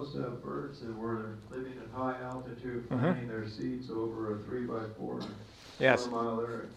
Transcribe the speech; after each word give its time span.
most 0.00 0.16
uh, 0.16 0.30
birds 0.42 0.80
that 0.80 0.96
were 0.96 1.36
living 1.50 1.74
at 1.78 1.94
high 1.94 2.16
altitude, 2.22 2.88
planting 2.88 3.28
their 3.28 3.46
seeds 3.46 3.90
over 3.90 4.34
a 4.34 4.38
three 4.44 4.64
by 4.66 4.80
four, 4.96 5.20
Yes. 5.78 6.06
four 6.06 6.22
mile 6.22 6.40
area. 6.40 6.68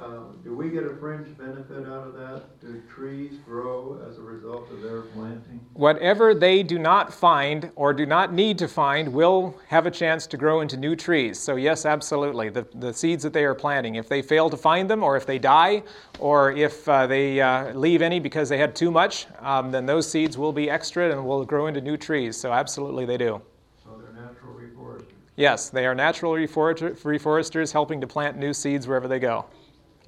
Uh, 0.00 0.32
do 0.44 0.54
we 0.54 0.70
get 0.70 0.84
a 0.84 0.94
fringe 0.96 1.36
benefit 1.36 1.86
out 1.88 2.06
of 2.06 2.14
that? 2.14 2.60
Do 2.60 2.80
trees 2.88 3.38
grow 3.44 4.00
as 4.08 4.18
a 4.18 4.22
result 4.22 4.70
of 4.70 4.80
their 4.80 5.02
planting? 5.02 5.60
Whatever 5.74 6.34
they 6.34 6.62
do 6.62 6.78
not 6.78 7.12
find 7.12 7.72
or 7.74 7.92
do 7.92 8.06
not 8.06 8.32
need 8.32 8.58
to 8.58 8.68
find 8.68 9.12
will 9.12 9.58
have 9.66 9.86
a 9.86 9.90
chance 9.90 10.26
to 10.28 10.36
grow 10.36 10.60
into 10.60 10.76
new 10.76 10.94
trees. 10.94 11.38
So, 11.38 11.56
yes, 11.56 11.84
absolutely. 11.84 12.48
The, 12.48 12.66
the 12.74 12.92
seeds 12.94 13.24
that 13.24 13.32
they 13.32 13.44
are 13.44 13.54
planting, 13.54 13.96
if 13.96 14.08
they 14.08 14.22
fail 14.22 14.48
to 14.50 14.56
find 14.56 14.88
them, 14.88 15.02
or 15.02 15.16
if 15.16 15.26
they 15.26 15.38
die, 15.38 15.82
or 16.20 16.52
if 16.52 16.88
uh, 16.88 17.06
they 17.08 17.40
uh, 17.40 17.72
leave 17.74 18.00
any 18.00 18.20
because 18.20 18.48
they 18.48 18.58
had 18.58 18.76
too 18.76 18.92
much, 18.92 19.26
um, 19.40 19.72
then 19.72 19.84
those 19.84 20.08
seeds 20.08 20.38
will 20.38 20.52
be 20.52 20.70
extra 20.70 21.10
and 21.10 21.26
will 21.26 21.44
grow 21.44 21.66
into 21.66 21.80
new 21.80 21.96
trees. 21.96 22.36
So, 22.36 22.52
absolutely, 22.52 23.04
they 23.04 23.16
do. 23.16 23.42
They're 23.84 24.12
natural 24.12 24.54
reforesters. 24.54 25.12
Yes, 25.36 25.70
they 25.70 25.86
are 25.86 25.94
natural 25.94 26.32
reforester- 26.32 26.96
reforesters 27.02 27.72
helping 27.72 28.00
to 28.00 28.06
plant 28.06 28.36
new 28.36 28.52
seeds 28.52 28.86
wherever 28.86 29.08
they 29.08 29.18
go. 29.18 29.46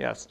Yes. 0.00 0.28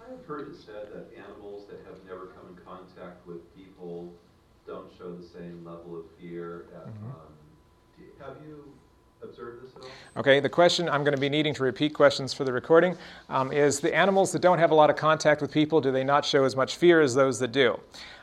I 0.00 0.10
have 0.10 0.24
heard 0.26 0.48
it 0.48 0.56
said 0.56 0.88
that 0.94 1.10
animals 1.22 1.66
that 1.68 1.80
have 1.86 2.02
never 2.08 2.26
come 2.28 2.48
in 2.48 2.64
contact 2.64 3.26
with 3.26 3.54
people 3.54 4.10
don't 4.66 4.90
show 4.96 5.14
the 5.14 5.22
same 5.22 5.62
level 5.66 5.98
of 5.98 6.04
fear. 6.18 6.64
At, 6.74 6.86
Mm-hmm. 6.88 7.06
um, 7.10 7.12
you- 7.98 8.06
have 8.24 8.36
you 8.46 8.64
observed 9.22 9.62
this 9.62 9.72
at 9.76 9.82
all? 9.82 9.88
Okay, 10.16 10.40
the 10.40 10.48
question 10.48 10.88
I'm 10.88 11.04
going 11.04 11.14
to 11.14 11.20
be 11.20 11.28
needing 11.28 11.52
to 11.54 11.62
repeat 11.62 11.92
questions 11.92 12.32
for 12.32 12.44
the 12.44 12.52
recording 12.54 12.96
um, 13.28 13.52
is 13.52 13.80
the 13.80 13.94
animals 13.94 14.32
that 14.32 14.40
don't 14.40 14.58
have 14.58 14.70
a 14.70 14.74
lot 14.74 14.88
of 14.88 14.96
contact 14.96 15.42
with 15.42 15.52
people, 15.52 15.78
do 15.82 15.92
they 15.92 16.04
not 16.04 16.24
show 16.24 16.44
as 16.44 16.56
much 16.56 16.76
fear 16.76 17.02
as 17.02 17.14
those 17.14 17.38
that 17.40 17.52
do? 17.52 17.78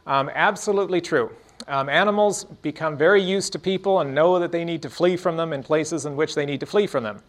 Um, 0.07 0.31
absolutely 0.33 1.01
true. 1.01 1.29
Um, 1.67 1.89
animals 1.89 2.45
become 2.61 2.97
very 2.97 3.21
used 3.21 3.51
to 3.53 3.59
people 3.59 3.99
and 3.99 4.13
know 4.13 4.39
that 4.39 4.51
they 4.51 4.63
need 4.63 4.81
to 4.83 4.89
flee 4.89 5.17
from 5.17 5.37
them 5.37 5.53
in 5.53 5.63
places 5.63 6.05
in 6.05 6.15
which 6.15 6.35
they 6.35 6.45
need 6.45 6.59
to 6.59 6.65
flee 6.65 6.87
from 6.87 7.03
them. 7.03 7.21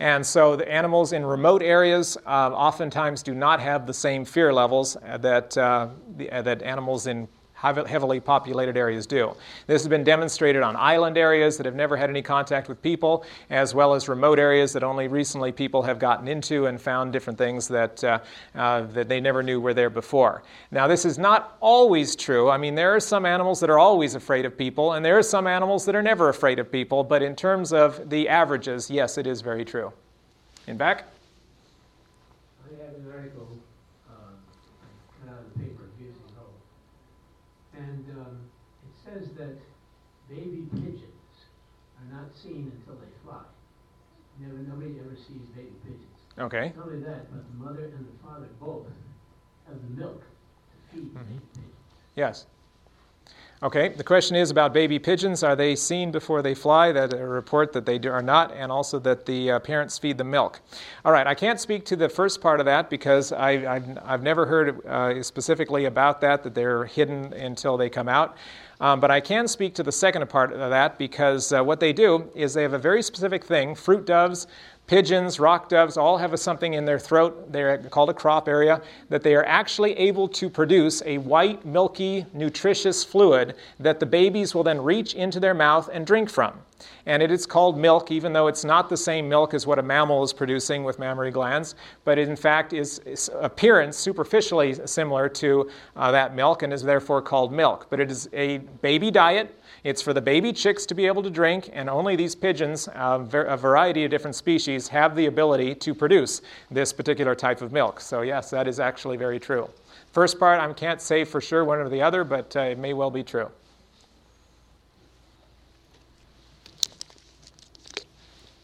And 0.00 0.24
so 0.26 0.56
the 0.56 0.70
animals 0.70 1.12
in 1.12 1.24
remote 1.24 1.62
areas 1.62 2.16
uh, 2.26 2.50
oftentimes 2.52 3.22
do 3.22 3.34
not 3.34 3.60
have 3.60 3.86
the 3.86 3.94
same 3.94 4.24
fear 4.24 4.52
levels 4.52 4.96
uh, 4.96 5.18
that, 5.18 5.56
uh, 5.56 5.88
the, 6.16 6.30
uh, 6.30 6.42
that 6.42 6.62
animals 6.62 7.06
in 7.06 7.28
heavily 7.74 8.20
populated 8.20 8.76
areas 8.76 9.06
do. 9.06 9.34
This 9.66 9.82
has 9.82 9.88
been 9.88 10.04
demonstrated 10.04 10.62
on 10.62 10.76
island 10.76 11.18
areas 11.18 11.56
that 11.56 11.66
have 11.66 11.74
never 11.74 11.96
had 11.96 12.10
any 12.10 12.22
contact 12.22 12.68
with 12.68 12.80
people, 12.82 13.24
as 13.50 13.74
well 13.74 13.94
as 13.94 14.08
remote 14.08 14.38
areas 14.38 14.72
that 14.72 14.82
only 14.82 15.08
recently 15.08 15.52
people 15.52 15.82
have 15.82 15.98
gotten 15.98 16.28
into 16.28 16.66
and 16.66 16.80
found 16.80 17.12
different 17.12 17.38
things 17.38 17.68
that, 17.68 18.02
uh, 18.04 18.18
uh, 18.54 18.82
that 18.92 19.08
they 19.08 19.20
never 19.20 19.42
knew 19.42 19.60
were 19.60 19.74
there 19.74 19.90
before. 19.90 20.42
Now, 20.70 20.86
this 20.86 21.04
is 21.04 21.18
not 21.18 21.56
always 21.60 22.16
true. 22.16 22.50
I 22.50 22.56
mean, 22.56 22.74
there 22.74 22.94
are 22.94 23.00
some 23.00 23.26
animals 23.26 23.60
that 23.60 23.70
are 23.70 23.78
always 23.78 24.14
afraid 24.14 24.44
of 24.44 24.56
people, 24.56 24.92
and 24.92 25.04
there 25.04 25.18
are 25.18 25.22
some 25.22 25.46
animals 25.46 25.84
that 25.86 25.94
are 25.94 26.02
never 26.02 26.28
afraid 26.28 26.58
of 26.58 26.70
people, 26.70 27.04
but 27.04 27.22
in 27.22 27.36
terms 27.36 27.72
of 27.72 28.10
the 28.10 28.28
averages, 28.28 28.90
yes, 28.90 29.18
it 29.18 29.26
is 29.26 29.40
very 29.40 29.64
true. 29.64 29.92
In 30.66 30.76
back? 30.76 31.04
I 32.64 32.84
have 32.84 32.94
an 32.94 33.12
article, 33.14 33.48
um, 34.10 34.34
cut 35.20 35.32
out 35.32 35.40
of 35.40 35.52
the 35.54 35.58
paper, 35.60 35.84
years 36.00 36.16
ago. 36.16 36.46
And, 37.78 38.04
um, 38.18 38.38
it 38.82 39.05
says 39.18 39.28
that 39.36 39.56
baby 40.28 40.66
pigeons 40.74 41.04
are 41.98 42.16
not 42.16 42.36
seen 42.36 42.72
until 42.74 43.00
they 43.00 43.10
fly. 43.24 43.42
Never, 44.38 44.58
nobody 44.58 44.98
ever 45.00 45.16
sees 45.16 45.46
baby 45.54 45.72
pigeons. 45.82 46.02
Okay. 46.38 46.72
Not 46.76 46.86
only 46.86 47.00
that, 47.00 47.30
but 47.32 47.44
the 47.48 47.64
mother 47.64 47.84
and 47.84 48.06
the 48.06 48.24
father 48.24 48.48
both 48.60 48.86
have 49.66 49.76
the 49.80 50.00
milk 50.00 50.20
to 50.20 50.94
feed 50.96 51.14
the 51.14 51.20
baby 51.20 51.40
pigeons. 51.54 51.72
Yes. 52.14 52.46
Okay, 53.62 53.88
the 53.88 54.04
question 54.04 54.36
is 54.36 54.50
about 54.50 54.74
baby 54.74 54.98
pigeons. 54.98 55.42
Are 55.42 55.56
they 55.56 55.76
seen 55.76 56.10
before 56.10 56.42
they 56.42 56.54
fly? 56.54 56.92
That 56.92 57.14
a 57.14 57.26
report 57.26 57.72
that 57.72 57.86
they 57.86 57.98
do- 57.98 58.10
are 58.10 58.20
not, 58.20 58.52
and 58.52 58.70
also 58.70 58.98
that 58.98 59.24
the 59.24 59.52
uh, 59.52 59.58
parents 59.60 59.96
feed 59.96 60.18
them 60.18 60.30
milk. 60.30 60.60
All 61.06 61.12
right, 61.12 61.26
I 61.26 61.34
can't 61.34 61.58
speak 61.58 61.86
to 61.86 61.96
the 61.96 62.10
first 62.10 62.42
part 62.42 62.60
of 62.60 62.66
that 62.66 62.90
because 62.90 63.32
I, 63.32 63.76
I've, 63.76 63.98
I've 64.04 64.22
never 64.22 64.44
heard 64.44 64.84
uh, 64.84 65.22
specifically 65.22 65.86
about 65.86 66.20
that, 66.20 66.42
that 66.42 66.54
they're 66.54 66.84
hidden 66.84 67.32
until 67.32 67.78
they 67.78 67.88
come 67.88 68.10
out. 68.10 68.36
Um, 68.78 69.00
but 69.00 69.10
I 69.10 69.20
can 69.20 69.48
speak 69.48 69.74
to 69.76 69.82
the 69.82 69.92
second 69.92 70.28
part 70.28 70.52
of 70.52 70.58
that 70.58 70.98
because 70.98 71.50
uh, 71.50 71.64
what 71.64 71.80
they 71.80 71.94
do 71.94 72.30
is 72.34 72.52
they 72.52 72.62
have 72.62 72.74
a 72.74 72.78
very 72.78 73.02
specific 73.02 73.42
thing. 73.42 73.74
Fruit 73.74 74.04
doves, 74.04 74.48
pigeons, 74.86 75.40
rock 75.40 75.68
doves 75.68 75.96
all 75.96 76.16
have 76.18 76.32
a, 76.32 76.36
something 76.36 76.74
in 76.74 76.84
their 76.84 76.98
throat, 76.98 77.52
they're 77.52 77.78
called 77.78 78.10
a 78.10 78.14
crop 78.14 78.48
area, 78.48 78.80
that 79.08 79.22
they 79.22 79.34
are 79.34 79.44
actually 79.44 79.92
able 79.98 80.28
to 80.28 80.48
produce 80.48 81.02
a 81.04 81.18
white, 81.18 81.64
milky, 81.64 82.24
nutritious 82.32 83.02
fluid 83.02 83.54
that 83.80 84.00
the 84.00 84.06
babies 84.06 84.54
will 84.54 84.62
then 84.62 84.80
reach 84.80 85.14
into 85.14 85.40
their 85.40 85.54
mouth 85.54 85.88
and 85.92 86.06
drink 86.06 86.30
from. 86.30 86.54
And 87.06 87.22
it 87.22 87.30
is 87.30 87.46
called 87.46 87.78
milk, 87.78 88.10
even 88.10 88.32
though 88.32 88.48
it's 88.48 88.64
not 88.64 88.88
the 88.88 88.96
same 88.96 89.28
milk 89.28 89.54
as 89.54 89.66
what 89.66 89.78
a 89.78 89.82
mammal 89.82 90.22
is 90.22 90.32
producing 90.32 90.84
with 90.84 90.98
mammary 90.98 91.30
glands, 91.30 91.74
but 92.04 92.18
it 92.18 92.28
in 92.28 92.36
fact 92.36 92.72
is, 92.72 92.98
is 93.00 93.30
appearance 93.40 93.96
superficially 93.96 94.74
similar 94.86 95.28
to 95.30 95.70
uh, 95.96 96.10
that 96.10 96.34
milk 96.34 96.62
and 96.62 96.72
is 96.72 96.82
therefore 96.82 97.22
called 97.22 97.52
milk. 97.52 97.86
But 97.88 98.00
it 98.00 98.10
is 98.10 98.28
a 98.32 98.58
baby 98.58 99.10
diet. 99.10 99.58
It's 99.86 100.02
for 100.02 100.12
the 100.12 100.20
baby 100.20 100.52
chicks 100.52 100.84
to 100.86 100.96
be 100.96 101.06
able 101.06 101.22
to 101.22 101.30
drink, 101.30 101.70
and 101.72 101.88
only 101.88 102.16
these 102.16 102.34
pigeons, 102.34 102.88
uh, 102.88 103.24
a 103.32 103.56
variety 103.56 104.02
of 104.04 104.10
different 104.10 104.34
species, 104.34 104.88
have 104.88 105.14
the 105.14 105.26
ability 105.26 105.76
to 105.76 105.94
produce 105.94 106.42
this 106.72 106.92
particular 106.92 107.36
type 107.36 107.62
of 107.62 107.70
milk. 107.70 108.00
So, 108.00 108.22
yes, 108.22 108.50
that 108.50 108.66
is 108.66 108.80
actually 108.80 109.16
very 109.16 109.38
true. 109.38 109.70
First 110.10 110.40
part, 110.40 110.58
I 110.58 110.72
can't 110.72 111.00
say 111.00 111.22
for 111.22 111.40
sure 111.40 111.64
one 111.64 111.78
or 111.78 111.88
the 111.88 112.02
other, 112.02 112.24
but 112.24 112.56
uh, 112.56 112.62
it 112.62 112.78
may 112.78 112.94
well 112.94 113.12
be 113.12 113.22
true. 113.22 113.48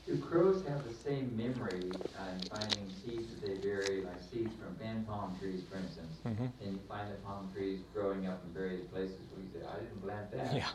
Do 0.08 0.18
crows 0.18 0.64
have 0.66 0.82
the 0.82 0.92
same 0.92 1.36
memory 1.36 1.92
uh, 2.18 2.34
in 2.34 2.40
finding 2.50 2.90
seeds 3.06 3.28
that 3.32 3.46
they 3.46 3.54
bury, 3.58 4.02
like 4.02 4.20
seeds 4.32 4.50
from 4.60 4.74
fan 4.74 5.04
palm 5.04 5.36
trees, 5.38 5.62
for 5.70 5.78
instance? 5.78 6.18
Mhm. 6.26 6.50
And 6.64 6.72
you 6.72 6.80
find 6.88 7.08
the 7.12 7.14
palm 7.24 7.48
trees 7.54 7.78
growing 7.94 8.26
up 8.26 8.42
in 8.44 8.52
various 8.52 8.84
places 8.86 9.20
where 9.30 9.44
you 9.44 9.50
say, 9.54 9.64
I 9.64 9.78
didn't 9.78 10.02
plant 10.02 10.28
that. 10.32 10.52
Yeah. 10.52 10.66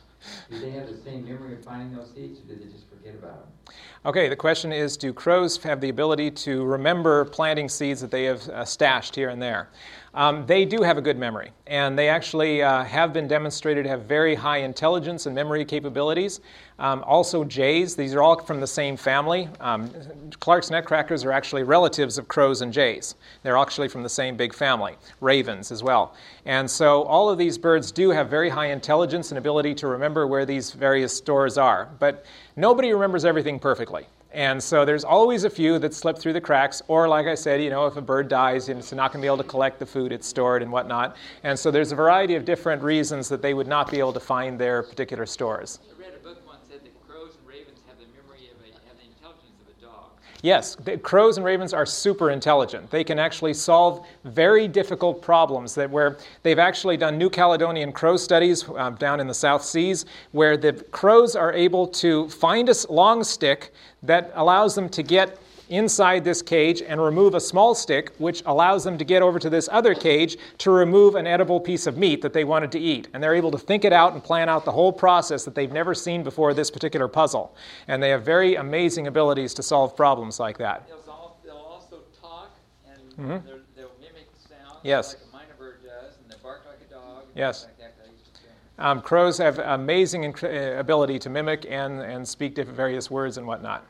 Do 0.49 0.59
they 0.59 0.71
have 0.71 0.87
the 0.87 0.97
same 0.97 1.25
memory 1.25 1.53
of 1.53 1.63
finding 1.63 1.95
those 1.95 2.11
seeds, 2.13 2.39
or 2.39 2.43
do 2.43 2.55
they 2.55 2.71
just 2.71 2.89
forget 2.89 3.15
about 3.15 3.43
them? 3.43 3.75
Okay, 4.05 4.29
the 4.29 4.35
question 4.35 4.71
is 4.71 4.97
Do 4.97 5.13
crows 5.13 5.61
have 5.63 5.81
the 5.81 5.89
ability 5.89 6.31
to 6.31 6.63
remember 6.65 7.25
planting 7.25 7.69
seeds 7.69 8.01
that 8.01 8.11
they 8.11 8.23
have 8.25 8.47
uh, 8.49 8.65
stashed 8.65 9.15
here 9.15 9.29
and 9.29 9.41
there? 9.41 9.69
Um, 10.17 10.47
they 10.47 10.65
do 10.65 10.81
have 10.81 10.97
a 10.97 11.01
good 11.01 11.19
memory, 11.19 11.51
and 11.67 11.95
they 11.95 12.09
actually 12.09 12.63
uh, 12.63 12.83
have 12.85 13.13
been 13.13 13.27
demonstrated 13.27 13.83
to 13.83 13.89
have 13.91 14.05
very 14.05 14.33
high 14.33 14.57
intelligence 14.57 15.27
and 15.27 15.35
memory 15.35 15.63
capabilities. 15.63 16.41
Um, 16.79 17.03
also, 17.05 17.43
jays, 17.43 17.95
these 17.95 18.15
are 18.15 18.23
all 18.23 18.41
from 18.41 18.59
the 18.59 18.65
same 18.65 18.97
family. 18.97 19.47
Um, 19.59 19.91
Clark's 20.39 20.71
nutcrackers 20.71 21.23
are 21.23 21.31
actually 21.31 21.61
relatives 21.61 22.17
of 22.17 22.27
crows 22.27 22.61
and 22.63 22.73
jays. 22.73 23.13
They're 23.43 23.57
actually 23.57 23.89
from 23.89 24.01
the 24.01 24.09
same 24.09 24.35
big 24.35 24.55
family. 24.55 24.95
Ravens 25.21 25.71
as 25.71 25.83
well. 25.83 26.15
And 26.47 26.67
so, 26.67 27.03
all 27.03 27.29
of 27.29 27.37
these 27.37 27.59
birds 27.59 27.91
do 27.91 28.09
have 28.09 28.27
very 28.27 28.49
high 28.49 28.71
intelligence 28.71 29.29
and 29.29 29.37
ability 29.37 29.75
to 29.75 29.87
remember 29.87 30.25
where 30.25 30.47
these 30.47 30.71
various 30.71 31.15
stores 31.15 31.59
are. 31.59 31.89
But 31.99 32.25
nobody 32.55 32.91
remembers 32.91 33.23
everything 33.23 33.59
perfectly. 33.59 34.07
And 34.33 34.61
so 34.61 34.83
there's 34.83 35.03
always 35.03 35.45
a 35.45 35.49
few 35.49 35.79
that 35.79 35.93
slip 35.93 36.17
through 36.17 36.33
the 36.33 36.41
cracks, 36.41 36.81
or 36.87 37.07
like 37.07 37.27
I 37.27 37.35
said, 37.35 37.61
you 37.61 37.69
know, 37.69 37.85
if 37.85 37.95
a 37.95 38.01
bird 38.01 38.27
dies, 38.27 38.69
and 38.69 38.79
it's 38.79 38.91
not 38.91 39.11
going 39.11 39.21
to 39.21 39.25
be 39.25 39.27
able 39.27 39.37
to 39.37 39.43
collect 39.43 39.79
the 39.79 39.85
food 39.85 40.11
it's 40.11 40.27
stored 40.27 40.61
and 40.61 40.71
whatnot. 40.71 41.15
And 41.43 41.57
so 41.57 41.71
there's 41.71 41.91
a 41.91 41.95
variety 41.95 42.35
of 42.35 42.43
different 42.43 42.83
reasons 42.83 43.29
that 43.29 43.41
they 43.41 43.53
would 43.53 43.67
not 43.67 43.89
be 43.89 43.99
able 43.99 44.13
to 44.13 44.19
find 44.19 44.59
their 44.59 44.83
particular 44.83 45.25
stores. 45.25 45.79
I 45.89 46.01
read 46.01 46.13
a 46.13 46.23
book 46.23 46.45
once 46.45 46.59
said 46.69 46.81
that 46.83 47.07
crows 47.07 47.35
and 47.39 47.47
ravens 47.47 47.79
have 47.87 47.97
the 47.97 48.05
memory 48.21 48.49
of 48.51 48.57
a, 48.61 48.73
have 48.87 48.97
the 48.97 49.05
intelligence 49.05 49.61
of 49.61 49.77
a 49.77 49.81
dog. 49.81 50.11
Yes, 50.43 50.75
the 50.75 50.97
crows 50.97 51.37
and 51.37 51.45
ravens 51.45 51.73
are 51.73 51.85
super 51.85 52.29
intelligent. 52.29 52.91
They 52.91 53.03
can 53.03 53.17
actually 53.17 53.55
solve 53.55 54.05
very 54.23 54.67
difficult 54.67 55.21
problems 55.21 55.73
that 55.75 55.89
where 55.89 56.17
they've 56.43 56.59
actually 56.59 56.95
done 56.97 57.17
New 57.17 57.29
Caledonian 57.29 57.91
crow 57.91 58.17
studies 58.17 58.67
um, 58.75 58.95
down 58.95 59.19
in 59.19 59.27
the 59.27 59.33
South 59.33 59.63
Seas, 59.63 60.05
where 60.31 60.55
the 60.55 60.73
crows 60.91 61.35
are 61.35 61.53
able 61.53 61.87
to 61.87 62.29
find 62.29 62.69
a 62.69 62.75
long 62.89 63.23
stick 63.23 63.73
that 64.03 64.31
allows 64.35 64.75
them 64.75 64.89
to 64.89 65.01
get 65.01 65.39
inside 65.69 66.23
this 66.23 66.41
cage 66.41 66.81
and 66.81 67.01
remove 67.01 67.35
a 67.35 67.39
small 67.39 67.75
stick, 67.75 68.13
which 68.17 68.41
allows 68.45 68.83
them 68.83 68.97
to 68.97 69.03
get 69.03 69.21
over 69.21 69.37
to 69.39 69.49
this 69.49 69.67
other 69.71 69.93
cage 69.93 70.37
to 70.59 70.71
remove 70.71 71.15
an 71.15 71.27
edible 71.27 71.59
piece 71.59 71.87
of 71.87 71.97
meat 71.97 72.21
that 72.21 72.33
they 72.33 72.43
wanted 72.43 72.71
to 72.71 72.79
eat. 72.79 73.07
And 73.13 73.21
they're 73.21 73.35
able 73.35 73.51
to 73.51 73.57
think 73.57 73.83
it 73.85 73.93
out 73.93 74.13
and 74.13 74.23
plan 74.23 74.49
out 74.49 74.65
the 74.65 74.71
whole 74.71 74.91
process 74.93 75.43
that 75.45 75.55
they've 75.55 75.71
never 75.71 75.93
seen 75.93 76.23
before 76.23 76.53
this 76.53 76.71
particular 76.71 77.07
puzzle. 77.07 77.55
And 77.87 78.01
they 78.01 78.09
have 78.09 78.23
very 78.23 78.55
amazing 78.55 79.07
abilities 79.07 79.53
to 79.55 79.63
solve 79.63 79.95
problems 79.95 80.39
like 80.39 80.57
that. 80.59 80.87
They'll, 80.87 80.97
al- 81.07 81.37
they'll 81.43 81.55
also 81.55 81.97
talk 82.21 82.49
and 82.87 83.01
Mhm. 83.29 83.45
they're- 83.45 83.59
they'll 83.75 83.91
mimic 83.99 84.29
sounds 84.47 84.79
Yes. 84.83 85.15
like 85.33 85.43
a 85.43 85.45
myna 85.47 85.57
bird 85.59 85.77
does, 85.83 86.13
and 86.23 86.31
they 86.31 86.35
bark 86.41 86.61
like 86.67 86.79
a 86.89 86.93
dog. 86.93 87.23
Yes. 87.35 87.63
things 87.65 87.73
Like 87.79 87.89
that, 87.95 87.97
that 88.03 88.09
I 88.09 88.11
used 88.13 88.33
to 88.35 88.41
say. 88.41 88.47
Um, 88.79 89.01
crows 89.01 89.37
have 89.39 89.59
amazing 89.59 90.33
inc- 90.33 90.43
uh, 90.43 90.79
ability 90.79 91.19
to 91.19 91.29
mimic 91.29 91.65
and, 91.69 91.99
and 92.01 92.27
speak 92.27 92.55
different 92.55 92.77
various 92.77 93.11
words 93.11 93.37
and 93.37 93.45
whatnot. 93.45 93.83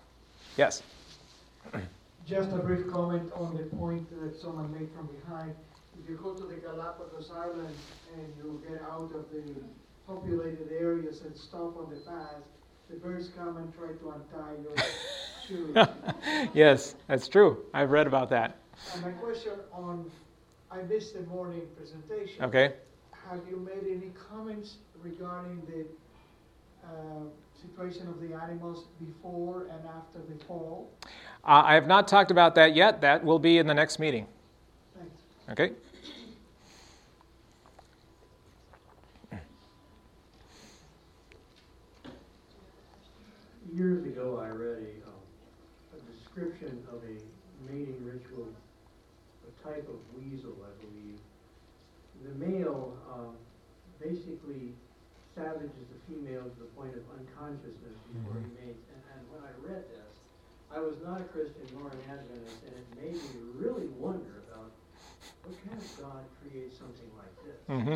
Yes? 0.57 0.81
Just 2.27 2.51
a 2.51 2.57
brief 2.57 2.91
comment 2.91 3.31
on 3.35 3.55
the 3.55 3.63
point 3.77 4.05
that 4.21 4.37
someone 4.37 4.69
made 4.77 4.89
from 4.93 5.07
behind. 5.07 5.55
If 5.97 6.09
you 6.09 6.17
go 6.17 6.33
to 6.33 6.43
the 6.43 6.55
Galapagos 6.55 7.31
Islands 7.33 7.79
and 8.17 8.27
you 8.37 8.61
get 8.67 8.81
out 8.81 9.13
of 9.15 9.31
the 9.31 9.55
populated 10.05 10.69
areas 10.77 11.21
and 11.21 11.37
stop 11.37 11.77
on 11.77 11.89
the 11.89 12.01
path, 12.01 12.43
the 12.89 12.97
birds 12.97 13.29
come 13.29 13.55
and 13.55 13.73
try 13.73 13.93
to 13.93 14.09
untie 14.11 14.55
your 14.61 14.75
shoes. 15.47 16.49
yes, 16.53 16.95
that's 17.07 17.29
true. 17.29 17.63
I've 17.73 17.91
read 17.91 18.07
about 18.07 18.29
that. 18.31 18.57
And 18.93 19.03
my 19.03 19.11
question 19.11 19.53
on, 19.71 20.11
I 20.69 20.81
missed 20.81 21.13
the 21.13 21.21
morning 21.21 21.61
presentation. 21.77 22.43
Okay. 22.43 22.73
Have 23.29 23.39
you 23.49 23.55
made 23.55 23.89
any 23.89 24.11
comments 24.29 24.75
regarding 25.01 25.61
the 25.65 25.85
uh, 26.85 27.23
situation 27.61 28.07
of 28.09 28.19
the 28.19 28.35
animals 28.35 28.85
before 28.99 29.67
and 29.71 29.87
after 29.87 30.19
the 30.29 30.43
fall? 30.45 30.91
Uh, 31.47 31.63
I 31.65 31.75
have 31.75 31.87
not 31.87 32.09
talked 32.09 32.29
about 32.29 32.55
that 32.55 32.75
yet. 32.75 32.99
That 32.99 33.23
will 33.23 33.39
be 33.39 33.57
in 33.57 33.67
the 33.67 33.73
next 33.73 33.99
meeting. 33.99 34.27
Thanks. 34.97 35.15
Okay? 35.49 35.71
Years 43.73 44.03
ago, 44.05 44.41
I 44.43 44.49
read 44.49 44.83
a, 44.83 45.07
um, 45.07 45.21
a 45.95 46.11
description 46.11 46.83
of 46.91 46.99
a 47.03 47.71
mating 47.71 48.03
ritual, 48.03 48.49
a 49.47 49.63
type 49.63 49.87
of 49.87 49.99
weasel, 50.17 50.55
I 50.65 50.73
believe. 50.83 51.19
The 52.25 52.33
male, 52.43 52.97
um, 53.13 53.35
basically 54.01 54.73
savages 55.35 55.69
the 55.93 55.99
female 56.09 56.43
to 56.43 56.59
the 56.59 56.69
point 56.75 56.95
of 56.95 57.03
unconsciousness 57.19 57.97
before 58.11 58.41
he 58.41 58.49
mates. 58.65 58.81
And, 58.89 59.01
and 59.13 59.21
when 59.29 59.41
I 59.45 59.53
read 59.61 59.85
this, 59.89 60.16
I 60.75 60.79
was 60.79 60.95
not 61.03 61.21
a 61.21 61.23
Christian 61.25 61.63
nor 61.73 61.89
an 61.89 61.97
Adventist, 62.09 62.57
and 62.65 62.75
it 62.75 62.87
made 63.01 63.13
me 63.13 63.39
really 63.55 63.87
wonder 63.97 64.43
about 64.51 64.71
what 65.43 65.55
kind 65.67 65.81
of 65.81 66.01
God 66.01 66.23
creates 66.41 66.77
something 66.77 67.09
like 67.17 67.33
this. 67.45 67.59
Mm-hmm. 67.69 67.93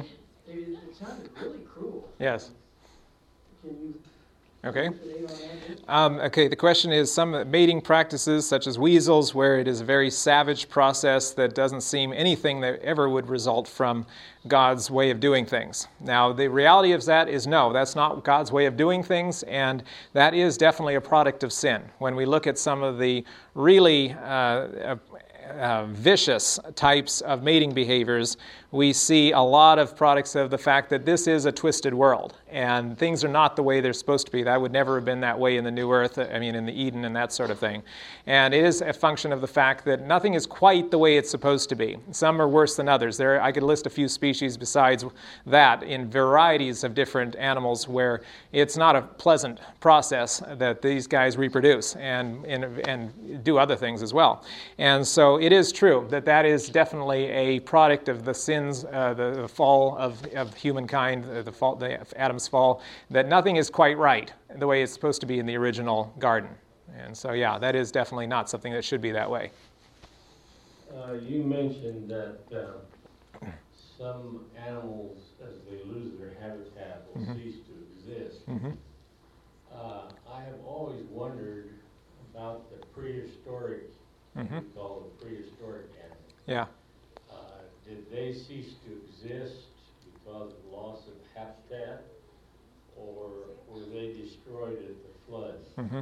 It, 0.51 0.79
it 0.89 0.95
sounded 0.95 1.29
really 1.41 1.63
cruel. 1.65 2.09
Yes. 2.19 2.51
Can 3.62 3.71
you 3.71 4.01
Okay. 4.63 4.89
Um, 5.87 6.19
okay, 6.19 6.47
the 6.47 6.55
question 6.55 6.91
is 6.91 7.11
some 7.11 7.49
mating 7.49 7.81
practices, 7.81 8.47
such 8.47 8.67
as 8.67 8.77
weasels, 8.77 9.33
where 9.33 9.59
it 9.59 9.67
is 9.67 9.81
a 9.81 9.83
very 9.83 10.11
savage 10.11 10.69
process 10.69 11.31
that 11.31 11.55
doesn't 11.55 11.81
seem 11.81 12.13
anything 12.13 12.61
that 12.61 12.79
ever 12.81 13.09
would 13.09 13.27
result 13.27 13.67
from 13.67 14.05
God's 14.47 14.91
way 14.91 15.09
of 15.09 15.19
doing 15.19 15.47
things. 15.47 15.87
Now, 15.99 16.31
the 16.31 16.47
reality 16.47 16.91
of 16.91 17.03
that 17.05 17.27
is 17.27 17.47
no, 17.47 17.73
that's 17.73 17.95
not 17.95 18.23
God's 18.23 18.51
way 18.51 18.67
of 18.67 18.77
doing 18.77 19.01
things, 19.01 19.41
and 19.43 19.83
that 20.13 20.35
is 20.35 20.57
definitely 20.57 20.93
a 20.95 21.01
product 21.01 21.43
of 21.43 21.51
sin. 21.51 21.81
When 21.97 22.15
we 22.15 22.25
look 22.25 22.45
at 22.45 22.59
some 22.59 22.83
of 22.83 22.99
the 22.99 23.25
really 23.55 24.13
uh, 24.23 24.95
uh, 25.59 25.85
vicious 25.87 26.59
types 26.75 27.21
of 27.21 27.41
mating 27.43 27.73
behaviors, 27.73 28.37
we 28.71 28.94
see 28.94 29.31
a 29.31 29.39
lot 29.39 29.79
of 29.79 29.97
products 29.97 30.35
of 30.35 30.50
the 30.50 30.57
fact 30.57 30.89
that 30.89 31.06
this 31.06 31.27
is 31.27 31.45
a 31.45 31.51
twisted 31.51 31.94
world 31.94 32.38
and 32.50 32.97
things 32.97 33.23
are 33.23 33.29
not 33.29 33.56
the 33.56 33.63
way 33.63 33.81
they're 33.81 33.94
supposed 33.94 34.25
to 34.25 34.31
be. 34.31 34.44
That 34.44 34.59
would 34.59 34.71
never 34.71 34.95
have 34.95 35.06
been 35.06 35.21
that 35.21 35.38
way 35.38 35.57
in 35.57 35.63
the 35.63 35.71
New 35.71 35.91
Earth, 35.91 36.18
I 36.18 36.39
mean, 36.39 36.56
in 36.56 36.65
the 36.65 36.73
Eden 36.73 37.06
and 37.06 37.15
that 37.15 37.33
sort 37.33 37.50
of 37.50 37.59
thing. 37.59 37.83
And 38.27 38.53
it 38.53 38.63
is 38.63 38.81
a 38.81 38.94
function 38.94 39.33
of 39.33 39.41
the 39.41 39.47
fact 39.47 39.83
that 39.85 40.06
nothing 40.06 40.33
is 40.35 40.45
quite 40.45 40.91
the 40.91 40.97
way 40.97 41.18
it's 41.18 41.29
supposed 41.29 41.69
to 41.69 41.75
be. 41.75 41.97
Some 42.12 42.41
are 42.41 42.47
worse 42.47 42.75
than 42.75 42.89
others. 42.89 43.18
There, 43.18 43.41
I 43.41 43.51
could 43.51 43.63
list 43.63 43.88
a 43.88 43.89
few 43.89 44.07
species 44.07 44.57
besides 44.57 45.06
that 45.45 45.83
in 45.83 46.09
varieties 46.09 46.83
of 46.83 46.94
different 46.94 47.35
animals 47.38 47.88
where 47.88 48.21
it's 48.51 48.77
not 48.77 48.95
a 48.95 49.01
pleasant 49.01 49.59
process 49.79 50.44
that 50.56 50.81
these 50.81 51.07
guys 51.07 51.38
reproduce 51.38 51.95
and, 51.95 52.45
and, 52.45 52.79
and 52.88 53.44
do 53.44 53.57
other 53.57 53.75
things 53.75 54.01
as 54.01 54.13
well. 54.13 54.45
And 54.77 55.06
so 55.06 55.39
it 55.39 55.51
is 55.53 55.71
true 55.71 56.07
that 56.09 56.25
that 56.25 56.45
is 56.45 56.69
definitely 56.69 57.25
a 57.25 57.59
product 57.62 58.09
of 58.09 58.25
the 58.25 58.33
sins, 58.61 58.85
uh, 58.91 59.13
the, 59.13 59.41
the, 59.41 59.47
fall 59.47 59.97
of, 59.97 60.23
of 60.35 60.53
humankind, 60.55 61.25
uh, 61.25 61.41
the, 61.41 61.51
fall, 61.51 61.75
the 61.75 61.99
Adam's 62.19 62.47
fall, 62.47 62.81
that 63.09 63.27
nothing 63.27 63.55
is 63.55 63.69
quite 63.69 63.97
right 63.97 64.31
the 64.57 64.67
way 64.67 64.81
it's 64.83 64.93
supposed 64.93 65.21
to 65.21 65.27
be 65.27 65.39
in 65.39 65.45
the 65.45 65.55
original 65.55 66.13
garden. 66.19 66.49
And 66.97 67.15
so, 67.15 67.31
yeah, 67.31 67.57
that 67.57 67.75
is 67.75 67.91
definitely 67.91 68.27
not 68.27 68.49
something 68.49 68.73
that 68.73 68.83
should 68.83 69.01
be 69.01 69.11
that 69.11 69.29
way. 69.29 69.51
Uh, 70.93 71.13
you 71.13 71.43
mentioned 71.43 72.09
that 72.09 72.39
uh, 72.53 73.47
some 73.97 74.41
animals, 74.67 75.17
as 75.41 75.55
they 75.69 75.83
lose 75.85 76.17
their 76.19 76.33
habitat, 76.41 77.05
will 77.13 77.21
Mhm. 77.21 77.35
cease 77.35 77.55
to 77.67 78.09
exist. 78.13 78.47
Mm-hmm. 78.49 78.71
Uh, 79.73 80.01
I 80.29 80.43
have 80.43 80.59
always 80.67 81.01
wondered 81.09 81.69
about 82.33 82.69
the 82.71 82.85
prehistoric, 82.87 83.83
Mhm. 84.37 84.63
we 84.65 84.69
call 84.75 84.99
them 85.01 85.11
prehistoric 85.21 85.85
animals. 86.03 86.33
Yeah. 86.45 86.65
Did 87.91 88.09
they 88.09 88.31
cease 88.31 88.75
to 88.85 88.91
exist 89.03 89.63
because 90.05 90.53
of 90.53 90.71
loss 90.71 90.99
of 91.07 91.13
habitat, 91.35 92.05
or 92.95 93.31
were 93.67 93.81
they 93.93 94.13
destroyed 94.13 94.77
at 94.77 94.95
the 95.03 95.27
flood? 95.27 95.55
Mm-hmm. 95.77 95.99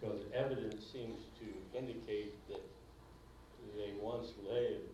Because 0.00 0.18
evidence 0.34 0.84
seems 0.92 1.20
to 1.38 1.78
indicate 1.78 2.34
that 2.48 2.60
they 3.76 3.92
once 4.00 4.32
lived. 4.50 4.88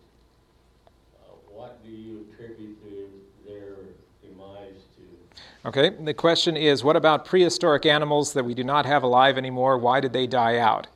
Uh, 1.17 1.33
What 1.51 1.83
do 1.83 1.91
you 1.91 2.27
attribute 2.31 2.77
to 2.85 3.09
their 3.47 3.77
demise 4.23 4.83
to? 4.97 5.69
Okay, 5.69 5.97
the 6.05 6.13
question 6.13 6.59
is 6.59 6.85
what 6.85 6.97
about 6.97 7.25
prehistoric 7.25 7.87
animals 7.87 8.35
that 8.35 8.45
we 8.45 8.53
do 8.53 8.65
not 8.65 8.85
have 8.85 9.03
alive 9.03 9.39
anymore? 9.39 9.79
Why 9.79 10.01
did 10.01 10.13
they 10.13 10.27
die 10.27 10.59
out? 10.59 10.89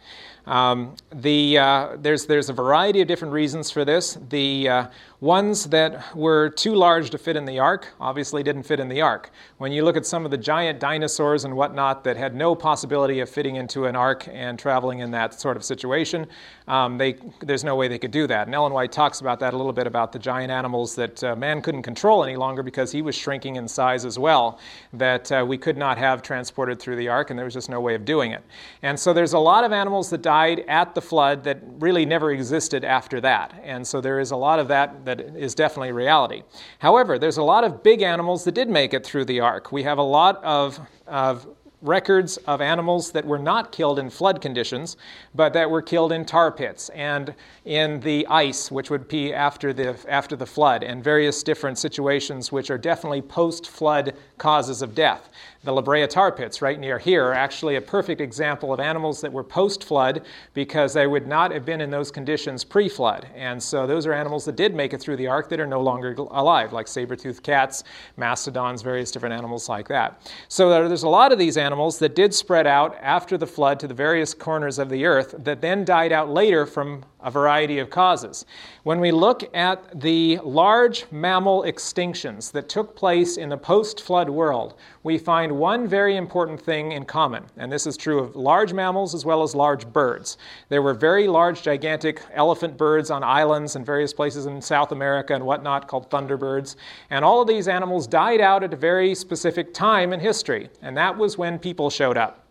Um, 0.46 0.96
the, 1.12 1.58
uh, 1.58 1.96
there's, 1.98 2.26
there's 2.26 2.48
a 2.48 2.52
variety 2.52 3.00
of 3.00 3.06
different 3.06 3.32
reasons 3.32 3.70
for 3.70 3.84
this. 3.84 4.18
The 4.28 4.68
uh, 4.68 4.86
ones 5.22 5.66
that 5.66 6.16
were 6.16 6.48
too 6.48 6.74
large 6.74 7.10
to 7.10 7.16
fit 7.16 7.36
in 7.36 7.44
the 7.44 7.56
ark 7.56 7.86
obviously 8.00 8.42
didn't 8.42 8.64
fit 8.64 8.80
in 8.80 8.88
the 8.88 9.00
ark. 9.00 9.30
When 9.58 9.70
you 9.70 9.84
look 9.84 9.96
at 9.96 10.04
some 10.04 10.24
of 10.24 10.32
the 10.32 10.36
giant 10.36 10.80
dinosaurs 10.80 11.44
and 11.44 11.54
whatnot 11.54 12.02
that 12.02 12.16
had 12.16 12.34
no 12.34 12.56
possibility 12.56 13.20
of 13.20 13.30
fitting 13.30 13.54
into 13.54 13.84
an 13.84 13.94
ark 13.94 14.26
and 14.28 14.58
traveling 14.58 14.98
in 14.98 15.12
that 15.12 15.38
sort 15.38 15.56
of 15.56 15.62
situation, 15.62 16.26
um, 16.66 16.98
they, 16.98 17.14
there's 17.38 17.62
no 17.62 17.76
way 17.76 17.86
they 17.86 18.00
could 18.00 18.10
do 18.10 18.26
that. 18.26 18.48
And 18.48 18.54
Ellen 18.54 18.72
White 18.72 18.90
talks 18.90 19.20
about 19.20 19.38
that 19.38 19.54
a 19.54 19.56
little 19.56 19.72
bit 19.72 19.86
about 19.86 20.10
the 20.10 20.18
giant 20.18 20.50
animals 20.50 20.96
that 20.96 21.22
uh, 21.22 21.36
man 21.36 21.62
couldn't 21.62 21.84
control 21.84 22.24
any 22.24 22.34
longer 22.34 22.64
because 22.64 22.90
he 22.90 23.00
was 23.00 23.14
shrinking 23.14 23.54
in 23.54 23.68
size 23.68 24.04
as 24.04 24.18
well, 24.18 24.58
that 24.92 25.30
uh, 25.30 25.44
we 25.46 25.56
could 25.56 25.76
not 25.76 25.98
have 25.98 26.22
transported 26.22 26.80
through 26.80 26.96
the 26.96 27.06
ark, 27.06 27.30
and 27.30 27.38
there 27.38 27.46
was 27.46 27.54
just 27.54 27.70
no 27.70 27.80
way 27.80 27.94
of 27.94 28.04
doing 28.04 28.32
it. 28.32 28.42
And 28.82 28.98
so 28.98 29.12
there's 29.12 29.34
a 29.34 29.38
lot 29.38 29.62
of 29.62 29.70
animals 29.70 30.10
that 30.10 30.22
died 30.22 30.64
at 30.66 30.96
the 30.96 31.00
flood 31.00 31.44
that 31.44 31.60
really 31.78 32.04
never 32.04 32.32
existed 32.32 32.84
after 32.84 33.20
that. 33.20 33.54
And 33.62 33.86
so 33.86 34.00
there 34.00 34.18
is 34.18 34.32
a 34.32 34.36
lot 34.36 34.58
of 34.58 34.66
that 34.66 35.04
that 35.04 35.11
is 35.20 35.54
definitely 35.54 35.92
reality. 35.92 36.42
However, 36.78 37.18
there's 37.18 37.36
a 37.36 37.42
lot 37.42 37.64
of 37.64 37.82
big 37.82 38.02
animals 38.02 38.44
that 38.44 38.52
did 38.52 38.68
make 38.68 38.94
it 38.94 39.04
through 39.04 39.26
the 39.26 39.40
ark. 39.40 39.72
We 39.72 39.82
have 39.82 39.98
a 39.98 40.02
lot 40.02 40.42
of, 40.42 40.80
of 41.06 41.46
records 41.82 42.36
of 42.38 42.60
animals 42.60 43.10
that 43.10 43.26
were 43.26 43.38
not 43.38 43.72
killed 43.72 43.98
in 43.98 44.08
flood 44.08 44.40
conditions, 44.40 44.96
but 45.34 45.52
that 45.52 45.68
were 45.68 45.82
killed 45.82 46.12
in 46.12 46.24
tar 46.24 46.50
pits 46.50 46.88
and 46.90 47.34
in 47.64 48.00
the 48.00 48.26
ice, 48.28 48.70
which 48.70 48.88
would 48.88 49.08
be 49.08 49.34
after 49.34 49.72
the, 49.72 49.98
after 50.08 50.36
the 50.36 50.46
flood, 50.46 50.84
and 50.84 51.02
various 51.02 51.42
different 51.42 51.76
situations 51.76 52.52
which 52.52 52.70
are 52.70 52.78
definitely 52.78 53.20
post 53.20 53.68
flood 53.68 54.14
causes 54.38 54.80
of 54.80 54.94
death. 54.94 55.28
The 55.64 55.72
La 55.72 55.80
Brea 55.80 56.08
tar 56.08 56.32
pits, 56.32 56.60
right 56.60 56.76
near 56.76 56.98
here, 56.98 57.26
are 57.26 57.34
actually 57.34 57.76
a 57.76 57.80
perfect 57.80 58.20
example 58.20 58.72
of 58.72 58.80
animals 58.80 59.20
that 59.20 59.32
were 59.32 59.44
post 59.44 59.84
flood 59.84 60.22
because 60.54 60.92
they 60.92 61.06
would 61.06 61.28
not 61.28 61.52
have 61.52 61.64
been 61.64 61.80
in 61.80 61.88
those 61.88 62.10
conditions 62.10 62.64
pre 62.64 62.88
flood. 62.88 63.28
And 63.36 63.62
so 63.62 63.86
those 63.86 64.04
are 64.04 64.12
animals 64.12 64.44
that 64.46 64.56
did 64.56 64.74
make 64.74 64.92
it 64.92 65.00
through 65.00 65.18
the 65.18 65.28
ark 65.28 65.48
that 65.50 65.60
are 65.60 65.66
no 65.66 65.80
longer 65.80 66.14
alive, 66.14 66.72
like 66.72 66.88
saber 66.88 67.14
toothed 67.14 67.44
cats, 67.44 67.84
mastodons, 68.16 68.82
various 68.82 69.12
different 69.12 69.36
animals 69.36 69.68
like 69.68 69.86
that. 69.86 70.32
So 70.48 70.68
there's 70.68 71.04
a 71.04 71.08
lot 71.08 71.30
of 71.30 71.38
these 71.38 71.56
animals 71.56 72.00
that 72.00 72.16
did 72.16 72.34
spread 72.34 72.66
out 72.66 72.96
after 73.00 73.38
the 73.38 73.46
flood 73.46 73.78
to 73.80 73.86
the 73.86 73.94
various 73.94 74.34
corners 74.34 74.80
of 74.80 74.88
the 74.88 75.04
earth 75.04 75.32
that 75.38 75.60
then 75.60 75.84
died 75.84 76.10
out 76.10 76.28
later 76.28 76.66
from 76.66 77.04
a 77.22 77.30
variety 77.30 77.78
of 77.78 77.90
causes. 77.90 78.44
When 78.82 79.00
we 79.00 79.12
look 79.12 79.42
at 79.54 80.00
the 80.00 80.38
large 80.42 81.06
mammal 81.10 81.62
extinctions 81.62 82.50
that 82.52 82.68
took 82.68 82.96
place 82.96 83.36
in 83.36 83.48
the 83.48 83.56
post 83.56 84.00
flood 84.00 84.28
world, 84.28 84.74
we 85.02 85.18
find 85.18 85.52
one 85.52 85.86
very 85.86 86.16
important 86.16 86.60
thing 86.60 86.92
in 86.92 87.04
common, 87.04 87.44
and 87.56 87.70
this 87.70 87.86
is 87.86 87.96
true 87.96 88.18
of 88.18 88.36
large 88.36 88.72
mammals 88.72 89.14
as 89.14 89.24
well 89.24 89.42
as 89.42 89.54
large 89.54 89.86
birds. 89.86 90.38
There 90.68 90.82
were 90.82 90.94
very 90.94 91.28
large, 91.28 91.62
gigantic 91.62 92.22
elephant 92.32 92.76
birds 92.76 93.10
on 93.10 93.22
islands 93.22 93.76
and 93.76 93.86
various 93.86 94.12
places 94.12 94.46
in 94.46 94.60
South 94.60 94.92
America 94.92 95.34
and 95.34 95.44
whatnot 95.44 95.88
called 95.88 96.10
thunderbirds, 96.10 96.76
and 97.10 97.24
all 97.24 97.40
of 97.40 97.48
these 97.48 97.68
animals 97.68 98.06
died 98.06 98.40
out 98.40 98.62
at 98.62 98.72
a 98.72 98.76
very 98.76 99.14
specific 99.14 99.72
time 99.72 100.12
in 100.12 100.20
history, 100.20 100.70
and 100.82 100.96
that 100.96 101.16
was 101.16 101.38
when 101.38 101.58
people 101.58 101.90
showed 101.90 102.16
up. 102.16 102.41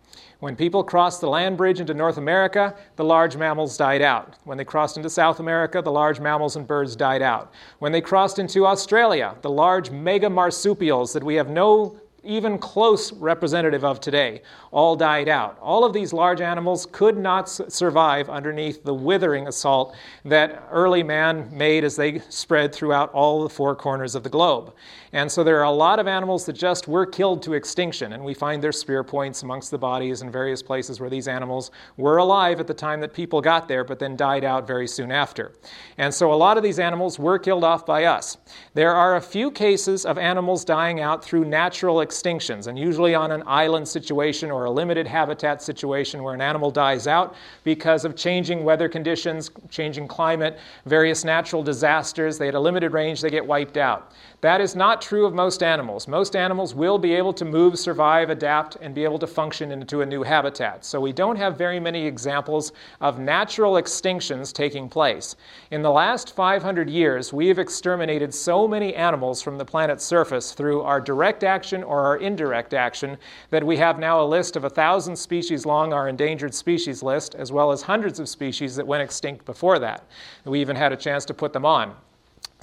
When 0.41 0.55
people 0.55 0.83
crossed 0.83 1.21
the 1.21 1.29
land 1.29 1.55
bridge 1.55 1.79
into 1.79 1.93
North 1.93 2.17
America, 2.17 2.75
the 2.95 3.03
large 3.03 3.37
mammals 3.37 3.77
died 3.77 4.01
out. 4.01 4.37
When 4.43 4.57
they 4.57 4.65
crossed 4.65 4.97
into 4.97 5.07
South 5.07 5.39
America, 5.39 5.83
the 5.83 5.91
large 5.91 6.19
mammals 6.19 6.55
and 6.55 6.65
birds 6.65 6.95
died 6.95 7.21
out. 7.21 7.53
When 7.77 7.91
they 7.91 8.01
crossed 8.01 8.39
into 8.39 8.65
Australia, 8.65 9.35
the 9.43 9.51
large 9.51 9.91
mega 9.91 10.31
marsupials 10.31 11.13
that 11.13 11.23
we 11.23 11.35
have 11.35 11.47
no 11.47 11.95
even 12.23 12.57
close 12.57 13.11
representative 13.13 13.83
of 13.83 13.99
today, 13.99 14.41
all 14.71 14.95
died 14.95 15.27
out. 15.27 15.57
All 15.59 15.83
of 15.83 15.93
these 15.93 16.13
large 16.13 16.41
animals 16.41 16.87
could 16.91 17.17
not 17.17 17.49
survive 17.49 18.29
underneath 18.29 18.83
the 18.83 18.93
withering 18.93 19.47
assault 19.47 19.95
that 20.25 20.67
early 20.71 21.03
man 21.03 21.49
made 21.51 21.83
as 21.83 21.95
they 21.95 22.19
spread 22.29 22.73
throughout 22.73 23.11
all 23.11 23.41
the 23.41 23.49
four 23.49 23.75
corners 23.75 24.13
of 24.13 24.23
the 24.23 24.29
globe. 24.29 24.73
And 25.13 25.29
so 25.29 25.43
there 25.43 25.59
are 25.59 25.65
a 25.65 25.71
lot 25.71 25.99
of 25.99 26.07
animals 26.07 26.45
that 26.45 26.53
just 26.53 26.87
were 26.87 27.05
killed 27.05 27.41
to 27.43 27.53
extinction, 27.53 28.13
and 28.13 28.23
we 28.23 28.33
find 28.33 28.63
their 28.63 28.71
spear 28.71 29.03
points 29.03 29.43
amongst 29.43 29.71
the 29.71 29.77
bodies 29.77 30.21
in 30.21 30.31
various 30.31 30.61
places 30.61 30.99
where 30.99 31.09
these 31.09 31.27
animals 31.27 31.71
were 31.97 32.17
alive 32.17 32.59
at 32.59 32.67
the 32.67 32.73
time 32.73 33.01
that 33.01 33.13
people 33.13 33.41
got 33.41 33.67
there, 33.67 33.83
but 33.83 33.99
then 33.99 34.15
died 34.15 34.45
out 34.45 34.65
very 34.67 34.87
soon 34.87 35.11
after. 35.11 35.53
And 35.97 36.13
so 36.13 36.31
a 36.31 36.35
lot 36.35 36.57
of 36.57 36.63
these 36.63 36.79
animals 36.79 37.19
were 37.19 37.39
killed 37.39 37.63
off 37.63 37.85
by 37.85 38.05
us. 38.05 38.37
There 38.73 38.93
are 38.93 39.17
a 39.17 39.21
few 39.21 39.51
cases 39.51 40.05
of 40.05 40.17
animals 40.17 40.63
dying 40.63 41.01
out 41.01 41.23
through 41.23 41.45
natural 41.45 42.01
extinctions, 42.11 42.67
and 42.67 42.77
usually 42.77 43.15
on 43.15 43.31
an 43.31 43.43
island 43.47 43.87
situation 43.87 44.51
or 44.51 44.65
a 44.65 44.71
limited 44.71 45.07
habitat 45.07 45.61
situation 45.61 46.21
where 46.23 46.33
an 46.33 46.41
animal 46.41 46.69
dies 46.69 47.07
out 47.07 47.35
because 47.63 48.03
of 48.03 48.15
changing 48.15 48.63
weather 48.63 48.89
conditions, 48.89 49.49
changing 49.69 50.07
climate, 50.07 50.59
various 50.85 51.23
natural 51.23 51.63
disasters. 51.63 52.37
They 52.37 52.45
had 52.45 52.55
a 52.55 52.59
limited 52.59 52.91
range, 52.91 53.21
they 53.21 53.29
get 53.29 53.45
wiped 53.45 53.77
out. 53.77 54.11
That 54.41 54.59
is 54.59 54.75
not 54.75 55.03
true 55.03 55.27
of 55.27 55.35
most 55.35 55.61
animals. 55.61 56.07
Most 56.07 56.35
animals 56.35 56.73
will 56.73 56.97
be 56.97 57.13
able 57.13 57.31
to 57.33 57.45
move, 57.45 57.77
survive, 57.77 58.31
adapt, 58.31 58.75
and 58.81 58.95
be 58.95 59.03
able 59.03 59.19
to 59.19 59.27
function 59.27 59.71
into 59.71 60.01
a 60.01 60.05
new 60.05 60.23
habitat. 60.23 60.83
So 60.83 60.99
we 60.99 61.13
don't 61.13 61.35
have 61.35 61.59
very 61.59 61.79
many 61.79 62.07
examples 62.07 62.71
of 63.01 63.19
natural 63.19 63.73
extinctions 63.73 64.51
taking 64.51 64.89
place. 64.89 65.35
In 65.69 65.83
the 65.83 65.91
last 65.91 66.35
500 66.35 66.89
years, 66.89 67.31
we 67.31 67.49
have 67.49 67.59
exterminated 67.59 68.33
so 68.33 68.67
many 68.67 68.95
animals 68.95 69.43
from 69.43 69.59
the 69.59 69.65
planet's 69.65 70.03
surface 70.03 70.53
through 70.53 70.81
our 70.81 70.99
direct 70.99 71.43
action 71.43 71.83
or 71.83 71.99
our 72.03 72.17
indirect 72.17 72.73
action 72.73 73.17
that 73.51 73.63
we 73.63 73.77
have 73.77 73.99
now 73.99 74.23
a 74.23 74.25
list 74.25 74.55
of 74.55 74.63
a 74.63 74.69
thousand 74.71 75.15
species 75.15 75.67
long, 75.67 75.93
our 75.93 76.09
endangered 76.09 76.55
species 76.55 77.03
list, 77.03 77.35
as 77.35 77.51
well 77.51 77.71
as 77.71 77.83
hundreds 77.83 78.19
of 78.19 78.27
species 78.27 78.75
that 78.75 78.87
went 78.87 79.03
extinct 79.03 79.45
before 79.45 79.77
that. 79.77 80.03
We 80.45 80.59
even 80.61 80.75
had 80.75 80.91
a 80.91 80.97
chance 80.97 81.25
to 81.25 81.35
put 81.35 81.53
them 81.53 81.63
on. 81.63 81.95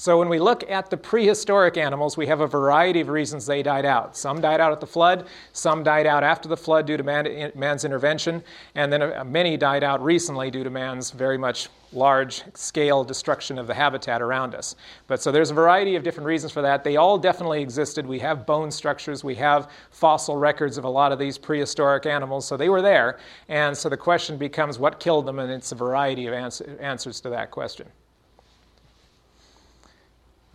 So, 0.01 0.17
when 0.17 0.29
we 0.29 0.39
look 0.39 0.63
at 0.71 0.91
the 0.91 0.97
prehistoric 0.97 1.77
animals, 1.77 2.17
we 2.17 2.29
have 2.29 2.39
a 2.39 2.47
variety 2.47 3.01
of 3.01 3.09
reasons 3.09 3.47
they 3.47 3.65
died 3.65 3.85
out. 3.85 4.17
Some 4.17 4.41
died 4.41 4.61
out 4.61 4.71
at 4.71 4.79
the 4.79 4.87
flood, 4.87 5.27
some 5.53 5.83
died 5.83 6.07
out 6.07 6.23
after 6.23 6.49
the 6.49 6.57
flood 6.57 6.87
due 6.87 6.97
to 6.97 7.03
man, 7.03 7.51
man's 7.57 7.85
intervention, 7.85 8.45
and 8.77 8.93
then 8.93 9.03
uh, 9.03 9.25
many 9.25 9.57
died 9.57 9.83
out 9.83 10.01
recently 10.01 10.53
due 10.53 10.63
to 10.63 10.71
man's 10.71 11.11
very 11.11 11.37
much 11.37 11.69
large 11.93 12.45
scale 12.55 13.03
destruction 13.03 13.59
of 13.59 13.67
the 13.67 13.75
habitat 13.75 14.23
around 14.23 14.55
us. 14.55 14.77
But 15.09 15.21
so 15.21 15.33
there's 15.33 15.51
a 15.51 15.55
variety 15.55 15.97
of 15.97 16.05
different 16.05 16.29
reasons 16.29 16.53
for 16.53 16.63
that. 16.63 16.85
They 16.85 16.95
all 16.95 17.19
definitely 17.19 17.61
existed. 17.61 18.07
We 18.07 18.21
have 18.21 18.47
bone 18.47 18.71
structures, 18.71 19.25
we 19.25 19.35
have 19.35 19.69
fossil 19.91 20.37
records 20.37 20.79
of 20.79 20.85
a 20.85 20.89
lot 20.89 21.11
of 21.11 21.19
these 21.19 21.39
prehistoric 21.39 22.07
animals, 22.07 22.47
so 22.47 22.57
they 22.57 22.69
were 22.69 22.83
there. 22.83 23.19
And 23.49 23.77
so 23.77 23.89
the 23.89 23.97
question 23.97 24.37
becomes 24.37 24.79
what 24.79 25.01
killed 25.01 25.27
them, 25.27 25.41
and 25.41 25.51
it's 25.51 25.73
a 25.73 25.75
variety 25.75 26.29
of 26.29 26.35
ans- 26.35 26.61
answers 26.61 27.21
to 27.23 27.31
that 27.31 27.51
question. 27.51 27.89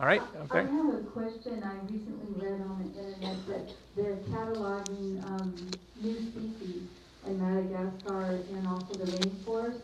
All 0.04 0.08
right, 0.08 0.20
I 0.20 0.36
okay. 0.52 0.68
have 0.68 0.94
a 0.96 1.02
question. 1.16 1.64
I 1.64 1.80
recently 1.88 2.36
read 2.36 2.60
on 2.60 2.92
the 2.92 3.00
internet 3.00 3.46
that 3.46 3.64
they're 3.96 4.20
cataloging 4.28 5.24
um, 5.24 5.78
new 5.98 6.20
species 6.28 6.82
in 7.26 7.40
Madagascar 7.40 8.44
and 8.52 8.68
also 8.68 8.98
the 8.98 9.06
rainforest. 9.10 9.80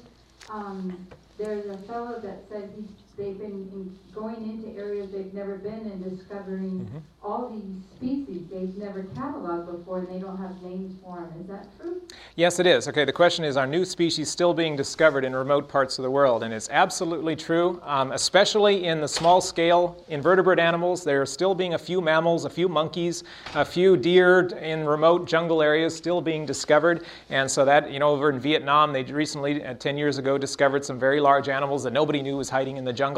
Um, 0.47 1.09
there's 1.39 1.65
a 1.65 1.81
fellow 1.87 2.21
that 2.21 2.45
said 2.51 2.69
he's, 2.77 2.91
they've 3.21 3.39
been 3.39 3.69
in, 3.73 3.99
going 4.15 4.43
into 4.51 4.77
areas 4.79 5.11
they've 5.13 5.33
never 5.35 5.57
been 5.59 5.85
and 5.93 6.03
discovering 6.17 6.89
Mhm. 6.95 7.03
all 7.23 7.51
these 7.55 7.85
species 7.97 8.49
they've 8.51 8.77
never 8.77 9.07
cataloged 9.15 9.67
before 9.71 9.99
and 9.99 10.09
they 10.09 10.19
don't 10.19 10.39
have 10.39 10.61
names 10.63 10.95
for 11.03 11.17
them. 11.17 11.33
Is 11.41 11.47
that 11.49 11.69
true? 11.79 12.01
Yes, 12.37 12.59
it 12.59 12.67
is. 12.67 12.89
Okay, 12.89 13.05
the 13.05 13.13
question 13.13 13.45
is 13.45 13.57
Are 13.57 13.67
new 13.67 13.85
species 13.85 14.31
still 14.31 14.55
being 14.55 14.75
discovered 14.77 15.25
in 15.25 15.35
remote 15.37 15.69
parts 15.69 15.99
of 15.99 16.03
the 16.05 16.11
world? 16.11 16.43
And 16.43 16.55
it's 16.55 16.69
absolutely 16.71 17.37
true, 17.37 17.81
um, 17.85 18.13
especially 18.13 18.85
in 18.87 19.01
the 19.01 19.09
small 19.09 19.41
scale 19.41 20.03
invertebrate 20.09 20.59
animals. 20.59 21.05
There 21.05 21.21
are 21.21 21.27
still 21.27 21.55
being 21.55 21.75
a 21.75 21.79
few 21.79 22.01
mammals, 22.01 22.45
a 22.47 22.51
few 22.51 22.69
monkeys, 22.69 23.23
a 23.55 23.65
few 23.65 23.97
deer 23.97 24.47
in 24.63 24.87
remote 24.87 25.27
jungle 25.27 25.63
areas 25.63 25.95
still 25.95 26.21
being 26.23 26.47
discovered. 26.47 27.05
And 27.29 27.51
so, 27.51 27.65
that, 27.67 27.91
you 27.93 27.99
know, 27.99 28.09
over 28.11 28.31
in 28.31 28.41
Vietnam, 28.41 28.93
they 28.93 29.03
recently, 29.05 29.63
uh, 29.65 29.75
10 29.75 29.99
years 29.99 30.17
ago, 30.19 30.39
discovered 30.39 30.85
some 30.85 30.99
very 30.99 31.21
large 31.21 31.49
animals 31.49 31.83
that 31.83 31.93
nobody 31.93 32.23
knew 32.23 32.37
was 32.39 32.49
hiding 32.49 32.77
in 32.79 32.85
the 32.85 32.93
jungle. 32.93 33.10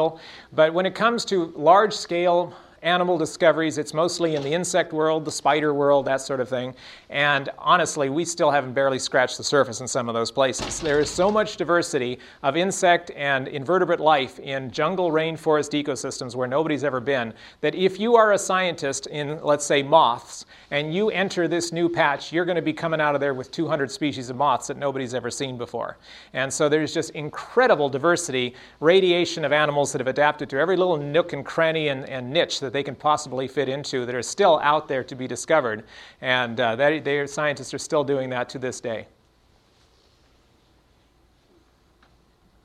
But 0.53 0.75
when 0.75 0.87
it 0.87 0.95
comes 0.95 1.25
to 1.27 1.53
large 1.57 1.93
scale, 1.93 2.55
animal 2.83 3.17
discoveries. 3.17 3.79
It's 3.79 3.95
mostly 3.95 4.35
in 4.35 4.43
the 4.43 4.53
insect 4.53 4.93
world, 4.93 5.25
the 5.25 5.31
spider 5.31 5.73
world, 5.73 6.05
that 6.07 6.21
sort 6.21 6.41
of 6.41 6.49
thing. 6.49 6.75
And 7.11 7.49
honestly, 7.59 8.09
we 8.09 8.25
still 8.25 8.51
haven't 8.51 8.73
barely 8.73 8.99
scratched 8.99 9.39
the 9.39 9.45
surface 9.45 9.81
in 9.81 9.89
some 9.89 10.09
of 10.09 10.15
those 10.15 10.31
places. 10.31 10.81
There 10.81 10.99
is 10.99 11.11
so 11.11 11.31
much 11.31 11.57
diversity 11.57 12.19
of 12.43 12.57
insect 12.57 13.11
and 13.17 13.49
invertebrate 13.49 14.01
life 14.01 14.39
in 14.41 14.71
jungle 14.71 15.11
rainforest 15.11 15.81
ecosystems 15.81 16.35
where 16.35 16.49
nobody's 16.49 16.85
ever 16.85 17.01
been 17.01 17.33
that 17.61 17.75
if 17.75 18.01
you 18.01 18.17
are 18.17 18.33
a 18.33 18.39
scientist 18.39 19.07
in, 19.07 19.41
let's 19.43 19.65
say, 19.65 19.83
moths, 19.83 20.45
and 20.71 20.95
you 20.95 21.11
enter 21.11 21.47
this 21.47 21.71
new 21.71 21.89
patch, 21.89 22.33
you're 22.33 22.47
going 22.47 22.57
to 22.57 22.63
be 22.63 22.73
coming 22.73 23.01
out 23.01 23.15
of 23.15 23.21
there 23.21 23.35
with 23.35 23.51
200 23.51 23.91
species 23.91 24.31
of 24.31 24.37
moths 24.37 24.67
that 24.67 24.79
nobody's 24.79 25.15
ever 25.15 25.31
seen 25.31 25.59
before. 25.59 25.99
And 26.33 26.53
so 26.53 26.69
there's 26.69 26.95
just 26.95 27.11
incredible 27.11 27.89
diversity, 27.89 28.55
radiation 28.81 29.45
of 29.45 29.53
animals 29.53 29.93
that 29.93 30.01
have 30.01 30.09
adapted 30.09 30.49
to 30.51 30.59
every 30.59 30.77
little 30.77 30.97
nook 30.97 31.35
and 31.35 31.45
cranny 31.45 31.89
and, 31.89 32.09
and 32.09 32.31
niche 32.31 32.61
that 32.61 32.72
they 32.73 32.83
can 32.83 32.95
possibly 32.95 33.49
fit 33.49 33.69
into 33.69 34.07
that 34.07 34.15
are 34.15 34.23
still 34.23 34.61
out 34.63 34.89
there 34.89 35.05
to 35.05 35.15
be 35.15 35.27
discovered. 35.27 35.85
And 36.21 36.59
uh, 36.59 36.77
that, 36.77 37.05
they, 37.05 37.27
scientists 37.27 37.73
are 37.75 37.79
still 37.79 38.05
doing 38.05 38.31
that 38.31 38.49
to 38.51 38.59
this 38.59 38.81
day. 38.81 39.07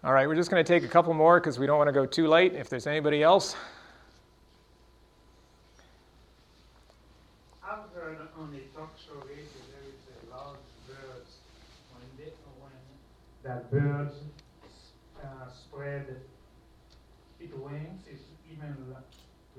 All 0.03 0.13
right, 0.13 0.27
we're 0.27 0.35
just 0.35 0.49
going 0.49 0.63
to 0.63 0.67
take 0.67 0.83
a 0.83 0.87
couple 0.87 1.13
more 1.13 1.39
because 1.39 1.59
we 1.59 1.65
don't 1.65 1.77
want 1.77 1.87
to 1.87 1.93
go 1.93 2.05
too 2.05 2.27
late. 2.27 2.53
If 2.53 2.69
there's 2.69 2.87
anybody 2.87 3.23
else. 3.23 3.55
That 13.47 13.71
birds 13.71 14.15
uh, 15.23 15.49
spread 15.49 16.17
its 17.39 17.53
wings 17.55 18.01
is 18.11 18.19
even 18.51 18.75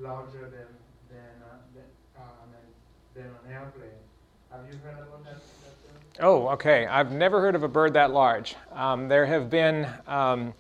larger 0.01 0.51
than 0.51 0.67
than 1.11 1.43
uh, 1.43 1.57
than, 1.75 1.85
um, 2.17 2.49
than 3.15 3.25
an 3.47 3.53
airplane. 3.53 3.89
Have 4.51 4.61
you 4.71 4.79
heard 4.79 4.95
about 4.95 5.25
that? 5.25 5.37
Oh, 6.21 6.49
okay. 6.49 6.87
I've 6.87 7.13
never 7.13 7.41
heard 7.41 7.55
of 7.55 7.63
a 7.63 7.69
bird 7.69 7.95
that 7.95 8.11
large. 8.11 8.57
Um, 8.73 9.09
there 9.09 9.27
have 9.27 9.51
been 9.51 9.87
um, 10.07 10.55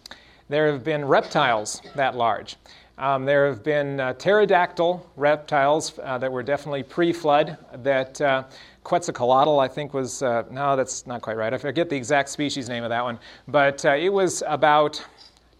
there 0.48 0.70
have 0.70 0.84
been 0.84 1.04
reptiles 1.04 1.82
that 1.94 2.16
large. 2.16 2.56
Um, 2.98 3.24
there 3.24 3.46
have 3.46 3.62
been 3.62 4.00
uh, 4.00 4.14
pterodactyl 4.14 5.06
reptiles 5.16 5.98
uh, 6.02 6.18
that 6.18 6.32
were 6.32 6.42
definitely 6.42 6.82
pre-flood. 6.82 7.56
That 7.84 8.20
uh, 8.20 8.42
Quetzalcoatl, 8.82 9.60
I 9.60 9.68
think, 9.68 9.94
was 9.94 10.22
uh, 10.22 10.44
no, 10.50 10.74
that's 10.74 11.06
not 11.06 11.22
quite 11.22 11.36
right. 11.36 11.54
I 11.54 11.58
forget 11.58 11.88
the 11.88 11.96
exact 11.96 12.28
species 12.28 12.68
name 12.68 12.82
of 12.82 12.90
that 12.90 13.04
one, 13.04 13.18
but 13.46 13.84
uh, 13.84 13.90
it 13.90 14.08
was 14.12 14.42
about 14.46 15.04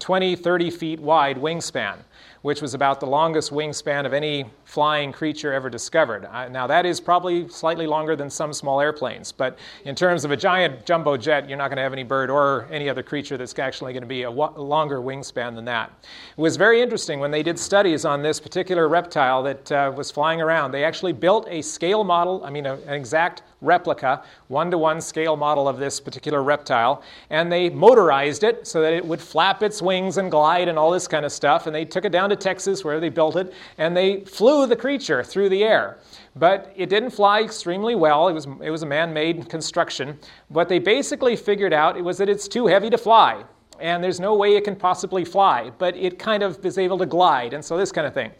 20, 0.01 0.35
30 0.35 0.71
feet 0.71 1.01
wide 1.01 1.37
wingspan, 1.37 1.99
which 2.43 2.63
was 2.63 2.75
about 2.75 3.01
the 3.01 3.07
longest 3.07 3.51
wingspan 3.51 4.07
of 4.07 4.13
any 4.13 4.51
flying 4.69 5.13
creature 5.13 5.51
ever 5.51 5.71
discovered. 5.71 6.27
Uh, 6.27 6.47
now, 6.49 6.67
that 6.67 6.85
is 6.85 7.01
probably 7.01 7.49
slightly 7.49 7.87
longer 7.87 8.15
than 8.15 8.29
some 8.29 8.53
small 8.53 8.83
airplanes, 8.83 9.33
but 9.33 9.59
in 9.87 9.95
terms 9.95 10.27
of 10.27 10.31
a 10.31 10.37
giant 10.37 10.85
jumbo 10.85 11.17
jet, 11.17 11.49
you're 11.49 11.57
not 11.57 11.69
going 11.69 11.79
to 11.79 11.83
have 11.83 11.95
any 11.95 12.03
bird 12.03 12.29
or 12.29 12.69
any 12.71 12.87
other 12.87 13.03
creature 13.03 13.39
that's 13.39 13.59
actually 13.59 13.95
going 13.95 14.03
to 14.03 14.07
be 14.07 14.25
a 14.25 14.31
longer 14.31 14.99
wingspan 14.99 15.55
than 15.55 15.65
that. 15.65 15.91
It 16.37 16.41
was 16.41 16.59
very 16.59 16.83
interesting 16.83 17.19
when 17.19 17.31
they 17.31 17.43
did 17.43 17.59
studies 17.59 18.05
on 18.05 18.21
this 18.21 18.39
particular 18.39 18.89
reptile 18.89 19.43
that 19.45 19.73
uh, 19.73 19.91
was 19.97 20.11
flying 20.11 20.43
around. 20.43 20.73
They 20.73 20.85
actually 20.85 21.15
built 21.15 21.49
a 21.49 21.63
scale 21.63 22.05
model, 22.05 22.45
I 22.45 22.51
mean, 22.51 22.67
a, 22.67 22.75
an 22.75 22.93
exact 22.93 23.45
replica, 23.61 24.23
one 24.49 24.71
to 24.71 24.79
one 24.79 25.01
scale 25.01 25.37
model 25.37 25.67
of 25.67 25.79
this 25.79 25.99
particular 25.99 26.43
reptile, 26.43 27.03
and 27.31 27.51
they 27.51 27.71
motorized 27.71 28.45
it 28.45 28.67
so 28.67 28.81
that 28.83 28.93
it 28.93 29.05
would 29.05 29.21
flap 29.21 29.63
its 29.63 29.83
wings 29.83 30.19
and 30.19 30.31
glide 30.31 30.69
and 30.69 30.79
all 30.79 30.91
this 30.91 31.09
kind 31.09 31.25
of 31.25 31.33
stuff. 31.33 31.67
And 31.67 31.75
they 31.75 31.85
took 31.85 32.05
it 32.05 32.13
down 32.13 32.31
to 32.31 32.37
Texas 32.37 32.85
where 32.85 33.01
they 33.01 33.09
built 33.09 33.37
it, 33.37 33.53
and 33.79 33.97
they 33.97 34.21
the 34.67 34.77
creature 34.77 35.23
through 35.23 35.49
the 35.49 35.65
air. 35.65 35.99
But 36.37 36.73
it 36.77 36.89
didn't 36.89 37.11
fly 37.11 37.43
extremely 37.43 37.95
well. 37.95 38.29
It 38.29 38.33
was, 38.33 38.47
it 38.63 38.71
was 38.71 38.83
a 38.83 38.87
man 38.87 39.13
made 39.13 39.49
construction. 39.49 40.19
What 40.49 40.69
they 40.69 40.79
basically 40.79 41.37
figured 41.37 41.73
out 41.73 41.97
it 41.97 42.03
was 42.03 42.19
that 42.19 42.29
it's 42.29 42.49
too 42.49 42.67
heavy 42.67 42.91
to 42.91 42.99
fly. 42.99 43.45
And 43.81 44.03
there's 44.03 44.19
no 44.19 44.35
way 44.35 44.57
it 44.57 44.65
can 44.65 44.75
possibly 44.75 45.25
fly, 45.25 45.71
but 45.79 45.97
it 45.97 46.19
kind 46.19 46.43
of 46.43 46.65
is 46.67 46.79
able 46.79 46.99
to 46.99 47.07
glide, 47.07 47.53
and 47.53 47.65
so 47.65 47.77
this 47.77 47.93
kind 47.93 48.09
of 48.09 48.13
thing. 48.13 48.33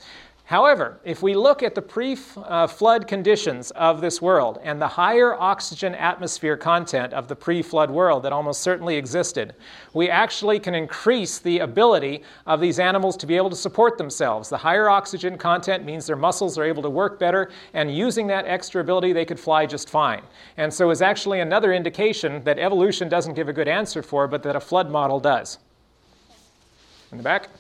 However, 0.49 0.99
if 1.05 1.23
we 1.23 1.35
look 1.35 1.63
at 1.63 1.75
the 1.75 1.83
pre 1.83 2.15
flood 2.15 3.07
conditions 3.07 3.71
of 3.73 4.01
this 4.01 4.23
world 4.23 4.59
and 4.63 4.81
the 4.81 4.89
higher 4.89 5.35
oxygen 5.35 5.95
atmosphere 5.95 6.57
content 6.57 7.13
of 7.13 7.29
the 7.29 7.37
pre 7.37 7.61
flood 7.61 7.91
world 7.91 8.23
that 8.23 8.33
almost 8.33 8.63
certainly 8.63 8.97
existed, 8.97 9.55
we 9.93 10.09
actually 10.09 10.59
can 10.59 10.75
increase 10.75 11.39
the 11.39 11.59
ability 11.59 12.23
of 12.47 12.63
these 12.63 12.79
animals 12.79 13.15
to 13.19 13.27
be 13.27 13.37
able 13.37 13.51
to 13.51 13.57
support 13.57 13.99
themselves. 13.99 14.49
The 14.49 14.57
higher 14.57 14.89
oxygen 14.89 15.37
content 15.37 15.85
means 15.85 16.07
their 16.07 16.17
muscles 16.17 16.57
are 16.57 16.65
able 16.65 16.83
to 16.83 16.89
work 16.89 17.19
better, 17.19 17.51
and 17.75 17.95
using 17.95 18.27
that 18.29 18.47
extra 18.47 18.81
ability, 18.81 19.13
they 19.13 19.27
could 19.27 19.39
fly 19.39 19.67
just 19.67 19.91
fine. 19.91 20.23
And 20.57 20.73
so, 20.73 20.89
is 20.89 21.03
actually 21.03 21.41
another 21.41 21.75
indication 21.75 22.43
that 22.45 22.59
evolution 22.59 23.11
doesn't 23.11 23.35
give 23.35 23.51
a 23.51 23.53
good 23.53 23.69
answer 23.69 24.03
for, 24.03 24.27
but 24.27 24.43
that 24.45 24.57
a 24.57 24.61
flood 24.61 24.91
model 24.91 25.21
does. 25.21 25.59
In 27.13 27.19
the 27.19 27.23
back? 27.23 27.51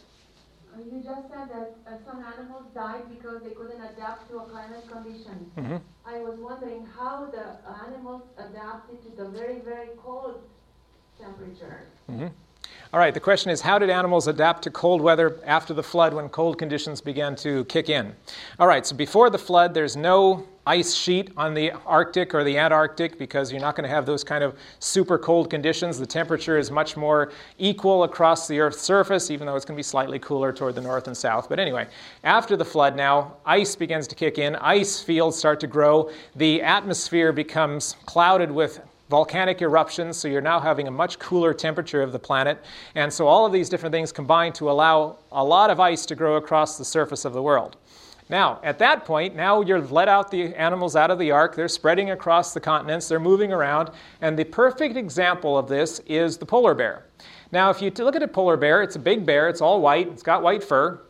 You 0.91 1.03
just 1.05 1.29
said 1.29 1.49
that 1.53 1.77
uh, 1.87 1.99
some 2.07 2.25
animals 2.25 2.65
died 2.75 3.11
because 3.11 3.43
they 3.43 3.51
couldn't 3.51 3.81
adapt 3.81 4.31
to 4.31 4.39
a 4.39 4.45
climate 4.49 4.89
condition. 4.91 5.51
Mm-hmm. 5.59 5.77
I 6.07 6.21
was 6.21 6.39
wondering 6.41 6.87
how 6.87 7.27
the 7.27 7.45
animals 7.85 8.23
adapted 8.39 9.03
to 9.05 9.11
the 9.23 9.29
very, 9.29 9.61
very 9.61 9.91
cold 10.03 10.41
temperatures. 11.21 11.85
Mm-hmm. 12.11 12.29
All 12.91 12.99
right, 12.99 13.13
the 13.13 13.21
question 13.21 13.51
is 13.51 13.61
how 13.61 13.79
did 13.79 13.91
animals 13.91 14.29
adapt 14.29 14.63
to 14.63 14.71
cold 14.71 15.03
weather 15.03 15.39
after 15.45 15.75
the 15.75 15.83
flood 15.83 16.15
when 16.15 16.31
cold 16.31 16.59
conditions 16.59 17.03
began 17.03 17.37
to 17.37 17.67
kick 17.67 17.91
in? 17.91 18.15
All 18.59 18.67
right, 18.67 18.87
so 18.87 18.97
before 18.97 19.29
the 19.29 19.37
flood, 19.37 19.75
there's 19.75 19.95
no 19.95 20.47
ice 20.67 20.95
sheet 20.95 21.31
on 21.37 21.53
the 21.53 21.73
Arctic 21.85 22.35
or 22.35 22.45
the 22.45 22.57
Antarctic 22.57 23.19
because 23.19 23.53
you're 23.53 23.61
not 23.61 23.77
going 23.77 23.87
to 23.87 23.95
have 23.95 24.07
those 24.07 24.25
kind 24.25 24.43
of 24.43 24.59
super 24.79 25.19
cold 25.19 25.51
conditions. 25.51 25.99
The 25.99 26.07
temperature 26.07 26.57
is 26.57 26.71
much 26.71 26.97
more 26.97 27.31
equal 27.59 28.05
across 28.05 28.49
the 28.49 28.59
Earth's 28.59 28.81
surface, 28.81 29.31
even 29.31 29.47
though 29.47 29.57
it's 29.57 29.67
going 29.67 29.77
to 29.77 29.79
be 29.79 29.83
slightly 29.83 30.19
cooler 30.19 30.51
toward 30.51 30.75
the 30.75 30.81
north 30.81 31.09
and 31.09 31.17
south. 31.17 31.51
But 31.51 31.61
anyway, 31.61 31.89
after 32.25 32.57
the 32.57 32.65
flood 32.65 32.97
now, 32.97 33.37
ice 33.45 33.77
begins 33.77 34.09
to 34.09 34.15
kick 34.15 34.39
in, 34.39 34.57
ice 34.57 35.03
fields 35.03 35.37
start 35.37 35.61
to 35.61 35.67
grow, 35.67 36.11
the 36.37 36.63
atmosphere 36.63 37.33
becomes 37.33 37.97
clouded 38.07 38.51
with 38.51 38.81
volcanic 39.09 39.63
eruptions, 39.63 40.17
so 40.17 40.29
you're 40.29 40.41
now 40.41 40.61
having 40.61 40.89
a 40.89 40.91
much 40.91 41.19
cooler 41.19 41.55
temperature 41.55 42.03
of 42.03 42.13
the 42.13 42.19
planet. 42.19 42.63
And 42.95 43.13
so 43.13 43.27
all 43.27 43.47
of 43.47 43.53
these 43.53 43.69
different 43.69 43.93
things 43.93 44.13
combine 44.13 44.53
to 44.55 44.71
allow 44.71 45.19
a 45.33 45.43
lot 45.43 45.71
of 45.71 45.81
ice 45.81 46.05
to 46.07 46.15
grow 46.15 46.37
across 46.37 46.79
the 46.79 46.85
surface 46.85 47.25
of 47.25 47.33
the 47.33 47.43
world. 47.43 47.77
Now, 48.31 48.61
at 48.63 48.79
that 48.81 49.07
point, 49.07 49.35
now 49.35 49.63
you've 49.63 49.91
let 49.91 50.07
out 50.09 50.31
the 50.31 50.55
animals 50.55 50.97
out 50.97 51.11
of 51.11 51.19
the 51.19 51.31
ark. 51.31 51.57
They're 51.57 51.67
spreading 51.67 52.11
across 52.11 52.53
the 52.53 52.61
continents, 52.61 53.09
they're 53.09 53.19
moving 53.19 53.53
around. 53.53 53.91
And 54.21 54.39
the 54.39 54.45
perfect 54.45 54.97
example 54.97 55.57
of 55.57 55.67
this 55.67 56.01
is 56.01 56.37
the 56.37 56.45
polar 56.45 56.75
bear. 56.75 57.07
Now, 57.53 57.71
if 57.71 57.81
you 57.81 57.91
look 57.91 58.17
at 58.17 58.23
a 58.23 58.29
polar 58.29 58.59
bear, 58.59 58.83
it's 58.83 58.97
a 58.97 58.99
big 58.99 59.25
bear, 59.25 59.49
it's 59.49 59.63
all 59.63 59.81
white, 59.81 60.09
it's 60.09 60.23
got 60.23 60.43
white 60.43 60.63
fur, 60.63 61.01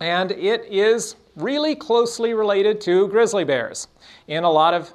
and 0.00 0.32
it 0.32 0.64
is 0.64 1.14
really 1.36 1.76
closely 1.76 2.34
related 2.34 2.80
to 2.80 3.06
grizzly 3.08 3.44
bears 3.44 3.86
in 4.26 4.42
a 4.42 4.50
lot 4.50 4.74
of 4.74 4.92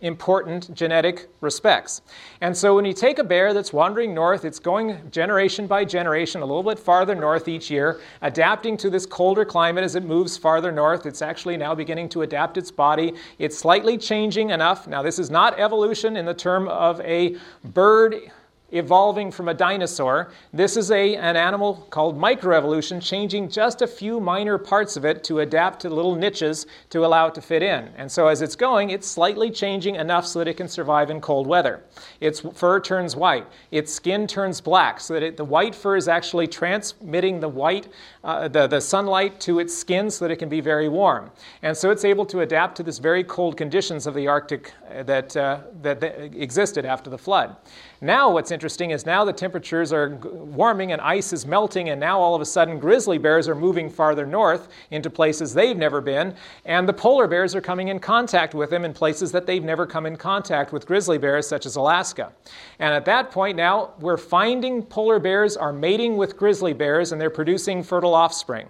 important 0.00 0.74
genetic 0.74 1.28
respects. 1.40 2.02
And 2.40 2.56
so 2.56 2.74
when 2.74 2.84
you 2.84 2.92
take 2.92 3.18
a 3.18 3.24
bear 3.24 3.54
that's 3.54 3.72
wandering 3.72 4.14
north, 4.14 4.44
it's 4.44 4.58
going 4.58 5.10
generation 5.10 5.66
by 5.66 5.84
generation, 5.84 6.42
a 6.42 6.46
little 6.46 6.62
bit 6.62 6.78
farther 6.78 7.14
north 7.14 7.48
each 7.48 7.70
year, 7.70 8.00
adapting 8.22 8.76
to 8.78 8.90
this 8.90 9.06
colder 9.06 9.44
climate 9.44 9.84
as 9.84 9.94
it 9.94 10.04
moves 10.04 10.36
farther 10.36 10.70
north. 10.70 11.06
It's 11.06 11.22
actually 11.22 11.56
now 11.56 11.74
beginning 11.74 12.08
to 12.10 12.22
adapt 12.22 12.56
its 12.56 12.70
body. 12.70 13.14
It's 13.38 13.56
slightly 13.56 13.96
changing 13.96 14.50
enough. 14.50 14.86
Now, 14.86 15.02
this 15.02 15.18
is 15.18 15.30
not 15.30 15.58
evolution 15.58 16.16
in 16.16 16.26
the 16.26 16.34
term 16.34 16.68
of 16.68 17.00
a 17.00 17.36
bird 17.64 18.30
evolving 18.72 19.30
from 19.30 19.48
a 19.48 19.54
dinosaur. 19.54 20.32
This 20.52 20.76
is 20.76 20.90
a, 20.90 21.16
an 21.16 21.36
animal 21.36 21.86
called 21.90 22.18
microevolution, 22.18 23.00
changing 23.00 23.48
just 23.48 23.82
a 23.82 23.86
few 23.86 24.20
minor 24.20 24.58
parts 24.58 24.96
of 24.96 25.04
it 25.04 25.22
to 25.24 25.40
adapt 25.40 25.80
to 25.80 25.90
little 25.90 26.16
niches 26.16 26.66
to 26.90 27.04
allow 27.04 27.28
it 27.28 27.34
to 27.36 27.40
fit 27.40 27.62
in. 27.62 27.88
And 27.96 28.10
so 28.10 28.26
as 28.26 28.42
it's 28.42 28.56
going, 28.56 28.90
it's 28.90 29.06
slightly 29.06 29.50
changing 29.50 29.96
enough 29.96 30.26
so 30.26 30.40
that 30.40 30.48
it 30.48 30.56
can 30.56 30.68
survive 30.68 31.10
in 31.10 31.20
cold 31.20 31.46
weather. 31.46 31.84
Its 32.20 32.40
fur 32.40 32.80
turns 32.80 33.14
white, 33.14 33.46
its 33.70 33.92
skin 33.92 34.26
turns 34.26 34.60
black, 34.60 35.00
so 35.00 35.14
that 35.14 35.22
it, 35.22 35.36
the 35.36 35.44
white 35.44 35.74
fur 35.74 35.96
is 35.96 36.08
actually 36.08 36.46
transmitting 36.46 37.40
the 37.40 37.48
white, 37.48 37.88
uh, 38.24 38.48
the, 38.48 38.66
the 38.66 38.80
sunlight 38.80 39.40
to 39.40 39.60
its 39.60 39.76
skin 39.76 40.10
so 40.10 40.24
that 40.24 40.32
it 40.32 40.36
can 40.36 40.48
be 40.48 40.60
very 40.60 40.88
warm. 40.88 41.30
And 41.62 41.76
so 41.76 41.90
it's 41.90 42.04
able 42.04 42.26
to 42.26 42.40
adapt 42.40 42.76
to 42.78 42.82
this 42.82 42.98
very 42.98 43.22
cold 43.22 43.56
conditions 43.56 44.06
of 44.06 44.14
the 44.14 44.26
Arctic 44.26 44.72
uh, 44.90 45.02
that, 45.04 45.36
uh, 45.36 45.60
that, 45.82 46.00
that 46.00 46.34
existed 46.34 46.84
after 46.84 47.10
the 47.10 47.18
flood. 47.18 47.56
Now, 48.00 48.30
what's 48.30 48.50
interesting 48.50 48.90
is 48.90 49.06
now 49.06 49.24
the 49.24 49.32
temperatures 49.32 49.90
are 49.90 50.16
warming 50.16 50.92
and 50.92 51.00
ice 51.00 51.32
is 51.32 51.46
melting, 51.46 51.88
and 51.88 51.98
now 51.98 52.20
all 52.20 52.34
of 52.34 52.42
a 52.42 52.44
sudden 52.44 52.78
grizzly 52.78 53.16
bears 53.16 53.48
are 53.48 53.54
moving 53.54 53.88
farther 53.88 54.26
north 54.26 54.68
into 54.90 55.08
places 55.08 55.54
they've 55.54 55.76
never 55.76 56.02
been, 56.02 56.34
and 56.66 56.86
the 56.86 56.92
polar 56.92 57.26
bears 57.26 57.54
are 57.54 57.62
coming 57.62 57.88
in 57.88 57.98
contact 57.98 58.54
with 58.54 58.68
them 58.68 58.84
in 58.84 58.92
places 58.92 59.32
that 59.32 59.46
they've 59.46 59.64
never 59.64 59.86
come 59.86 60.04
in 60.04 60.16
contact 60.16 60.72
with 60.72 60.86
grizzly 60.86 61.16
bears, 61.16 61.48
such 61.48 61.64
as 61.64 61.76
Alaska. 61.76 62.32
And 62.78 62.92
at 62.92 63.06
that 63.06 63.30
point 63.30 63.56
now, 63.56 63.94
we're 63.98 64.18
finding 64.18 64.82
polar 64.82 65.18
bears 65.18 65.56
are 65.56 65.72
mating 65.72 66.18
with 66.18 66.36
grizzly 66.36 66.74
bears 66.74 67.12
and 67.12 67.20
they're 67.20 67.30
producing 67.30 67.82
fertile 67.82 68.14
offspring. 68.14 68.68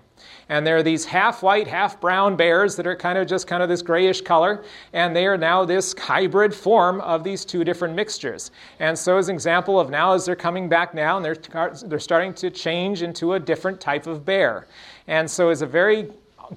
And 0.48 0.66
there 0.66 0.76
are 0.76 0.82
these 0.82 1.04
half 1.04 1.42
white, 1.42 1.66
half 1.66 2.00
brown 2.00 2.36
bears 2.36 2.76
that 2.76 2.86
are 2.86 2.96
kind 2.96 3.18
of 3.18 3.26
just 3.26 3.46
kind 3.46 3.62
of 3.62 3.68
this 3.68 3.82
grayish 3.82 4.20
color, 4.20 4.64
and 4.92 5.14
they 5.14 5.26
are 5.26 5.36
now 5.36 5.64
this 5.64 5.94
hybrid 5.98 6.54
form 6.54 7.00
of 7.00 7.24
these 7.24 7.44
two 7.44 7.64
different 7.64 7.94
mixtures. 7.94 8.50
And 8.78 8.98
so, 8.98 9.18
as 9.18 9.28
an 9.28 9.34
example 9.34 9.80
of 9.80 9.90
now, 9.90 10.12
as 10.12 10.24
they're 10.24 10.36
coming 10.36 10.68
back 10.68 10.94
now, 10.94 11.16
and 11.16 11.24
they're, 11.24 11.72
they're 11.86 11.98
starting 11.98 12.32
to 12.34 12.50
change 12.50 13.02
into 13.02 13.34
a 13.34 13.40
different 13.40 13.80
type 13.80 14.06
of 14.06 14.24
bear. 14.24 14.66
And 15.06 15.30
so, 15.30 15.50
as 15.50 15.62
a 15.62 15.66
very 15.66 16.10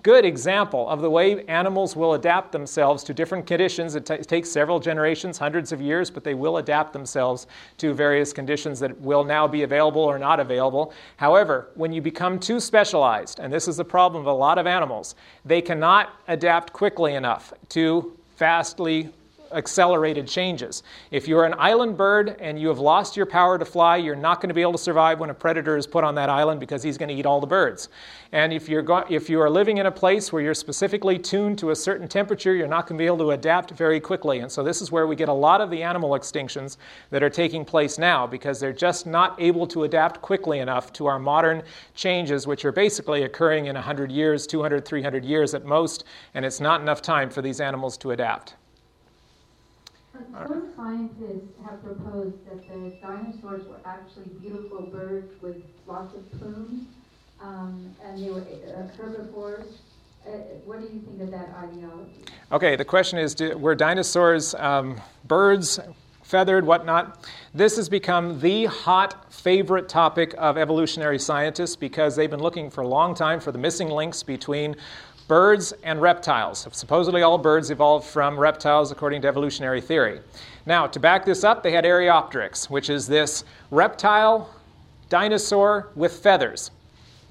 good 0.04 0.26
example 0.26 0.88
of 0.90 1.02
the 1.02 1.10
way 1.10 1.44
animals 1.46 1.96
will 1.96 2.14
adapt 2.14 2.52
themselves 2.52 3.04
to 3.06 3.14
different 3.14 3.46
conditions. 3.46 3.96
It, 3.96 4.10
it, 4.10 4.28
takes 4.28 4.50
several 4.50 4.80
generations, 4.80 5.38
hundreds 5.38 5.72
of 5.72 5.82
years, 5.82 6.10
but 6.10 6.24
they 6.24 6.34
will 6.34 6.58
adapt 6.58 6.94
themselves 6.94 7.48
to 7.78 7.94
various 7.94 8.32
conditions 8.34 8.80
that 8.80 9.00
will 9.02 9.24
now 9.24 9.48
be 9.48 9.64
available 9.64 10.02
or 10.02 10.20
not 10.20 10.40
available. 10.40 10.94
However, 11.18 11.70
when 11.76 11.92
you 11.92 12.02
become 12.02 12.40
too 12.40 12.60
specialized, 12.60 13.40
and 13.40 13.52
this 13.52 13.68
is 13.68 13.78
the 13.78 13.86
problem 13.86 14.22
of 14.22 14.28
a 14.28 14.34
lot 14.34 14.58
of 14.58 14.68
animals, 14.68 15.16
they 15.46 15.62
cannot 15.62 16.14
adapt 16.28 16.74
quickly 16.74 17.16
enough 17.16 17.54
to 17.70 18.18
fastly 18.36 19.10
accelerated 19.52 20.28
changes. 20.28 20.84
If 21.12 21.28
you're 21.28 21.46
an 21.46 21.56
island 21.58 21.98
bird 21.98 22.36
and 22.40 22.60
you 22.60 22.68
have 22.68 22.80
lost 22.80 23.18
your 23.18 23.26
power 23.26 23.58
to 23.58 23.66
fly, 23.66 23.98
you're 23.98 24.16
not 24.16 24.42
going 24.42 24.50
to 24.50 24.54
be 24.54 24.62
able 24.62 24.74
to 24.74 24.78
survive 24.78 25.20
when 25.20 25.30
a 25.30 25.34
predator 25.34 25.78
is 25.78 25.88
put 25.88 26.04
on 26.04 26.16
that 26.16 26.30
island 26.30 26.60
because 26.60 26.84
he's 26.84 26.98
going 26.98 27.10
to 27.10 27.16
eat 27.16 27.26
all 27.26 27.40
the 27.40 27.48
birds. 27.48 27.90
And 28.32 28.54
if, 28.54 28.70
you're 28.70 28.84
go- 28.84 29.06
if 29.10 29.30
you 29.30 29.42
are 29.42 29.50
living 29.50 29.78
in 29.78 29.88
a 29.88 29.92
place 29.92 30.32
where 30.32 30.42
you're 30.42 30.54
specifically 30.54 31.18
tuned 31.18 31.58
to 31.60 31.72
a 31.72 31.76
certain 31.76 32.08
temperature, 32.08 32.54
you're 32.54 32.68
not 32.68 32.88
going 32.88 32.98
to 32.98 33.02
be 33.02 33.08
able 33.08 33.18
to 33.20 33.32
adapt 33.32 33.72
very 33.72 34.00
quickly. 34.00 34.40
And 34.40 34.52
so 34.52 34.64
this 34.64 34.82
is 34.82 34.92
where 34.92 35.08
we 35.08 35.16
get 35.16 35.30
a 35.30 35.34
lot 35.34 35.62
of 35.62 35.72
the 35.72 35.82
animal 35.82 36.12
extinctions 36.12 36.78
that 37.10 37.24
are 37.24 37.30
taking 37.30 37.66
place 37.66 37.98
now 37.98 38.28
because 38.28 38.60
they're 38.60 38.72
just 38.72 39.08
not 39.08 39.36
able 39.42 39.66
to 39.68 39.84
adapt 39.84 40.22
quickly 40.22 40.60
enough 40.60 40.94
to 40.94 41.08
our 41.08 41.18
modern 41.18 41.64
changes, 41.96 42.46
which 42.46 42.66
are 42.66 42.72
basically 42.72 43.24
occurring 43.24 43.66
in 43.66 43.76
100 43.76 44.12
years, 44.12 44.46
200, 44.46 44.86
300 44.86 45.26
years 45.26 45.54
at 45.54 45.66
most, 45.66 46.04
and 46.34 46.46
it's 46.46 46.60
not 46.60 46.82
enough 46.82 47.02
time 47.02 47.30
for 47.30 47.42
these 47.42 47.60
animals 47.60 47.98
to 47.98 48.12
adapt. 48.12 48.56
Some 50.48 50.70
scientists 50.76 51.54
have 51.66 51.84
proposed 51.84 52.36
that 52.50 52.68
the 52.68 52.90
dinosaurs 53.02 53.68
were 53.68 53.80
actually 53.86 54.30
beautiful 54.42 54.84
birds 54.84 55.32
with 55.42 55.58
lots 55.88 56.16
of 56.16 56.40
plumes, 56.40 56.88
um, 57.42 57.96
and 58.04 58.22
they 58.24 58.30
were 58.30 58.44
herbivores. 58.98 59.80
Uh, 60.26 60.32
what 60.66 60.80
do 60.80 60.86
you 60.94 61.02
think 61.02 61.22
of 61.22 61.32
that 61.32 61.50
ideology? 61.58 62.24
Okay, 62.52 62.76
the 62.76 62.86
question 62.86 63.18
is 63.18 63.34
do, 63.34 63.58
were 63.58 63.76
dinosaurs 63.76 64.54
um, 64.56 65.00
birds, 65.28 65.80
feathered, 66.24 66.66
whatnot? 66.66 67.28
This 67.54 67.78
has 67.78 67.90
become 67.90 68.40
the 68.40 68.66
hot 68.66 69.34
favorite 69.34 69.90
topic 69.90 70.36
of 70.38 70.58
evolutionary 70.58 71.18
scientists 71.18 71.76
because 71.76 72.16
they've 72.16 72.30
been 72.30 72.42
looking 72.42 72.70
for 72.70 72.82
a 72.82 72.88
long 72.88 73.16
time 73.16 73.40
for 73.40 73.52
the 73.52 73.58
missing 73.58 73.90
links 73.90 74.22
between 74.22 74.76
birds 75.30 75.74
and 75.84 76.02
reptiles. 76.02 76.68
Supposedly, 76.72 77.22
all 77.22 77.38
birds 77.38 77.70
evolved 77.70 78.06
from 78.06 78.38
reptiles 78.38 78.92
according 78.92 79.22
to 79.22 79.30
evolutionary 79.30 79.80
theory. 79.80 80.20
Now, 80.66 80.88
to 80.88 81.00
back 81.00 81.24
this 81.24 81.46
up, 81.46 81.64
they 81.64 81.72
had 81.72 81.86
Archaeopteryx, 81.86 82.70
which 82.70 82.90
is 82.90 83.08
this 83.08 83.46
reptile 83.72 84.50
dinosaur 85.08 85.88
with 85.96 86.14
feathers. 86.14 86.72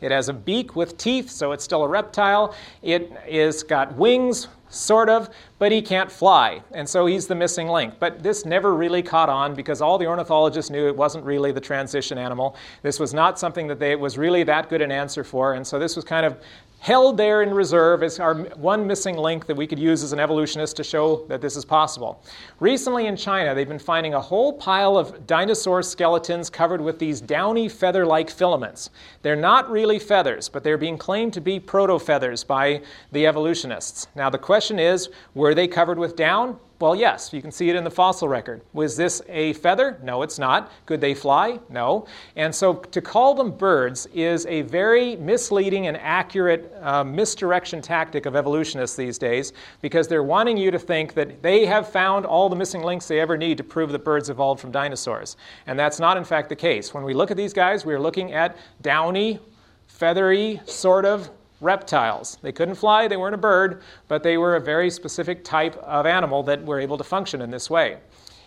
It 0.00 0.12
has 0.12 0.28
a 0.28 0.32
beak 0.32 0.76
with 0.76 0.96
teeth, 0.96 1.28
so 1.28 1.50
it's 1.50 1.64
still 1.64 1.82
a 1.82 1.88
reptile. 1.88 2.54
It 2.82 3.12
is 3.26 3.64
got 3.64 3.92
wings, 3.96 4.46
sort 4.68 5.08
of, 5.08 5.28
but 5.58 5.72
he 5.72 5.82
can't 5.82 6.10
fly. 6.10 6.62
And 6.72 6.88
so 6.88 7.06
he's 7.06 7.26
the 7.26 7.34
missing 7.34 7.66
link. 7.66 7.94
But 7.98 8.22
this 8.22 8.44
never 8.44 8.74
really 8.74 9.02
caught 9.02 9.28
on 9.28 9.54
because 9.54 9.80
all 9.80 9.98
the 9.98 10.06
ornithologists 10.06 10.70
knew 10.70 10.86
it 10.86 10.96
wasn't 10.96 11.24
really 11.24 11.50
the 11.50 11.60
transition 11.60 12.16
animal. 12.16 12.54
This 12.82 13.00
was 13.00 13.12
not 13.12 13.40
something 13.40 13.66
that 13.66 13.80
they, 13.80 13.96
was 13.96 14.18
really 14.18 14.44
that 14.44 14.68
good 14.68 14.82
an 14.82 14.92
answer 14.92 15.24
for. 15.24 15.54
And 15.54 15.66
so 15.66 15.80
this 15.80 15.96
was 15.96 16.04
kind 16.04 16.24
of 16.24 16.38
held 16.78 17.16
there 17.16 17.42
in 17.42 17.52
reserve 17.52 18.02
as 18.02 18.20
our 18.20 18.34
one 18.34 18.86
missing 18.86 19.16
link 19.16 19.46
that 19.46 19.56
we 19.56 19.66
could 19.66 19.78
use 19.78 20.02
as 20.02 20.12
an 20.12 20.20
evolutionist 20.20 20.76
to 20.76 20.84
show 20.84 21.26
that 21.26 21.40
this 21.40 21.56
is 21.56 21.64
possible. 21.64 22.22
Recently 22.60 23.06
in 23.06 23.16
China, 23.16 23.54
they've 23.54 23.68
been 23.68 23.78
finding 23.78 24.14
a 24.14 24.20
whole 24.20 24.52
pile 24.52 24.96
of 24.96 25.26
dinosaur 25.26 25.82
skeletons 25.82 26.48
covered 26.48 26.80
with 26.80 26.98
these 26.98 27.20
downy 27.20 27.68
feather 27.68 28.06
like 28.06 28.30
filaments. 28.30 28.90
They're 29.22 29.36
not 29.36 29.70
really 29.70 29.98
feathers, 29.98 30.48
but 30.48 30.62
they're 30.62 30.78
being 30.78 30.98
claimed 30.98 31.32
to 31.34 31.40
be 31.40 31.58
proto 31.58 31.98
feathers 31.98 32.44
by 32.44 32.82
the 33.12 33.26
evolutionists. 33.26 34.06
Now, 34.14 34.30
the 34.30 34.38
question 34.38 34.78
is 34.78 35.08
were 35.34 35.54
they 35.54 35.66
covered 35.66 35.98
with 35.98 36.14
down? 36.16 36.58
Well, 36.80 36.94
yes, 36.94 37.32
you 37.32 37.42
can 37.42 37.50
see 37.50 37.68
it 37.70 37.74
in 37.74 37.82
the 37.82 37.90
fossil 37.90 38.28
record. 38.28 38.60
Was 38.72 38.96
this 38.96 39.20
a 39.28 39.52
feather? 39.54 39.98
No, 40.00 40.22
it's 40.22 40.38
not. 40.38 40.70
Could 40.86 41.00
they 41.00 41.12
fly? 41.12 41.58
No. 41.68 42.06
And 42.36 42.54
so 42.54 42.74
to 42.74 43.00
call 43.00 43.34
them 43.34 43.50
birds 43.50 44.06
is 44.14 44.46
a 44.46 44.62
very 44.62 45.16
misleading 45.16 45.88
and 45.88 45.96
accurate 45.96 46.72
uh, 46.80 47.02
misdirection 47.02 47.82
tactic 47.82 48.26
of 48.26 48.36
evolutionists 48.36 48.94
these 48.94 49.18
days 49.18 49.54
because 49.82 50.06
they're 50.06 50.22
wanting 50.22 50.56
you 50.56 50.70
to 50.70 50.78
think 50.78 51.14
that 51.14 51.42
they 51.42 51.66
have 51.66 51.88
found 51.88 52.24
all 52.24 52.48
the 52.48 52.54
missing 52.54 52.82
links 52.82 53.08
they 53.08 53.18
ever 53.18 53.36
need 53.36 53.58
to 53.58 53.64
prove 53.64 53.90
that 53.90 54.04
birds 54.04 54.30
evolved 54.30 54.60
from 54.60 54.70
dinosaurs. 54.70 55.36
And 55.66 55.76
that's 55.76 55.98
not, 55.98 56.16
in 56.16 56.22
fact, 56.22 56.48
the 56.48 56.56
case. 56.56 56.94
When 56.94 57.02
we 57.02 57.12
look 57.12 57.32
at 57.32 57.36
these 57.36 57.52
guys, 57.52 57.84
we 57.84 57.92
are 57.92 58.00
looking 58.00 58.32
at 58.34 58.56
downy, 58.82 59.40
feathery, 59.88 60.60
sort 60.64 61.04
of 61.04 61.28
reptiles. 61.60 62.38
They 62.42 62.52
couldn't 62.52 62.76
fly, 62.76 63.08
they 63.08 63.16
weren't 63.16 63.34
a 63.34 63.38
bird, 63.38 63.82
but 64.06 64.22
they 64.22 64.38
were 64.38 64.56
a 64.56 64.60
very 64.60 64.90
specific 64.90 65.44
type 65.44 65.76
of 65.78 66.06
animal 66.06 66.42
that 66.44 66.64
were 66.64 66.80
able 66.80 66.98
to 66.98 67.04
function 67.04 67.40
in 67.40 67.50
this 67.50 67.68
way. 67.68 67.98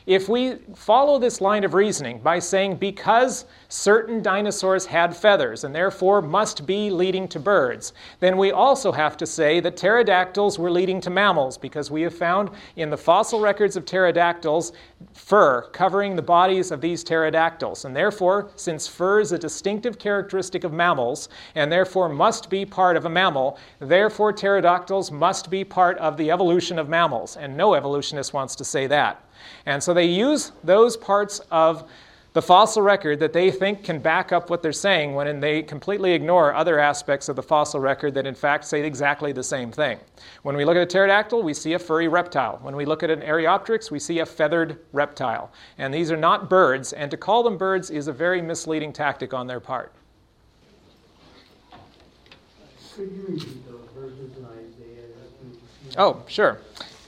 If 0.07 0.27
we 0.27 0.55
follow 0.75 1.19
this 1.19 1.41
line 1.41 1.63
of 1.63 1.75
reasoning 1.75 2.19
by 2.19 2.39
saying 2.39 2.77
because 2.77 3.45
certain 3.69 4.23
dinosaurs 4.23 4.87
had 4.87 5.15
feathers 5.15 5.63
and 5.63 5.75
therefore 5.75 6.23
must 6.23 6.65
be 6.65 6.89
leading 6.89 7.27
to 7.27 7.39
birds, 7.39 7.93
then 8.19 8.35
we 8.37 8.51
also 8.51 8.91
have 8.91 9.15
to 9.17 9.27
say 9.27 9.59
that 9.59 9.77
pterodactyls 9.77 10.57
were 10.57 10.71
leading 10.71 11.01
to 11.01 11.11
mammals 11.11 11.55
because 11.55 11.91
we 11.91 12.01
have 12.01 12.15
found 12.15 12.49
in 12.77 12.89
the 12.89 12.97
fossil 12.97 13.39
records 13.39 13.75
of 13.75 13.85
pterodactyls 13.85 14.71
fur 15.13 15.61
covering 15.69 16.15
the 16.15 16.21
bodies 16.21 16.71
of 16.71 16.81
these 16.81 17.03
pterodactyls. 17.03 17.85
And 17.85 17.95
therefore, 17.95 18.49
since 18.55 18.87
fur 18.87 19.19
is 19.19 19.31
a 19.31 19.37
distinctive 19.37 19.99
characteristic 19.99 20.63
of 20.63 20.73
mammals 20.73 21.29
and 21.53 21.71
therefore 21.71 22.09
must 22.09 22.49
be 22.49 22.65
part 22.65 22.97
of 22.97 23.05
a 23.05 23.09
mammal, 23.09 23.59
therefore 23.79 24.33
pterodactyls 24.33 25.11
must 25.11 25.51
be 25.51 25.63
part 25.63 25.99
of 25.99 26.17
the 26.17 26.31
evolution 26.31 26.79
of 26.79 26.89
mammals. 26.89 27.37
And 27.37 27.55
no 27.55 27.75
evolutionist 27.75 28.33
wants 28.33 28.55
to 28.55 28.65
say 28.65 28.87
that. 28.87 29.23
And 29.65 29.81
so 29.81 29.93
they 29.93 30.05
use 30.05 30.51
those 30.63 30.97
parts 30.97 31.39
of 31.51 31.89
the 32.33 32.41
fossil 32.41 32.81
record 32.81 33.19
that 33.19 33.33
they 33.33 33.51
think 33.51 33.83
can 33.83 33.99
back 33.99 34.31
up 34.31 34.49
what 34.49 34.61
they're 34.61 34.71
saying 34.71 35.13
when 35.13 35.41
they 35.41 35.61
completely 35.61 36.13
ignore 36.13 36.53
other 36.53 36.79
aspects 36.79 37.27
of 37.27 37.35
the 37.35 37.43
fossil 37.43 37.81
record 37.81 38.13
that 38.13 38.25
in 38.25 38.35
fact 38.35 38.63
say 38.63 38.85
exactly 38.85 39.33
the 39.33 39.43
same 39.43 39.69
thing. 39.69 39.99
When 40.43 40.55
we 40.55 40.63
look 40.63 40.77
at 40.77 40.83
a 40.83 40.85
pterodactyl, 40.85 41.43
we 41.43 41.53
see 41.53 41.73
a 41.73 41.79
furry 41.79 42.07
reptile. 42.07 42.59
When 42.61 42.75
we 42.75 42.85
look 42.85 43.03
at 43.03 43.09
an 43.09 43.21
Archaeopteryx, 43.21 43.91
we 43.91 43.99
see 43.99 44.19
a 44.19 44.25
feathered 44.25 44.79
reptile. 44.93 45.51
And 45.77 45.93
these 45.93 46.09
are 46.09 46.17
not 46.17 46.49
birds, 46.49 46.93
and 46.93 47.11
to 47.11 47.17
call 47.17 47.43
them 47.43 47.57
birds 47.57 47.89
is 47.89 48.07
a 48.07 48.13
very 48.13 48.41
misleading 48.41 48.93
tactic 48.93 49.33
on 49.33 49.47
their 49.47 49.59
part. 49.59 49.91
Could 52.95 53.11
you 53.11 53.25
repeat 53.27 53.67
those 53.67 53.87
verses 53.93 54.37
in 54.37 54.45
Isaiah? 54.45 55.07
Oh, 55.97 56.23
sure. 56.27 56.59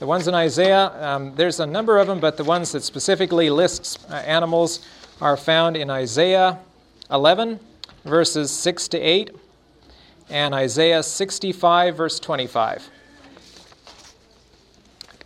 The 0.04 0.08
ones 0.08 0.28
in 0.28 0.34
Isaiah, 0.34 0.92
um, 1.02 1.34
there's 1.34 1.60
a 1.60 1.66
number 1.66 1.96
of 1.96 2.06
them, 2.06 2.20
but 2.20 2.36
the 2.36 2.44
ones 2.44 2.72
that 2.72 2.82
specifically 2.82 3.48
lists 3.48 3.96
uh, 4.10 4.16
animals 4.16 4.86
are 5.18 5.34
found 5.34 5.78
in 5.78 5.88
Isaiah 5.88 6.58
11, 7.10 7.58
verses 8.04 8.50
6 8.50 8.88
to 8.88 8.98
8, 8.98 9.30
and 10.28 10.54
Isaiah 10.54 11.02
65, 11.02 11.96
verse 11.96 12.20
25. 12.20 12.90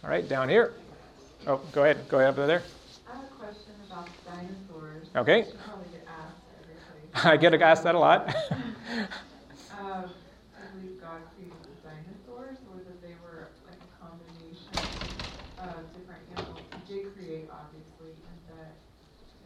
All 0.05 0.11
right, 0.11 0.29
down 0.29 0.49
here. 0.49 0.75
Oh, 1.49 1.61
go 1.73 1.83
ahead. 1.83 2.09
Go 2.09 2.21
ahead 2.21 2.39
over 2.39 2.47
there. 2.47 2.63
I 3.09 3.17
have 3.17 3.25
a 3.25 3.27
question 3.35 3.73
about 3.91 4.09
dinosaurs. 4.25 5.09
Okay. 5.17 5.41
I 5.41 5.45
should 5.45 5.59
probably 5.65 5.87
get 5.91 6.07
asked 6.07 7.27
I 7.27 7.37
get 7.37 7.63
asked 7.63 7.83
that 7.83 7.97
a 7.97 7.99
lot. 7.99 8.33
Um, 9.79 10.11
I 10.59 10.67
believe 10.75 11.01
God 11.01 11.23
created 11.37 11.55
the 11.63 11.77
dinosaurs, 11.87 12.59
or 12.67 12.83
that 12.83 12.99
they 12.99 13.15
were 13.23 13.47
like 13.63 13.79
a 13.79 13.91
combination 14.03 14.75
of 15.63 15.87
different 15.95 16.23
animals. 16.35 16.67
He 16.75 16.99
did 16.99 17.15
create, 17.15 17.47
obviously, 17.47 18.19
and 18.19 18.39
that 18.51 18.75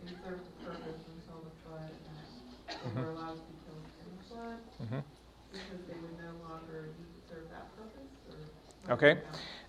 they 0.00 0.16
served 0.24 0.48
a 0.48 0.54
purpose 0.64 1.04
until 1.04 1.44
the 1.44 1.52
flood, 1.68 1.92
and 1.92 2.16
that 2.16 2.80
they 2.80 3.00
were 3.00 3.12
allowed 3.12 3.36
to 3.36 3.44
be 3.44 3.56
killed 3.60 3.84
in 3.84 4.08
the 4.16 4.24
flood, 4.90 5.02
because 5.52 5.86
they 5.88 5.94
would 5.94 6.18
no 6.18 6.48
longer 6.48 6.90
serve 7.28 7.44
that 7.50 7.76
purpose, 7.76 8.90
Okay. 8.90 9.20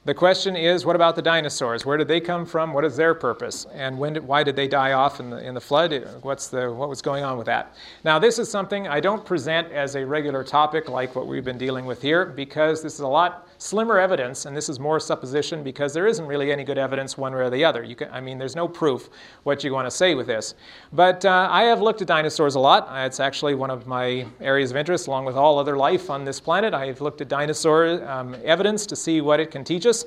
The 0.05 0.13
question 0.13 0.57
is, 0.57 0.85
what 0.85 0.97
about 0.97 1.15
the 1.15 1.21
dinosaurs? 1.21 1.85
Where 1.85 1.95
did 1.95 2.09
they 2.09 2.19
come 2.19 2.45
from? 2.45 2.73
What 2.73 2.83
is 2.83 2.97
their 2.97 3.13
purpose? 3.13 3.65
And 3.73 3.97
when 3.97 4.11
did, 4.11 4.27
why 4.27 4.43
did 4.43 4.57
they 4.57 4.67
die 4.67 4.91
off 4.91 5.21
in 5.21 5.29
the, 5.29 5.37
in 5.37 5.53
the 5.53 5.61
flood? 5.61 5.93
What's 6.23 6.47
the, 6.49 6.69
what 6.73 6.89
was 6.89 7.01
going 7.01 7.23
on 7.23 7.37
with 7.37 7.45
that? 7.45 7.73
Now, 8.03 8.19
this 8.19 8.37
is 8.37 8.51
something 8.51 8.85
I 8.85 8.99
don't 8.99 9.25
present 9.25 9.71
as 9.71 9.95
a 9.95 10.05
regular 10.05 10.43
topic 10.43 10.89
like 10.89 11.15
what 11.15 11.25
we've 11.25 11.45
been 11.45 11.57
dealing 11.57 11.85
with 11.85 12.01
here 12.01 12.25
because 12.25 12.83
this 12.83 12.95
is 12.95 12.99
a 12.99 13.07
lot 13.07 13.47
slimmer 13.63 13.97
evidence 13.97 14.45
and 14.45 14.55
this 14.57 14.67
is 14.67 14.77
more 14.77 14.99
supposition 14.99 15.63
because 15.63 15.93
there 15.93 16.05
isn't 16.05 16.25
really 16.25 16.51
any 16.51 16.65
good 16.65 16.77
evidence 16.77 17.17
one 17.17 17.33
way 17.33 17.39
or 17.39 17.49
the 17.49 17.63
other. 17.63 17.81
You 17.81 17.95
can, 17.95 18.09
I 18.11 18.19
mean, 18.19 18.37
there's 18.37 18.57
no 18.57 18.67
proof 18.67 19.09
what 19.43 19.63
you 19.63 19.71
want 19.71 19.87
to 19.87 19.91
say 19.91 20.15
with 20.15 20.27
this. 20.27 20.55
But 20.91 21.23
uh, 21.23 21.47
I 21.49 21.63
have 21.63 21.81
looked 21.81 22.01
at 22.01 22.07
dinosaurs 22.07 22.55
a 22.55 22.59
lot. 22.59 22.89
It's 23.05 23.21
actually 23.21 23.55
one 23.55 23.69
of 23.69 23.87
my 23.87 24.25
areas 24.41 24.71
of 24.71 24.77
interest 24.77 25.07
along 25.07 25.23
with 25.23 25.37
all 25.37 25.57
other 25.57 25.77
life 25.77 26.09
on 26.09 26.25
this 26.25 26.41
planet. 26.41 26.73
I've 26.73 26.99
looked 26.99 27.21
at 27.21 27.29
dinosaur 27.29 28.05
um, 28.09 28.35
evidence 28.43 28.85
to 28.87 28.97
see 28.97 29.21
what 29.21 29.39
it 29.39 29.49
can 29.49 29.63
teach 29.63 29.85
us. 29.85 30.03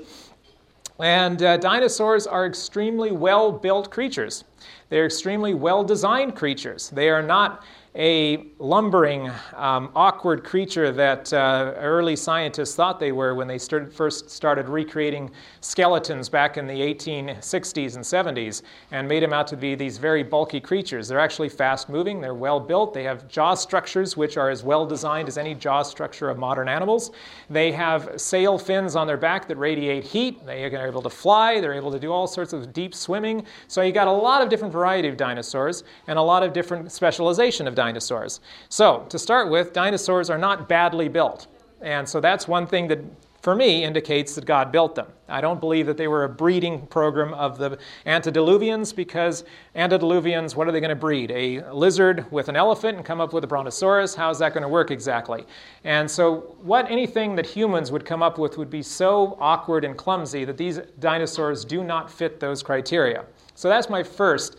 And 0.99 1.42
uh, 1.42 1.57
dinosaurs 1.57 2.27
are 2.27 2.45
extremely 2.45 3.11
well 3.11 3.51
built 3.53 3.90
creatures. 3.90 4.45
They're 4.90 5.07
extremely 5.07 5.55
well 5.55 5.83
designed 5.83 6.37
creatures. 6.37 6.90
They 6.90 7.09
are 7.09 7.23
not 7.23 7.64
a 7.97 8.45
lumbering, 8.59 9.31
um, 9.55 9.91
awkward 9.95 10.45
creature 10.45 10.93
that 10.93 11.33
uh, 11.33 11.73
early 11.79 12.15
scientists 12.15 12.75
thought 12.75 13.01
they 13.01 13.13
were 13.13 13.35
when 13.35 13.49
they 13.49 13.57
started, 13.57 13.91
first 13.93 14.29
started 14.29 14.69
recreating 14.69 15.31
skeletons 15.61 16.29
back 16.29 16.59
in 16.59 16.67
the 16.67 16.75
1860s 16.75 17.97
and 17.97 18.05
70s 18.05 18.63
and 18.91 19.09
made 19.09 19.23
them 19.23 19.33
out 19.33 19.47
to 19.47 19.57
be 19.57 19.75
these 19.75 19.97
very 19.97 20.23
bulky 20.23 20.61
creatures. 20.61 21.09
They're 21.09 21.19
actually 21.19 21.49
fast 21.49 21.89
moving, 21.89 22.21
they're 22.21 22.35
well 22.35 22.61
built, 22.61 22.93
they 22.93 23.05
have 23.05 23.29
jaw 23.29 23.55
structures 23.55 24.15
which 24.15 24.37
are 24.37 24.51
as 24.51 24.63
well 24.63 24.85
designed 24.85 25.29
as 25.29 25.39
any 25.39 25.55
jaw 25.55 25.83
structure 25.83 26.29
of 26.29 26.37
modern 26.37 26.69
animals. 26.69 27.13
They 27.49 27.73
have 27.73 28.21
sail 28.21 28.59
fins 28.59 28.95
on 28.95 29.07
their 29.07 29.17
back 29.17 29.49
that 29.49 29.57
radiate 29.57 30.05
heat, 30.05 30.45
they 30.45 30.65
are 30.65 30.87
able 30.87 31.03
to 31.03 31.11
fly, 31.11 31.61
they're 31.61 31.73
able 31.73 31.93
to 31.93 31.99
do 31.99 32.13
all 32.13 32.27
sorts 32.27 32.53
of 32.53 32.75
deep 32.75 32.95
swimming. 32.95 33.47
So 33.69 33.81
you 33.81 33.93
got 33.93 34.07
a 34.07 34.13
lot 34.13 34.43
of 34.43 34.51
different 34.51 34.73
variety 34.73 35.09
of 35.09 35.17
dinosaurs 35.17 35.83
and 36.09 36.19
a 36.19 36.23
lot 36.23 36.43
of 36.43 36.53
different 36.53 36.93
specialization 36.93 37.67
of 37.67 37.75
dinosaurs 37.75 37.86
dinosaurs. 37.87 38.40
So, 38.68 39.07
to 39.09 39.18
start 39.18 39.51
with, 39.51 39.72
dinosaurs 39.72 40.29
are 40.31 40.38
not 40.38 40.68
badly 40.68 41.09
built. 41.09 41.46
And 41.81 42.09
so 42.09 42.20
that's 42.20 42.49
one 42.49 42.66
thing 42.66 42.88
that, 42.88 42.99
for 43.42 43.55
me, 43.55 43.85
indicates 43.85 44.35
that 44.35 44.44
God 44.44 44.72
built 44.72 44.94
them. 44.96 45.07
I 45.29 45.40
don't 45.40 45.61
believe 45.61 45.87
that 45.87 45.96
they 45.96 46.09
were 46.09 46.25
a 46.25 46.29
breeding 46.29 46.87
program 46.88 47.33
of 47.35 47.59
the 47.59 47.79
antediluvians 48.07 48.94
because 48.94 49.44
antediluvians, 49.77 50.57
what 50.57 50.66
are 50.66 50.72
they 50.72 50.81
going 50.81 50.90
to 50.90 50.96
breed? 50.96 51.31
A 51.31 51.62
lizard 51.72 52.27
with 52.33 52.49
an 52.49 52.57
elephant 52.57 52.96
and 52.96 53.07
come 53.07 53.20
up 53.20 53.33
with 53.33 53.44
a 53.44 53.46
brontosaurus? 53.46 54.16
How 54.16 54.31
is 54.31 54.38
that 54.40 54.53
going 54.53 54.62
to 54.62 54.68
work 54.68 54.90
exactly? 54.90 55.44
And 55.85 56.11
so, 56.11 56.57
what 56.62 56.90
anything 56.90 57.37
that 57.37 57.46
humans 57.46 57.92
would 57.92 58.05
come 58.05 58.22
up 58.22 58.38
with 58.38 58.59
would 58.59 58.70
be 58.70 58.83
so 58.83 59.37
awkward 59.40 59.85
and 59.85 59.96
clumsy 59.96 60.44
that 60.44 60.57
these 60.57 60.81
dinosaurs 60.99 61.64
do 61.64 61.85
not 61.85 62.11
fit 62.11 62.40
those 62.40 62.62
criteria. 62.62 63.25
So, 63.55 63.68
that's 63.68 63.88
my 63.88 64.03
first 64.03 64.57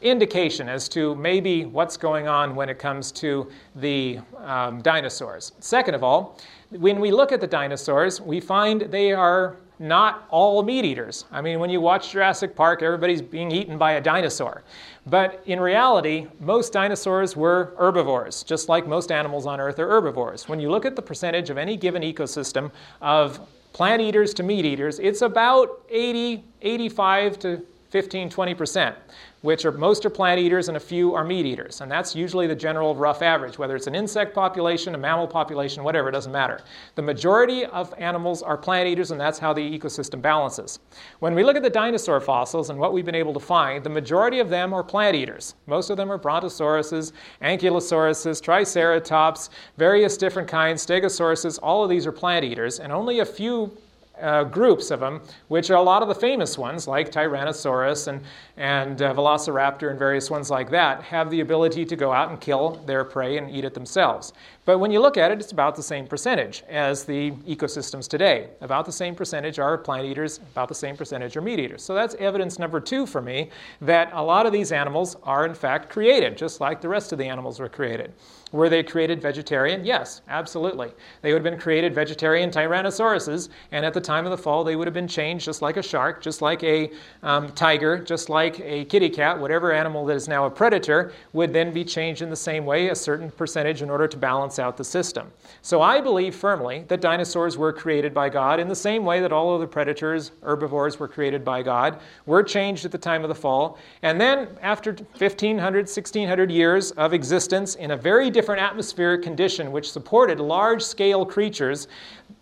indication 0.00 0.68
as 0.68 0.88
to 0.90 1.14
maybe 1.16 1.64
what's 1.64 1.96
going 1.96 2.28
on 2.28 2.54
when 2.54 2.68
it 2.68 2.78
comes 2.78 3.10
to 3.12 3.50
the 3.76 4.20
um, 4.38 4.80
dinosaurs. 4.82 5.52
Second 5.60 5.94
of 5.94 6.04
all, 6.04 6.38
when 6.70 7.00
we 7.00 7.10
look 7.10 7.32
at 7.32 7.40
the 7.40 7.46
dinosaurs, 7.46 8.20
we 8.20 8.40
find 8.40 8.82
they 8.82 9.12
are 9.12 9.56
not 9.78 10.26
all 10.30 10.62
meat 10.62 10.84
eaters. 10.84 11.24
I 11.30 11.40
mean, 11.40 11.60
when 11.60 11.70
you 11.70 11.80
watch 11.80 12.12
Jurassic 12.12 12.54
Park, 12.56 12.82
everybody's 12.82 13.22
being 13.22 13.50
eaten 13.50 13.78
by 13.78 13.92
a 13.92 14.00
dinosaur. 14.00 14.64
But 15.06 15.42
in 15.46 15.60
reality, 15.60 16.26
most 16.40 16.72
dinosaurs 16.72 17.36
were 17.36 17.74
herbivores, 17.78 18.42
just 18.42 18.68
like 18.68 18.86
most 18.86 19.12
animals 19.12 19.46
on 19.46 19.60
Earth 19.60 19.78
are 19.78 19.88
herbivores. 19.88 20.48
When 20.48 20.60
you 20.60 20.70
look 20.70 20.84
at 20.84 20.96
the 20.96 21.02
percentage 21.02 21.50
of 21.50 21.58
any 21.58 21.76
given 21.76 22.02
ecosystem 22.02 22.70
of 23.00 23.40
plant 23.72 24.02
eaters 24.02 24.34
to 24.34 24.42
meat 24.42 24.64
eaters, 24.64 24.98
it's 24.98 25.22
about 25.22 25.82
80, 25.88 26.44
85 26.62 27.38
to 27.40 27.62
15, 27.90 28.28
20%, 28.28 28.94
which 29.40 29.64
are 29.64 29.72
most 29.72 30.04
are 30.04 30.10
plant 30.10 30.38
eaters 30.38 30.68
and 30.68 30.76
a 30.76 30.80
few 30.80 31.14
are 31.14 31.24
meat 31.24 31.46
eaters. 31.46 31.80
And 31.80 31.90
that's 31.90 32.14
usually 32.14 32.46
the 32.46 32.54
general 32.54 32.94
rough 32.94 33.22
average, 33.22 33.58
whether 33.58 33.74
it's 33.74 33.86
an 33.86 33.94
insect 33.94 34.34
population, 34.34 34.94
a 34.94 34.98
mammal 34.98 35.26
population, 35.26 35.82
whatever, 35.82 36.10
it 36.10 36.12
doesn't 36.12 36.32
matter. 36.32 36.60
The 36.96 37.02
majority 37.02 37.64
of 37.64 37.94
animals 37.96 38.42
are 38.42 38.58
plant 38.58 38.88
eaters, 38.88 39.10
and 39.10 39.18
that's 39.18 39.38
how 39.38 39.54
the 39.54 39.78
ecosystem 39.78 40.20
balances. 40.20 40.80
When 41.20 41.34
we 41.34 41.42
look 41.42 41.56
at 41.56 41.62
the 41.62 41.70
dinosaur 41.70 42.20
fossils 42.20 42.68
and 42.68 42.78
what 42.78 42.92
we've 42.92 43.06
been 43.06 43.14
able 43.14 43.32
to 43.32 43.40
find, 43.40 43.82
the 43.82 43.90
majority 43.90 44.38
of 44.40 44.50
them 44.50 44.74
are 44.74 44.84
plant 44.84 45.16
eaters. 45.16 45.54
Most 45.66 45.88
of 45.88 45.96
them 45.96 46.12
are 46.12 46.18
brontosauruses, 46.18 47.12
ankylosauruses, 47.40 48.42
triceratops, 48.42 49.48
various 49.78 50.18
different 50.18 50.48
kinds, 50.48 50.84
stegosauruses, 50.84 51.58
all 51.62 51.82
of 51.84 51.88
these 51.88 52.06
are 52.06 52.12
plant 52.12 52.44
eaters, 52.44 52.80
and 52.80 52.92
only 52.92 53.20
a 53.20 53.24
few 53.24 53.72
uh, 54.20 54.44
groups 54.44 54.90
of 54.90 55.00
them, 55.00 55.22
which 55.48 55.70
are 55.70 55.76
a 55.76 55.82
lot 55.82 56.02
of 56.02 56.08
the 56.08 56.14
famous 56.14 56.58
ones, 56.58 56.86
like 56.86 57.10
Tyrannosaurus 57.10 58.08
and, 58.08 58.22
and 58.56 59.02
uh, 59.02 59.14
Velociraptor 59.14 59.90
and 59.90 59.98
various 59.98 60.30
ones 60.30 60.50
like 60.50 60.70
that, 60.70 61.02
have 61.02 61.30
the 61.30 61.40
ability 61.40 61.84
to 61.84 61.96
go 61.96 62.12
out 62.12 62.30
and 62.30 62.40
kill 62.40 62.82
their 62.86 63.04
prey 63.04 63.38
and 63.38 63.50
eat 63.50 63.64
it 63.64 63.74
themselves. 63.74 64.32
But 64.68 64.80
when 64.80 64.90
you 64.90 65.00
look 65.00 65.16
at 65.16 65.30
it, 65.30 65.40
it's 65.40 65.52
about 65.52 65.76
the 65.76 65.82
same 65.82 66.06
percentage 66.06 66.62
as 66.68 67.04
the 67.04 67.30
ecosystems 67.48 68.06
today. 68.06 68.50
About 68.60 68.84
the 68.84 68.92
same 68.92 69.14
percentage 69.14 69.58
are 69.58 69.78
plant 69.78 70.04
eaters, 70.04 70.40
about 70.52 70.68
the 70.68 70.74
same 70.74 70.94
percentage 70.94 71.38
are 71.38 71.40
meat 71.40 71.58
eaters. 71.58 71.82
So 71.82 71.94
that's 71.94 72.14
evidence 72.16 72.58
number 72.58 72.78
two 72.78 73.06
for 73.06 73.22
me 73.22 73.48
that 73.80 74.10
a 74.12 74.22
lot 74.22 74.44
of 74.44 74.52
these 74.52 74.70
animals 74.70 75.16
are 75.22 75.46
in 75.46 75.54
fact 75.54 75.88
created, 75.88 76.36
just 76.36 76.60
like 76.60 76.82
the 76.82 76.88
rest 76.90 77.12
of 77.12 77.18
the 77.18 77.24
animals 77.24 77.58
were 77.58 77.70
created. 77.70 78.12
Were 78.52 78.70
they 78.70 78.82
created 78.82 79.20
vegetarian? 79.20 79.84
Yes, 79.84 80.22
absolutely. 80.28 80.92
They 81.20 81.32
would 81.32 81.44
have 81.44 81.50
been 81.52 81.60
created 81.60 81.94
vegetarian 81.94 82.50
tyrannosauruses, 82.50 83.50
and 83.72 83.84
at 83.84 83.92
the 83.92 84.00
time 84.00 84.24
of 84.24 84.30
the 84.30 84.38
fall, 84.38 84.64
they 84.64 84.74
would 84.74 84.86
have 84.86 84.94
been 84.94 85.08
changed 85.08 85.44
just 85.44 85.60
like 85.60 85.76
a 85.76 85.82
shark, 85.82 86.22
just 86.22 86.40
like 86.40 86.62
a 86.62 86.90
um, 87.22 87.52
tiger, 87.52 87.98
just 87.98 88.30
like 88.30 88.58
a 88.60 88.86
kitty 88.86 89.10
cat, 89.10 89.38
whatever 89.38 89.72
animal 89.72 90.06
that 90.06 90.16
is 90.16 90.28
now 90.28 90.46
a 90.46 90.50
predator, 90.50 91.12
would 91.34 91.52
then 91.52 91.72
be 91.72 91.84
changed 91.84 92.22
in 92.22 92.30
the 92.30 92.36
same 92.36 92.64
way, 92.64 92.88
a 92.88 92.94
certain 92.94 93.30
percentage, 93.30 93.82
in 93.82 93.90
order 93.90 94.08
to 94.08 94.16
balance 94.16 94.57
out 94.58 94.76
the 94.76 94.84
system. 94.84 95.30
So 95.62 95.82
I 95.82 96.00
believe 96.00 96.34
firmly 96.34 96.84
that 96.88 97.00
dinosaurs 97.00 97.56
were 97.56 97.72
created 97.72 98.14
by 98.14 98.28
God 98.28 98.60
in 98.60 98.68
the 98.68 98.74
same 98.74 99.04
way 99.04 99.20
that 99.20 99.32
all 99.32 99.54
of 99.54 99.60
the 99.60 99.66
predators, 99.66 100.32
herbivores, 100.42 100.98
were 100.98 101.08
created 101.08 101.44
by 101.44 101.62
God, 101.62 102.00
were 102.26 102.42
changed 102.42 102.84
at 102.84 102.92
the 102.92 102.98
time 102.98 103.22
of 103.22 103.28
the 103.28 103.34
fall, 103.34 103.78
and 104.02 104.20
then 104.20 104.48
after 104.62 104.92
1500, 104.92 105.86
1600 105.86 106.50
years 106.50 106.90
of 106.92 107.12
existence 107.12 107.74
in 107.74 107.92
a 107.92 107.96
very 107.96 108.30
different 108.30 108.60
atmospheric 108.60 109.22
condition 109.22 109.72
which 109.72 109.90
supported 109.90 110.40
large 110.40 110.82
scale 110.82 111.24
creatures, 111.24 111.88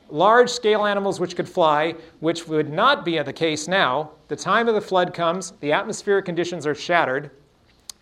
large 0.09 0.51
scale 0.51 0.87
animals 0.87 1.19
which 1.19 1.37
could 1.37 1.49
fly, 1.49 1.95
which 2.21 2.47
would 2.47 2.73
not 2.73 3.05
be 3.05 3.21
the 3.23 3.33
case 3.33 3.67
now. 3.67 4.11
The 4.29 4.37
time 4.37 4.69
of 4.69 4.75
the 4.75 4.81
flood 4.81 5.13
comes, 5.13 5.53
the 5.61 5.73
atmospheric 5.73 6.25
conditions 6.25 6.67
are 6.67 6.75
shattered. 6.75 7.31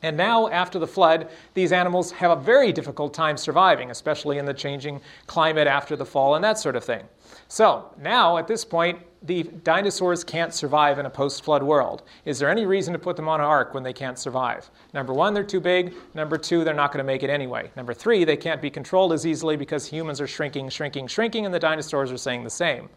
And 0.04 0.18
now, 0.18 0.48
after 0.48 0.78
the 0.78 0.86
flood, 0.86 1.30
these 1.54 1.72
animals 1.72 2.12
have 2.12 2.30
a 2.30 2.38
very 2.38 2.72
difficult 2.72 3.14
time 3.14 3.38
surviving, 3.38 3.90
especially 3.90 4.36
in 4.36 4.44
the 4.44 4.52
changing 4.52 5.00
climate 5.26 5.66
after 5.66 5.96
the 5.96 6.04
fall 6.04 6.34
and 6.34 6.44
that 6.44 6.58
sort 6.58 6.76
of 6.76 6.84
thing. 6.84 7.04
So, 7.48 7.90
now 7.98 8.36
at 8.36 8.46
this 8.46 8.66
point, 8.66 8.98
the 9.22 9.44
dinosaurs 9.64 10.22
can't 10.22 10.52
survive 10.52 10.98
in 10.98 11.06
a 11.06 11.10
post 11.10 11.42
flood 11.42 11.62
world. 11.62 12.02
Is 12.26 12.38
there 12.38 12.50
any 12.50 12.66
reason 12.66 12.92
to 12.92 12.98
put 12.98 13.16
them 13.16 13.26
on 13.26 13.40
an 13.40 13.46
ark 13.46 13.72
when 13.72 13.82
they 13.82 13.94
can't 13.94 14.18
survive? 14.18 14.70
Number 14.92 15.14
one, 15.14 15.32
they're 15.32 15.42
too 15.42 15.60
big. 15.60 15.94
Number 16.12 16.36
two, 16.36 16.62
they're 16.62 16.74
not 16.74 16.92
going 16.92 16.98
to 16.98 17.04
make 17.04 17.22
it 17.22 17.30
anyway. 17.30 17.70
Number 17.74 17.94
three, 17.94 18.24
they 18.24 18.36
can't 18.36 18.60
be 18.60 18.68
controlled 18.68 19.14
as 19.14 19.24
easily 19.24 19.56
because 19.56 19.86
humans 19.86 20.20
are 20.20 20.26
shrinking, 20.26 20.68
shrinking, 20.68 21.06
shrinking, 21.06 21.46
and 21.46 21.54
the 21.54 21.58
dinosaurs 21.58 22.12
are 22.12 22.18
saying 22.18 22.44
the 22.44 22.50
same. 22.50 22.90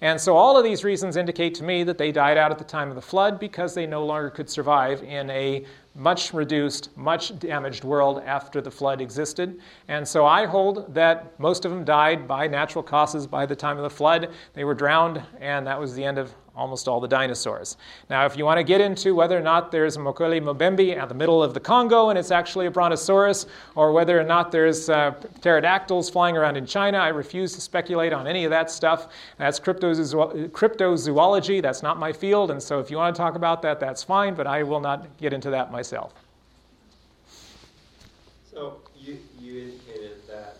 And 0.00 0.18
so, 0.18 0.34
all 0.34 0.56
of 0.56 0.64
these 0.64 0.84
reasons 0.84 1.16
indicate 1.16 1.54
to 1.56 1.64
me 1.64 1.84
that 1.84 1.98
they 1.98 2.10
died 2.10 2.38
out 2.38 2.50
at 2.50 2.56
the 2.56 2.64
time 2.64 2.88
of 2.88 2.94
the 2.94 3.02
flood 3.02 3.38
because 3.38 3.74
they 3.74 3.86
no 3.86 4.06
longer 4.06 4.30
could 4.30 4.48
survive 4.48 5.02
in 5.02 5.28
a 5.28 5.66
much 5.94 6.34
reduced, 6.34 6.96
much 6.96 7.38
damaged 7.38 7.84
world 7.84 8.22
after 8.26 8.60
the 8.60 8.70
flood 8.70 9.00
existed. 9.00 9.60
And 9.88 10.06
so 10.06 10.26
I 10.26 10.46
hold 10.46 10.92
that 10.94 11.38
most 11.38 11.64
of 11.64 11.70
them 11.70 11.84
died 11.84 12.26
by 12.26 12.46
natural 12.46 12.82
causes 12.82 13.26
by 13.26 13.46
the 13.46 13.56
time 13.56 13.76
of 13.76 13.84
the 13.84 13.90
flood. 13.90 14.30
They 14.54 14.64
were 14.64 14.74
drowned, 14.74 15.22
and 15.40 15.66
that 15.66 15.78
was 15.78 15.94
the 15.94 16.04
end 16.04 16.18
of 16.18 16.34
almost 16.56 16.88
all 16.88 17.00
the 17.00 17.08
dinosaurs. 17.08 17.76
Now, 18.08 18.26
if 18.26 18.36
you 18.36 18.44
want 18.44 18.58
to 18.58 18.64
get 18.64 18.80
into 18.80 19.14
whether 19.14 19.36
or 19.36 19.42
not 19.42 19.72
there's 19.72 19.96
a 19.96 20.00
Mokele 20.00 20.40
mbembe 20.40 20.96
at 20.96 21.08
the 21.08 21.14
middle 21.14 21.42
of 21.42 21.54
the 21.54 21.60
Congo 21.60 22.10
and 22.10 22.18
it's 22.18 22.30
actually 22.30 22.66
a 22.66 22.70
brontosaurus, 22.70 23.46
or 23.74 23.92
whether 23.92 24.18
or 24.18 24.24
not 24.24 24.52
there's 24.52 24.88
uh, 24.88 25.12
pterodactyls 25.40 26.10
flying 26.10 26.36
around 26.36 26.56
in 26.56 26.66
China, 26.66 26.98
I 26.98 27.08
refuse 27.08 27.54
to 27.54 27.60
speculate 27.60 28.12
on 28.12 28.26
any 28.26 28.44
of 28.44 28.50
that 28.50 28.70
stuff. 28.70 29.08
That's 29.38 29.58
cryptozo- 29.58 30.50
cryptozoology. 30.50 31.60
That's 31.60 31.82
not 31.82 31.98
my 31.98 32.12
field. 32.12 32.50
And 32.50 32.62
so 32.62 32.78
if 32.78 32.90
you 32.90 32.96
want 32.96 33.14
to 33.14 33.18
talk 33.18 33.34
about 33.34 33.62
that, 33.62 33.80
that's 33.80 34.02
fine, 34.02 34.34
but 34.34 34.46
I 34.46 34.62
will 34.62 34.80
not 34.80 35.16
get 35.18 35.32
into 35.32 35.50
that 35.50 35.72
myself. 35.72 36.14
So 38.50 38.80
you, 38.96 39.18
you 39.40 39.62
indicated 39.62 40.18
that 40.28 40.58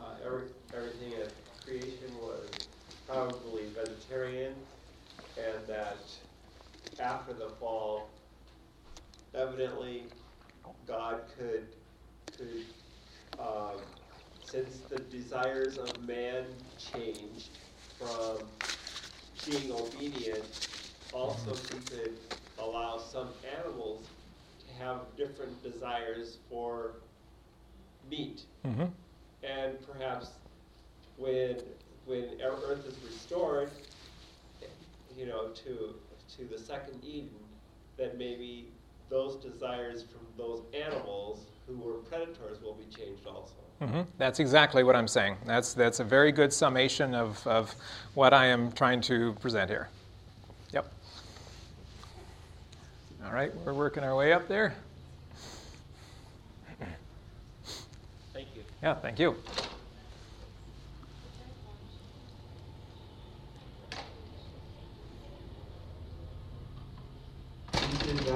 uh, 0.00 0.04
every, 0.24 0.44
everything 0.74 1.12
at 1.20 1.30
creation 1.64 2.10
was 2.22 2.48
probably 3.06 3.64
vegetarian 3.74 4.54
and 5.36 5.66
that 5.66 5.98
after 7.00 7.32
the 7.32 7.48
fall, 7.60 8.08
evidently 9.34 10.04
God 10.86 11.22
could, 11.36 11.66
could 12.36 12.64
uh, 13.38 13.72
since 14.42 14.78
the 14.88 14.98
desires 14.98 15.78
of 15.78 16.06
man 16.06 16.44
changed 16.78 17.50
from 17.98 18.38
being 19.44 19.72
obedient, 19.72 20.68
also 21.12 21.54
he 21.54 21.80
could 21.90 22.18
allow 22.58 22.98
some 22.98 23.28
animals 23.58 24.06
to 24.60 24.82
have 24.82 25.00
different 25.16 25.62
desires 25.62 26.38
for 26.48 26.92
meat. 28.08 28.42
Mm-hmm. 28.64 28.84
And 29.42 29.74
perhaps 29.90 30.30
when 31.16 31.56
when 32.06 32.38
Earth 32.42 32.86
is 32.86 32.96
restored, 33.04 33.70
you 35.16 35.26
know, 35.26 35.48
to 35.48 35.94
to 36.36 36.44
the 36.50 36.58
second 36.58 37.04
Eden, 37.04 37.30
that 37.96 38.18
maybe 38.18 38.68
those 39.10 39.36
desires 39.36 40.02
from 40.02 40.26
those 40.36 40.62
animals 40.74 41.46
who 41.66 41.76
were 41.78 41.98
predators 41.98 42.60
will 42.62 42.74
be 42.74 42.84
changed 42.84 43.26
also. 43.26 43.54
Mm-hmm. 43.80 44.02
That's 44.18 44.40
exactly 44.40 44.82
what 44.82 44.96
I'm 44.96 45.08
saying. 45.08 45.36
That's, 45.46 45.74
that's 45.74 46.00
a 46.00 46.04
very 46.04 46.32
good 46.32 46.52
summation 46.52 47.14
of, 47.14 47.44
of 47.46 47.74
what 48.14 48.32
I 48.32 48.46
am 48.46 48.72
trying 48.72 49.00
to 49.02 49.34
present 49.34 49.70
here. 49.70 49.88
Yep. 50.72 50.92
All 53.24 53.32
right, 53.32 53.54
we're 53.64 53.74
working 53.74 54.04
our 54.04 54.16
way 54.16 54.32
up 54.32 54.48
there. 54.48 54.74
Thank 58.32 58.48
you. 58.54 58.62
Yeah, 58.82 58.94
thank 58.94 59.18
you. 59.18 59.36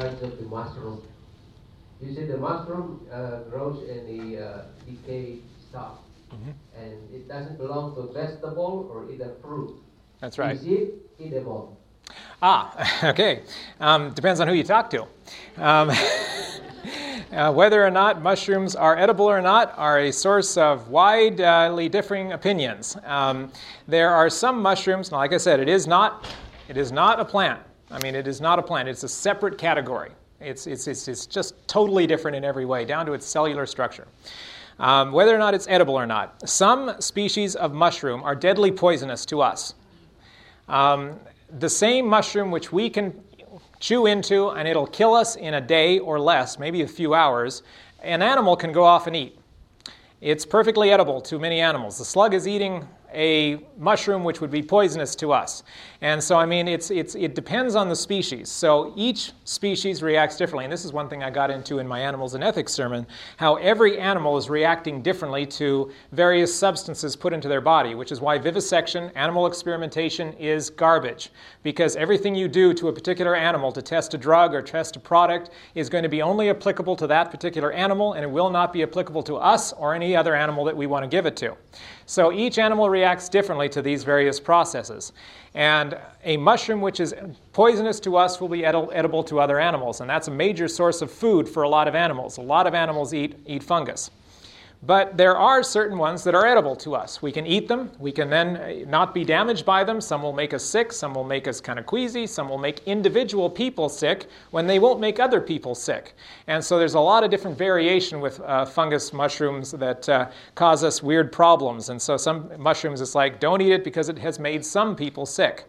Of 0.06 0.38
the 0.38 0.44
mushroom. 0.44 1.02
You 2.00 2.14
see, 2.14 2.26
the 2.26 2.36
mushroom 2.36 3.06
uh, 3.12 3.40
grows 3.50 3.82
in 3.88 4.06
the 4.06 4.38
uh, 4.44 4.62
decayed 4.86 5.42
stuff, 5.68 5.98
Mhm. 6.32 6.52
and 6.76 6.92
it 7.12 7.28
doesn't 7.28 7.58
belong 7.58 7.94
to 7.96 8.02
vegetable 8.12 8.88
or 8.92 9.10
either 9.10 9.32
fruit. 9.42 9.74
That's 10.20 10.38
right. 10.38 10.56
Is 10.56 10.66
it 10.66 10.94
edible? 11.20 11.76
Ah, 12.40 13.04
okay. 13.10 13.42
Um, 13.80 14.12
depends 14.12 14.40
on 14.40 14.46
who 14.48 14.54
you 14.54 14.62
talk 14.64 14.90
to. 14.90 15.02
Um, 15.56 15.90
uh, 17.32 17.52
whether 17.52 17.84
or 17.84 17.90
not 17.90 18.22
mushrooms 18.22 18.76
are 18.76 18.96
edible 18.96 19.26
or 19.26 19.42
not 19.42 19.74
are 19.76 19.98
a 19.98 20.12
source 20.12 20.56
of 20.56 20.88
widely 20.88 21.88
differing 21.88 22.32
opinions. 22.32 22.96
Um, 23.04 23.50
there 23.88 24.10
are 24.10 24.30
some 24.30 24.62
mushrooms, 24.62 25.10
like 25.10 25.32
I 25.32 25.38
said, 25.38 25.58
it 25.60 25.68
is 25.68 25.86
not, 25.88 26.26
it 26.68 26.76
is 26.76 26.92
not 26.92 27.18
a 27.18 27.24
plant. 27.24 27.60
I 27.90 28.00
mean, 28.02 28.14
it 28.14 28.26
is 28.26 28.40
not 28.40 28.58
a 28.58 28.62
plant. 28.62 28.88
It's 28.88 29.02
a 29.02 29.08
separate 29.08 29.58
category. 29.58 30.10
It's, 30.40 30.66
it's, 30.66 30.86
it's, 30.86 31.08
it's 31.08 31.26
just 31.26 31.54
totally 31.66 32.06
different 32.06 32.36
in 32.36 32.44
every 32.44 32.64
way, 32.64 32.84
down 32.84 33.06
to 33.06 33.12
its 33.12 33.26
cellular 33.26 33.66
structure. 33.66 34.06
Um, 34.78 35.10
whether 35.10 35.34
or 35.34 35.38
not 35.38 35.54
it's 35.54 35.66
edible 35.68 35.94
or 35.94 36.06
not, 36.06 36.48
some 36.48 37.00
species 37.00 37.56
of 37.56 37.72
mushroom 37.72 38.22
are 38.22 38.36
deadly 38.36 38.70
poisonous 38.70 39.26
to 39.26 39.40
us. 39.40 39.74
Um, 40.68 41.18
the 41.58 41.68
same 41.68 42.06
mushroom 42.06 42.50
which 42.50 42.72
we 42.72 42.88
can 42.90 43.20
chew 43.80 44.06
into 44.06 44.50
and 44.50 44.68
it'll 44.68 44.86
kill 44.86 45.14
us 45.14 45.36
in 45.36 45.54
a 45.54 45.60
day 45.60 45.98
or 45.98 46.20
less, 46.20 46.58
maybe 46.58 46.82
a 46.82 46.88
few 46.88 47.14
hours, 47.14 47.62
an 48.02 48.22
animal 48.22 48.54
can 48.54 48.70
go 48.70 48.84
off 48.84 49.06
and 49.06 49.16
eat. 49.16 49.36
It's 50.20 50.44
perfectly 50.44 50.90
edible 50.90 51.20
to 51.22 51.38
many 51.38 51.60
animals. 51.60 51.98
The 51.98 52.04
slug 52.04 52.34
is 52.34 52.46
eating 52.46 52.86
a 53.12 53.58
mushroom 53.78 54.24
which 54.24 54.40
would 54.40 54.50
be 54.50 54.62
poisonous 54.62 55.14
to 55.16 55.32
us. 55.32 55.62
And 56.00 56.22
so, 56.22 56.36
I 56.36 56.46
mean, 56.46 56.68
it's, 56.68 56.90
it's, 56.90 57.14
it 57.14 57.34
depends 57.34 57.74
on 57.74 57.88
the 57.88 57.96
species. 57.96 58.48
So 58.48 58.92
each 58.96 59.32
species 59.44 60.02
reacts 60.02 60.36
differently. 60.36 60.64
And 60.64 60.72
this 60.72 60.84
is 60.84 60.92
one 60.92 61.08
thing 61.08 61.22
I 61.22 61.30
got 61.30 61.50
into 61.50 61.78
in 61.78 61.88
my 61.88 62.00
Animals 62.00 62.34
and 62.34 62.44
Ethics 62.44 62.72
sermon 62.72 63.06
how 63.36 63.56
every 63.56 63.98
animal 63.98 64.36
is 64.36 64.48
reacting 64.48 65.02
differently 65.02 65.44
to 65.46 65.90
various 66.12 66.54
substances 66.54 67.16
put 67.16 67.32
into 67.32 67.48
their 67.48 67.60
body, 67.60 67.94
which 67.94 68.12
is 68.12 68.20
why 68.20 68.38
vivisection, 68.38 69.10
animal 69.16 69.46
experimentation, 69.46 70.32
is 70.34 70.70
garbage. 70.70 71.30
Because 71.62 71.96
everything 71.96 72.34
you 72.34 72.46
do 72.46 72.72
to 72.74 72.88
a 72.88 72.92
particular 72.92 73.34
animal 73.34 73.72
to 73.72 73.82
test 73.82 74.14
a 74.14 74.18
drug 74.18 74.54
or 74.54 74.62
test 74.62 74.96
a 74.96 75.00
product 75.00 75.50
is 75.74 75.88
going 75.88 76.02
to 76.02 76.08
be 76.08 76.22
only 76.22 76.50
applicable 76.50 76.94
to 76.96 77.06
that 77.06 77.30
particular 77.30 77.72
animal, 77.72 78.12
and 78.12 78.22
it 78.22 78.30
will 78.30 78.50
not 78.50 78.72
be 78.72 78.82
applicable 78.82 79.22
to 79.24 79.36
us 79.36 79.72
or 79.72 79.94
any 79.94 80.14
other 80.14 80.34
animal 80.34 80.64
that 80.64 80.76
we 80.76 80.86
want 80.86 81.02
to 81.02 81.08
give 81.08 81.26
it 81.26 81.36
to. 81.36 81.56
So 82.08 82.32
each 82.32 82.58
animal 82.58 82.88
reacts 82.88 83.28
differently 83.28 83.68
to 83.68 83.82
these 83.82 84.02
various 84.02 84.40
processes. 84.40 85.12
And 85.52 85.98
a 86.24 86.38
mushroom 86.38 86.80
which 86.80 87.00
is 87.00 87.14
poisonous 87.52 88.00
to 88.00 88.16
us 88.16 88.40
will 88.40 88.48
be 88.48 88.64
edible 88.64 89.22
to 89.24 89.40
other 89.40 89.60
animals. 89.60 90.00
And 90.00 90.08
that's 90.08 90.26
a 90.26 90.30
major 90.30 90.68
source 90.68 91.02
of 91.02 91.12
food 91.12 91.46
for 91.46 91.64
a 91.64 91.68
lot 91.68 91.86
of 91.86 91.94
animals. 91.94 92.38
A 92.38 92.40
lot 92.40 92.66
of 92.66 92.72
animals 92.72 93.12
eat, 93.12 93.36
eat 93.44 93.62
fungus. 93.62 94.10
But 94.82 95.16
there 95.16 95.36
are 95.36 95.64
certain 95.64 95.98
ones 95.98 96.22
that 96.22 96.36
are 96.36 96.46
edible 96.46 96.76
to 96.76 96.94
us. 96.94 97.20
We 97.20 97.32
can 97.32 97.46
eat 97.46 97.66
them. 97.66 97.90
We 97.98 98.12
can 98.12 98.30
then 98.30 98.56
uh, 98.56 98.88
not 98.88 99.12
be 99.12 99.24
damaged 99.24 99.66
by 99.66 99.82
them. 99.82 100.00
Some 100.00 100.22
will 100.22 100.32
make 100.32 100.54
us 100.54 100.64
sick. 100.64 100.92
Some 100.92 101.14
will 101.14 101.24
make 101.24 101.48
us 101.48 101.60
kind 101.60 101.80
of 101.80 101.86
queasy. 101.86 102.28
Some 102.28 102.48
will 102.48 102.58
make 102.58 102.86
individual 102.86 103.50
people 103.50 103.88
sick 103.88 104.26
when 104.52 104.68
they 104.68 104.78
won't 104.78 105.00
make 105.00 105.18
other 105.18 105.40
people 105.40 105.74
sick. 105.74 106.14
And 106.46 106.64
so 106.64 106.78
there's 106.78 106.94
a 106.94 107.00
lot 107.00 107.24
of 107.24 107.30
different 107.30 107.58
variation 107.58 108.20
with 108.20 108.38
uh, 108.40 108.64
fungus 108.64 109.12
mushrooms 109.12 109.72
that 109.72 110.08
uh, 110.08 110.28
cause 110.54 110.84
us 110.84 111.02
weird 111.02 111.32
problems. 111.32 111.88
And 111.88 112.00
so 112.00 112.16
some 112.16 112.48
mushrooms, 112.56 113.00
it's 113.00 113.16
like, 113.16 113.40
don't 113.40 113.60
eat 113.60 113.72
it 113.72 113.82
because 113.82 114.08
it 114.08 114.18
has 114.20 114.38
made 114.38 114.64
some 114.64 114.94
people 114.94 115.26
sick. 115.26 115.64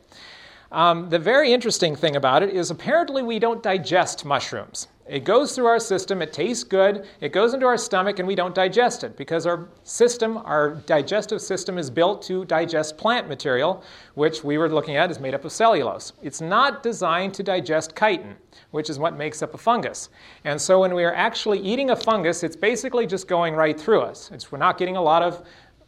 Um, 0.71 1.09
the 1.09 1.17
very 1.17 1.51
interesting 1.51 1.95
thing 1.95 2.15
about 2.15 2.43
it 2.43 2.53
is 2.53 2.69
apparently 2.69 3.23
we 3.23 3.39
don't 3.39 3.63
digest 3.63 4.23
mushrooms. 4.23 4.87
It 5.09 5.23
goes 5.23 5.55
through 5.55 5.65
our 5.65 5.79
system, 5.79 6.21
it 6.21 6.31
tastes 6.31 6.63
good, 6.63 7.07
it 7.19 7.33
goes 7.33 7.55
into 7.55 7.65
our 7.65 7.77
stomach, 7.77 8.19
and 8.19 8.27
we 8.27 8.35
don't 8.35 8.53
digest 8.53 9.03
it 9.03 9.17
because 9.17 9.47
our 9.47 9.67
system, 9.83 10.37
our 10.37 10.75
digestive 10.85 11.41
system, 11.41 11.79
is 11.79 11.89
built 11.89 12.21
to 12.23 12.45
digest 12.45 12.95
plant 12.95 13.27
material, 13.27 13.83
which 14.13 14.43
we 14.43 14.59
were 14.59 14.69
looking 14.69 14.97
at 14.97 15.09
is 15.09 15.19
made 15.19 15.33
up 15.33 15.45
of 15.45 15.51
cellulose. 15.51 16.13
It's 16.21 16.41
not 16.41 16.83
designed 16.83 17.33
to 17.33 17.43
digest 17.43 17.95
chitin, 17.97 18.35
which 18.69 18.87
is 18.87 18.99
what 18.99 19.17
makes 19.17 19.41
up 19.41 19.55
a 19.55 19.57
fungus. 19.57 20.09
And 20.43 20.61
so 20.61 20.81
when 20.81 20.93
we 20.93 21.03
are 21.03 21.15
actually 21.15 21.57
eating 21.57 21.89
a 21.89 21.95
fungus, 21.95 22.43
it's 22.43 22.55
basically 22.55 23.07
just 23.07 23.27
going 23.27 23.55
right 23.55 23.79
through 23.79 24.01
us. 24.01 24.29
It's, 24.31 24.51
we're 24.51 24.59
not 24.59 24.77
getting 24.77 24.95
a 24.95 25.01
lot 25.01 25.23
of 25.23 25.43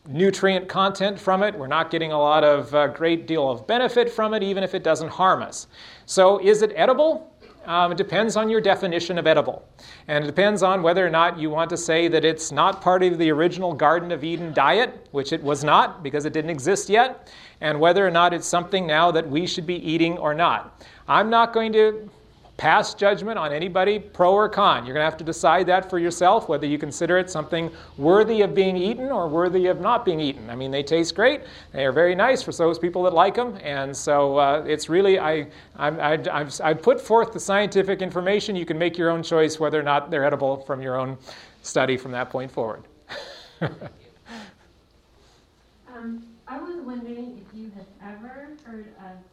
nutrient 0.07 0.67
content 0.67 1.19
from 1.19 1.43
it. 1.43 1.55
We're 1.55 1.67
not 1.67 1.91
getting 1.91 2.11
a 2.11 2.19
lot 2.19 2.43
of 2.43 2.73
uh, 2.73 2.87
great 2.87 3.27
deal 3.27 3.49
of 3.49 3.67
benefit 3.67 4.09
from 4.09 4.33
it, 4.33 4.41
even 4.41 4.63
if 4.63 4.73
it 4.73 4.83
doesn't 4.83 5.09
harm 5.09 5.43
us. 5.43 5.67
So, 6.07 6.39
is 6.39 6.63
it 6.63 6.73
edible? 6.75 7.30
Um, 7.65 7.91
it 7.91 7.97
depends 7.97 8.35
on 8.35 8.49
your 8.49 8.59
definition 8.59 9.17
of 9.17 9.27
edible. 9.27 9.67
And 10.07 10.23
it 10.23 10.27
depends 10.27 10.63
on 10.63 10.81
whether 10.81 11.05
or 11.05 11.09
not 11.09 11.37
you 11.37 11.49
want 11.49 11.69
to 11.69 11.77
say 11.77 12.07
that 12.07 12.25
it's 12.25 12.51
not 12.51 12.81
part 12.81 13.03
of 13.03 13.17
the 13.17 13.31
original 13.31 13.73
Garden 13.73 14.11
of 14.11 14.23
Eden 14.23 14.53
diet, 14.53 15.07
which 15.11 15.31
it 15.31 15.43
was 15.43 15.63
not 15.63 16.01
because 16.01 16.25
it 16.25 16.33
didn't 16.33 16.49
exist 16.49 16.89
yet, 16.89 17.31
and 17.61 17.79
whether 17.79 18.05
or 18.05 18.11
not 18.11 18.33
it's 18.33 18.47
something 18.47 18.87
now 18.87 19.11
that 19.11 19.29
we 19.29 19.45
should 19.45 19.67
be 19.67 19.75
eating 19.75 20.17
or 20.17 20.33
not. 20.33 20.83
I'm 21.07 21.29
not 21.29 21.53
going 21.53 21.73
to 21.73 22.09
pass 22.57 22.93
judgment 22.93 23.39
on 23.39 23.51
anybody, 23.51 23.97
pro 23.97 24.33
or 24.33 24.47
con. 24.47 24.85
You're 24.85 24.93
going 24.93 25.03
to 25.03 25.09
have 25.09 25.17
to 25.17 25.23
decide 25.23 25.65
that 25.67 25.89
for 25.89 25.97
yourself, 25.97 26.47
whether 26.47 26.67
you 26.67 26.77
consider 26.77 27.17
it 27.17 27.29
something 27.29 27.71
worthy 27.97 28.41
of 28.41 28.53
being 28.53 28.77
eaten 28.77 29.11
or 29.11 29.27
worthy 29.27 29.67
of 29.67 29.81
not 29.81 30.05
being 30.05 30.19
eaten. 30.19 30.49
I 30.49 30.55
mean, 30.55 30.69
they 30.69 30.83
taste 30.83 31.15
great. 31.15 31.41
They 31.71 31.85
are 31.85 31.91
very 31.91 32.13
nice 32.13 32.43
for 32.43 32.51
those 32.51 32.77
people 32.77 33.03
that 33.03 33.13
like 33.13 33.35
them. 33.35 33.57
And 33.63 33.95
so 33.95 34.37
uh, 34.37 34.63
it's 34.67 34.89
really, 34.89 35.17
I, 35.17 35.47
I, 35.75 35.89
I, 35.89 36.47
I 36.63 36.73
put 36.73 37.01
forth 37.01 37.33
the 37.33 37.39
scientific 37.39 38.01
information. 38.01 38.55
You 38.55 38.65
can 38.65 38.77
make 38.77 38.97
your 38.97 39.09
own 39.09 39.23
choice 39.23 39.59
whether 39.59 39.79
or 39.79 39.83
not 39.83 40.11
they're 40.11 40.25
edible 40.25 40.57
from 40.57 40.81
your 40.81 40.97
own 40.97 41.17
study 41.63 41.97
from 41.97 42.11
that 42.11 42.29
point 42.29 42.51
forward. 42.51 42.83
um, 43.61 43.71
I 46.47 46.59
was 46.59 46.75
wondering 46.81 47.43
if 47.47 47.57
you 47.57 47.71
have 47.71 48.15
ever 48.15 48.49
heard 48.63 48.87
of 48.99 49.30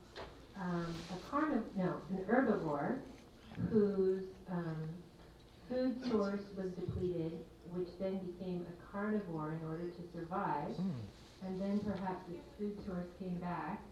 um, 0.61 0.95
a 1.11 1.35
carniv- 1.35 1.77
no, 1.77 1.95
an 2.11 2.25
herbivore 2.29 2.99
whose 3.71 4.25
um, 4.51 4.89
food 5.69 5.97
source 6.11 6.43
was 6.57 6.71
depleted, 6.73 7.33
which 7.73 7.89
then 8.01 8.19
became 8.19 8.67
a 8.69 8.93
carnivore 8.93 9.53
in 9.61 9.69
order 9.69 9.89
to 9.89 10.03
survive, 10.13 10.71
mm. 10.81 10.93
and 11.47 11.61
then 11.61 11.81
perhaps 11.81 12.29
its 12.31 12.49
food 12.59 12.77
source 12.87 13.07
came 13.19 13.35
back, 13.37 13.83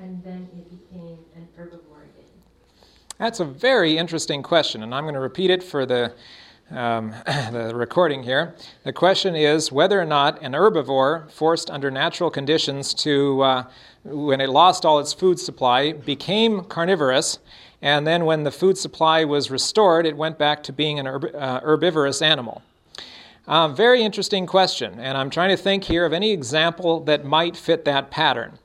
and 0.00 0.22
then 0.22 0.48
it 0.56 0.70
became 0.70 1.18
an 1.36 1.48
herbivore 1.58 2.04
again? 2.04 2.24
That's 3.18 3.40
a 3.40 3.44
very 3.44 3.98
interesting 3.98 4.42
question, 4.42 4.82
and 4.82 4.94
I'm 4.94 5.04
going 5.04 5.14
to 5.14 5.20
repeat 5.20 5.50
it 5.50 5.62
for 5.62 5.84
the 5.84 6.14
um, 6.70 7.14
the 7.26 7.72
recording 7.74 8.22
here. 8.22 8.54
The 8.84 8.92
question 8.92 9.34
is 9.34 9.72
whether 9.72 10.00
or 10.00 10.04
not 10.04 10.40
an 10.42 10.52
herbivore, 10.52 11.30
forced 11.30 11.70
under 11.70 11.90
natural 11.90 12.30
conditions 12.30 12.94
to, 12.94 13.40
uh, 13.42 13.64
when 14.04 14.40
it 14.40 14.48
lost 14.48 14.84
all 14.84 14.98
its 14.98 15.12
food 15.12 15.38
supply, 15.38 15.92
became 15.92 16.64
carnivorous 16.64 17.38
and 17.80 18.06
then 18.06 18.24
when 18.24 18.42
the 18.42 18.50
food 18.50 18.76
supply 18.76 19.24
was 19.24 19.50
restored, 19.50 20.04
it 20.04 20.16
went 20.16 20.38
back 20.38 20.62
to 20.64 20.72
being 20.72 20.98
an 20.98 21.06
herb- 21.06 21.34
uh, 21.34 21.60
herbivorous 21.60 22.22
animal. 22.22 22.62
Uh, 23.46 23.68
very 23.68 24.02
interesting 24.02 24.46
question, 24.46 24.98
and 24.98 25.16
I'm 25.16 25.30
trying 25.30 25.50
to 25.50 25.56
think 25.56 25.84
here 25.84 26.04
of 26.04 26.12
any 26.12 26.32
example 26.32 27.00
that 27.04 27.24
might 27.24 27.56
fit 27.56 27.84
that 27.84 28.10
pattern. 28.10 28.58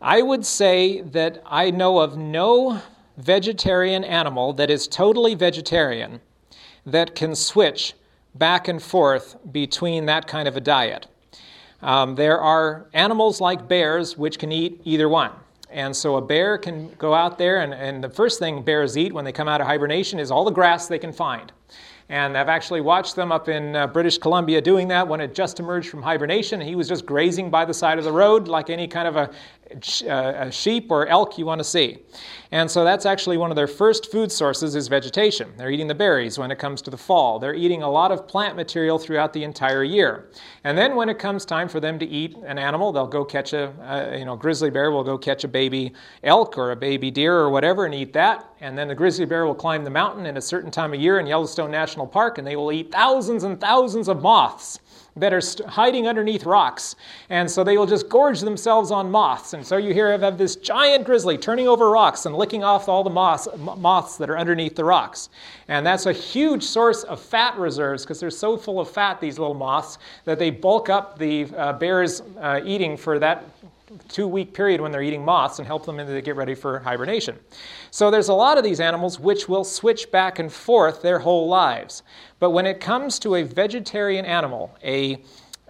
I 0.00 0.22
would 0.22 0.44
say 0.44 1.00
that 1.00 1.42
I 1.46 1.70
know 1.70 1.98
of 1.98 2.16
no 2.16 2.82
vegetarian 3.16 4.04
animal 4.04 4.52
that 4.54 4.70
is 4.70 4.86
totally 4.86 5.34
vegetarian 5.34 6.20
that 6.84 7.14
can 7.14 7.34
switch 7.34 7.94
back 8.34 8.68
and 8.68 8.82
forth 8.82 9.36
between 9.50 10.06
that 10.06 10.26
kind 10.26 10.46
of 10.46 10.56
a 10.56 10.60
diet. 10.60 11.06
Um, 11.82 12.14
there 12.14 12.40
are 12.40 12.86
animals 12.92 13.40
like 13.40 13.68
bears 13.68 14.16
which 14.16 14.38
can 14.38 14.52
eat 14.52 14.80
either 14.84 15.08
one. 15.08 15.32
And 15.70 15.96
so 15.96 16.16
a 16.16 16.20
bear 16.20 16.58
can 16.58 16.90
go 16.98 17.14
out 17.14 17.38
there, 17.38 17.62
and, 17.62 17.72
and 17.72 18.04
the 18.04 18.10
first 18.10 18.38
thing 18.38 18.62
bears 18.62 18.96
eat 18.96 19.12
when 19.12 19.24
they 19.24 19.32
come 19.32 19.48
out 19.48 19.60
of 19.60 19.66
hibernation 19.66 20.18
is 20.18 20.30
all 20.30 20.44
the 20.44 20.50
grass 20.50 20.86
they 20.86 20.98
can 20.98 21.12
find. 21.12 21.50
And 22.10 22.36
I've 22.36 22.50
actually 22.50 22.82
watched 22.82 23.16
them 23.16 23.32
up 23.32 23.48
in 23.48 23.74
uh, 23.74 23.86
British 23.86 24.18
Columbia 24.18 24.60
doing 24.60 24.88
that 24.88 25.08
when 25.08 25.20
it 25.22 25.34
just 25.34 25.60
emerged 25.60 25.88
from 25.88 26.02
hibernation. 26.02 26.60
He 26.60 26.74
was 26.74 26.86
just 26.86 27.06
grazing 27.06 27.48
by 27.48 27.64
the 27.64 27.72
side 27.72 27.98
of 27.98 28.04
the 28.04 28.12
road 28.12 28.48
like 28.48 28.68
any 28.68 28.86
kind 28.86 29.08
of 29.08 29.16
a, 29.16 29.30
uh, 30.06 30.46
a 30.46 30.52
sheep 30.52 30.90
or 30.90 31.06
elk 31.06 31.38
you 31.38 31.46
want 31.46 31.58
to 31.58 31.64
see. 31.64 31.98
And 32.52 32.70
so 32.70 32.84
that's 32.84 33.06
actually 33.06 33.38
one 33.38 33.50
of 33.50 33.56
their 33.56 33.66
first 33.66 34.12
food 34.12 34.30
sources 34.30 34.74
is 34.74 34.86
vegetation. 34.86 35.50
They're 35.56 35.70
eating 35.70 35.86
the 35.86 35.94
berries 35.94 36.38
when 36.38 36.50
it 36.50 36.58
comes 36.58 36.82
to 36.82 36.90
the 36.90 36.98
fall. 36.98 37.38
They're 37.38 37.54
eating 37.54 37.82
a 37.82 37.90
lot 37.90 38.12
of 38.12 38.28
plant 38.28 38.56
material 38.56 38.98
throughout 38.98 39.32
the 39.32 39.42
entire 39.42 39.82
year. 39.82 40.30
And 40.64 40.76
then 40.76 40.94
when 40.94 41.08
it 41.08 41.18
comes 41.18 41.46
time 41.46 41.66
for 41.66 41.80
them 41.80 41.98
to 41.98 42.06
eat 42.06 42.36
an 42.44 42.58
animal, 42.58 42.92
they'll 42.92 43.06
go 43.06 43.24
catch 43.24 43.54
a, 43.54 43.72
a 43.80 44.18
you 44.18 44.26
know, 44.26 44.36
grizzly 44.36 44.68
bear 44.68 44.90
will 44.90 45.02
go 45.02 45.16
catch 45.16 45.44
a 45.44 45.48
baby 45.48 45.94
elk 46.24 46.58
or 46.58 46.72
a 46.72 46.76
baby 46.76 47.10
deer 47.10 47.34
or 47.34 47.48
whatever 47.48 47.86
and 47.86 47.94
eat 47.94 48.12
that. 48.12 48.44
And 48.60 48.76
then 48.76 48.86
the 48.86 48.94
grizzly 48.94 49.24
bear 49.24 49.46
will 49.46 49.54
climb 49.54 49.82
the 49.82 49.90
mountain 49.90 50.26
in 50.26 50.36
a 50.36 50.42
certain 50.42 50.70
time 50.70 50.92
of 50.92 51.00
year 51.00 51.20
in 51.20 51.26
Yellowstone 51.26 51.70
National 51.70 52.06
Park 52.06 52.36
and 52.36 52.46
they 52.46 52.56
will 52.56 52.70
eat 52.70 52.92
thousands 52.92 53.44
and 53.44 53.58
thousands 53.58 54.08
of 54.08 54.20
moths 54.20 54.78
that 55.16 55.32
are 55.32 55.42
hiding 55.68 56.08
underneath 56.08 56.44
rocks. 56.44 56.96
And 57.28 57.50
so 57.50 57.62
they 57.62 57.76
will 57.76 57.86
just 57.86 58.08
gorge 58.08 58.40
themselves 58.40 58.90
on 58.90 59.10
moths. 59.10 59.52
And 59.52 59.66
so 59.66 59.76
you 59.76 59.92
hear 59.92 60.12
of 60.12 60.38
this 60.38 60.56
giant 60.56 61.04
grizzly 61.04 61.36
turning 61.36 61.68
over 61.68 61.90
rocks 61.90 62.24
and 62.26 62.34
licking 62.34 62.64
off 62.64 62.88
all 62.88 63.04
the 63.04 63.10
moths, 63.10 63.46
moths 63.56 64.16
that 64.16 64.30
are 64.30 64.38
underneath 64.38 64.74
the 64.74 64.84
rocks. 64.84 65.28
And 65.68 65.86
that's 65.86 66.06
a 66.06 66.12
huge 66.12 66.62
source 66.62 67.02
of 67.04 67.20
fat 67.20 67.56
reserves 67.58 68.04
because 68.04 68.20
they're 68.20 68.30
so 68.30 68.56
full 68.56 68.80
of 68.80 68.90
fat, 68.90 69.20
these 69.20 69.38
little 69.38 69.54
moths, 69.54 69.98
that 70.24 70.38
they 70.38 70.50
bulk 70.50 70.88
up 70.88 71.18
the 71.18 71.46
uh, 71.56 71.74
bear's 71.74 72.22
uh, 72.40 72.60
eating 72.64 72.96
for 72.96 73.18
that 73.18 73.44
two 74.08 74.28
week 74.28 74.52
period 74.54 74.80
when 74.80 74.92
they're 74.92 75.02
eating 75.02 75.24
moths 75.24 75.58
and 75.58 75.66
help 75.66 75.86
them 75.86 75.98
to 75.98 76.22
get 76.22 76.36
ready 76.36 76.54
for 76.54 76.78
hibernation. 76.78 77.38
So 77.90 78.10
there's 78.10 78.28
a 78.28 78.34
lot 78.34 78.58
of 78.58 78.64
these 78.64 78.80
animals 78.80 79.18
which 79.20 79.48
will 79.48 79.64
switch 79.64 80.10
back 80.10 80.38
and 80.38 80.52
forth 80.52 81.02
their 81.02 81.18
whole 81.18 81.48
lives. 81.48 82.02
But 82.38 82.50
when 82.50 82.66
it 82.66 82.80
comes 82.80 83.18
to 83.20 83.36
a 83.36 83.42
vegetarian 83.42 84.24
animal, 84.24 84.76
a 84.82 85.22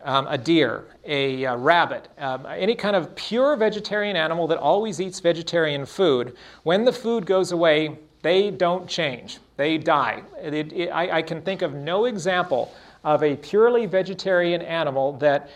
um, 0.05 0.27
a 0.29 0.37
deer, 0.37 0.85
a, 1.05 1.45
a 1.45 1.57
rabbit, 1.57 2.09
um, 2.19 2.47
any 2.47 2.75
kind 2.75 2.97
of 2.97 3.15
pure 3.15 3.57
vegetarian 3.57 4.17
animal 4.17 4.47
that 4.49 4.59
always 4.59 5.01
eats 5.01 5.21
vegetarian 5.21 5.87
food, 5.87 6.37
when 6.65 6.85
the 6.85 6.93
food 6.93 7.25
goes 7.25 7.53
away, 7.53 7.99
they 8.23 8.51
don't 8.51 8.89
change. 8.89 9.39
They 9.57 9.79
die. 9.79 10.23
It, 10.41 10.73
it, 10.73 10.89
I, 10.89 11.19
I 11.19 11.23
can 11.23 11.43
think 11.43 11.63
of 11.63 11.75
no 11.75 12.07
example 12.07 12.75
of 13.05 13.23
a 13.23 13.37
purely 13.37 13.87
vegetarian 13.87 14.63
animal 14.63 15.13
that 15.15 15.51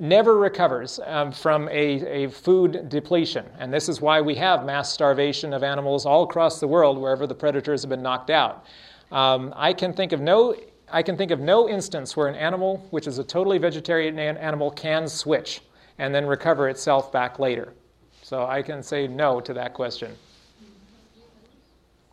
never 0.00 0.38
recovers 0.38 0.98
um, 1.04 1.30
from 1.30 1.68
a, 1.68 2.24
a, 2.24 2.30
food 2.30 2.88
depletion. 2.88 3.44
And 3.58 3.72
this 3.72 3.88
is 3.88 4.00
why 4.00 4.20
we 4.20 4.34
have 4.36 4.64
mass 4.64 4.90
starvation 4.92 5.52
of 5.52 5.62
animals 5.62 6.06
all 6.06 6.22
across 6.24 6.58
the 6.58 6.66
world 6.66 6.98
wherever 6.98 7.26
the 7.26 7.34
predators 7.34 7.82
have 7.82 7.90
been 7.90 8.02
knocked 8.02 8.30
out. 8.30 8.64
Um, 9.12 9.52
I 9.54 9.72
can 9.72 9.92
think 9.92 10.12
of 10.12 10.20
no 10.20 10.54
I 10.92 11.02
can 11.02 11.16
think 11.16 11.30
of 11.30 11.38
no 11.38 11.68
instance 11.68 12.16
where 12.16 12.26
an 12.26 12.34
animal, 12.34 12.84
which 12.90 13.06
is 13.06 13.18
a 13.18 13.24
totally 13.24 13.58
vegetarian 13.58 14.18
animal, 14.18 14.72
can 14.72 15.06
switch 15.06 15.62
and 15.98 16.12
then 16.12 16.26
recover 16.26 16.68
itself 16.68 17.12
back 17.12 17.38
later? 17.38 17.74
So 18.22 18.44
I 18.46 18.62
can 18.62 18.82
say 18.82 19.06
no 19.06 19.40
to 19.40 19.52
that 19.54 19.72
question. 19.72 20.16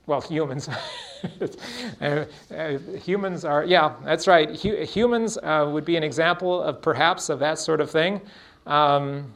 Well, 0.08 0.22
humans. 0.22 0.70
uh, 2.02 2.26
uh, 2.50 2.78
humans 3.04 3.44
are, 3.44 3.66
yeah, 3.66 3.94
that's 4.06 4.26
right. 4.26 4.58
Hu- 4.62 4.86
humans 4.86 5.38
uh, 5.44 5.70
would 5.70 5.84
be 5.84 5.98
an 5.98 6.04
example 6.04 6.64
of 6.64 6.82
perhaps 6.82 7.28
of 7.28 7.40
that 7.40 7.60
sort 7.60 7.82
of 7.82 7.92
thing. 7.92 8.22
Um, 8.66 9.34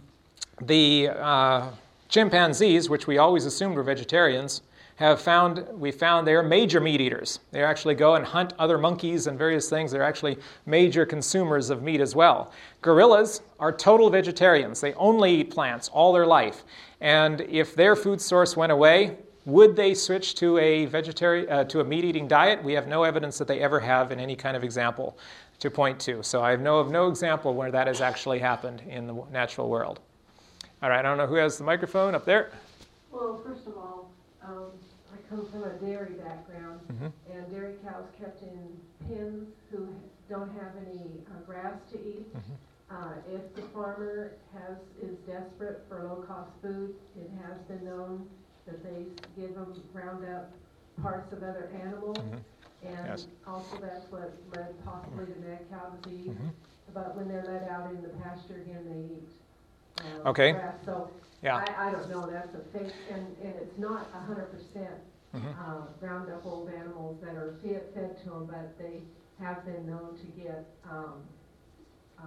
the 0.61 1.09
uh, 1.09 1.71
chimpanzees, 2.07 2.89
which 2.89 3.05
we 3.05 3.17
always 3.17 3.45
assumed 3.45 3.75
were 3.75 3.83
vegetarians, 3.83 4.61
have 4.95 5.19
found 5.19 5.65
we 5.73 5.91
found 5.91 6.25
they're 6.25 6.43
major 6.43 6.79
meat 6.79 7.01
eaters. 7.01 7.39
They 7.51 7.63
actually 7.63 7.95
go 7.95 8.15
and 8.15 8.23
hunt 8.23 8.53
other 8.57 8.77
monkeys 8.77 9.27
and 9.27 9.37
various 9.37 9.69
things. 9.69 9.91
They're 9.91 10.03
actually 10.03 10.37
major 10.65 11.05
consumers 11.05 11.69
of 11.69 11.81
meat 11.81 11.99
as 11.99 12.15
well. 12.15 12.53
Gorillas 12.81 13.41
are 13.59 13.73
total 13.73 14.09
vegetarians. 14.09 14.79
They 14.79 14.93
only 14.93 15.41
eat 15.41 15.51
plants 15.51 15.89
all 15.89 16.13
their 16.13 16.27
life. 16.27 16.63
And 17.01 17.41
if 17.41 17.75
their 17.75 17.95
food 17.95 18.21
source 18.21 18.55
went 18.55 18.71
away, 18.71 19.17
would 19.51 19.75
they 19.75 19.93
switch 19.93 20.35
to 20.35 20.57
a 20.57 20.85
vegetarian 20.85 21.49
uh, 21.51 21.63
to 21.65 21.81
a 21.81 21.83
meat-eating 21.83 22.27
diet? 22.27 22.63
We 22.63 22.73
have 22.73 22.87
no 22.87 23.03
evidence 23.03 23.37
that 23.37 23.47
they 23.47 23.59
ever 23.59 23.79
have 23.79 24.11
in 24.11 24.19
any 24.19 24.35
kind 24.35 24.55
of 24.55 24.63
example 24.63 25.17
to 25.59 25.69
point 25.69 25.99
to. 26.01 26.23
So 26.23 26.41
I 26.41 26.55
know 26.55 26.79
of 26.79 26.89
no 26.89 27.07
example 27.09 27.53
where 27.53 27.69
that 27.71 27.87
has 27.87 28.01
actually 28.01 28.39
happened 28.39 28.81
in 28.87 29.07
the 29.07 29.13
natural 29.31 29.69
world. 29.69 29.99
All 30.81 30.89
right, 30.89 30.99
I 30.99 31.01
don't 31.01 31.17
know 31.17 31.27
who 31.27 31.35
has 31.35 31.57
the 31.57 31.63
microphone 31.63 32.15
up 32.15 32.25
there. 32.25 32.51
Well, 33.11 33.41
first 33.45 33.67
of 33.67 33.75
all, 33.75 34.09
um, 34.43 34.71
I 35.13 35.17
come 35.29 35.45
from 35.47 35.63
a 35.63 35.73
dairy 35.73 36.13
background, 36.13 36.79
Mhm. 36.93 37.11
and 37.31 37.51
dairy 37.51 37.75
cows 37.83 38.05
kept 38.19 38.41
in 38.41 38.79
pens 39.07 39.49
who 39.69 39.87
don't 40.29 40.49
have 40.59 40.71
any 40.87 41.21
uh, 41.27 41.39
grass 41.45 41.75
to 41.91 41.99
eat. 41.99 42.33
Mhm. 42.33 42.57
Uh, 42.89 43.13
if 43.31 43.53
the 43.55 43.61
farmer 43.73 44.31
has 44.53 44.77
is 45.01 45.17
desperate 45.27 45.83
for 45.87 46.03
low-cost 46.03 46.49
food, 46.61 46.95
it 47.15 47.29
has 47.45 47.57
been 47.67 47.85
known 47.85 48.27
that 48.65 48.83
they 48.83 49.05
give 49.39 49.55
them 49.55 49.73
round 49.93 50.25
up 50.25 50.51
parts 51.01 51.31
of 51.33 51.43
other 51.43 51.69
animals, 51.81 52.17
Mhm. 52.17 52.43
and 52.83 53.07
Yes. 53.07 53.27
also 53.47 53.77
that's 53.77 54.11
what 54.11 54.31
led 54.51 54.83
possibly 54.85 55.25
the 55.25 55.39
mad 55.39 55.69
cow 55.69 55.89
disease. 55.89 56.29
Mhm. 56.29 56.53
But 56.93 57.15
when 57.15 57.27
they're 57.27 57.43
let 57.45 57.69
out 57.69 57.91
in 57.91 58.01
the 58.01 58.09
pasture 58.09 58.55
again, 58.57 58.85
they 58.85 59.15
eat 59.15 59.29
uh, 60.25 60.29
Okay. 60.29 60.53
grass. 60.53 60.75
So 60.85 61.09
Yeah. 61.41 61.57
I, 61.57 61.87
I 61.87 61.91
don't 61.91 62.09
know. 62.09 62.27
That's 62.29 62.53
a 62.53 62.59
fake, 62.71 62.93
and, 63.09 63.35
and 63.37 63.55
it's 63.55 63.77
not 63.77 64.09
a 64.13 64.19
hundred 64.19 64.51
percent 64.51 64.99
Mhm. 65.33 65.55
uh, 65.57 65.87
round 65.99 66.29
up 66.31 66.45
old 66.45 66.69
animals 66.69 67.19
that 67.21 67.35
are 67.35 67.53
fed, 67.63 67.93
fed 67.93 68.17
to 68.23 68.29
them, 68.29 68.45
but 68.45 68.77
they 68.77 69.03
have 69.39 69.65
been 69.65 69.85
known 69.87 70.17
to 70.17 70.25
get 70.27 70.65
um, 70.89 71.23
uh, 72.19 72.23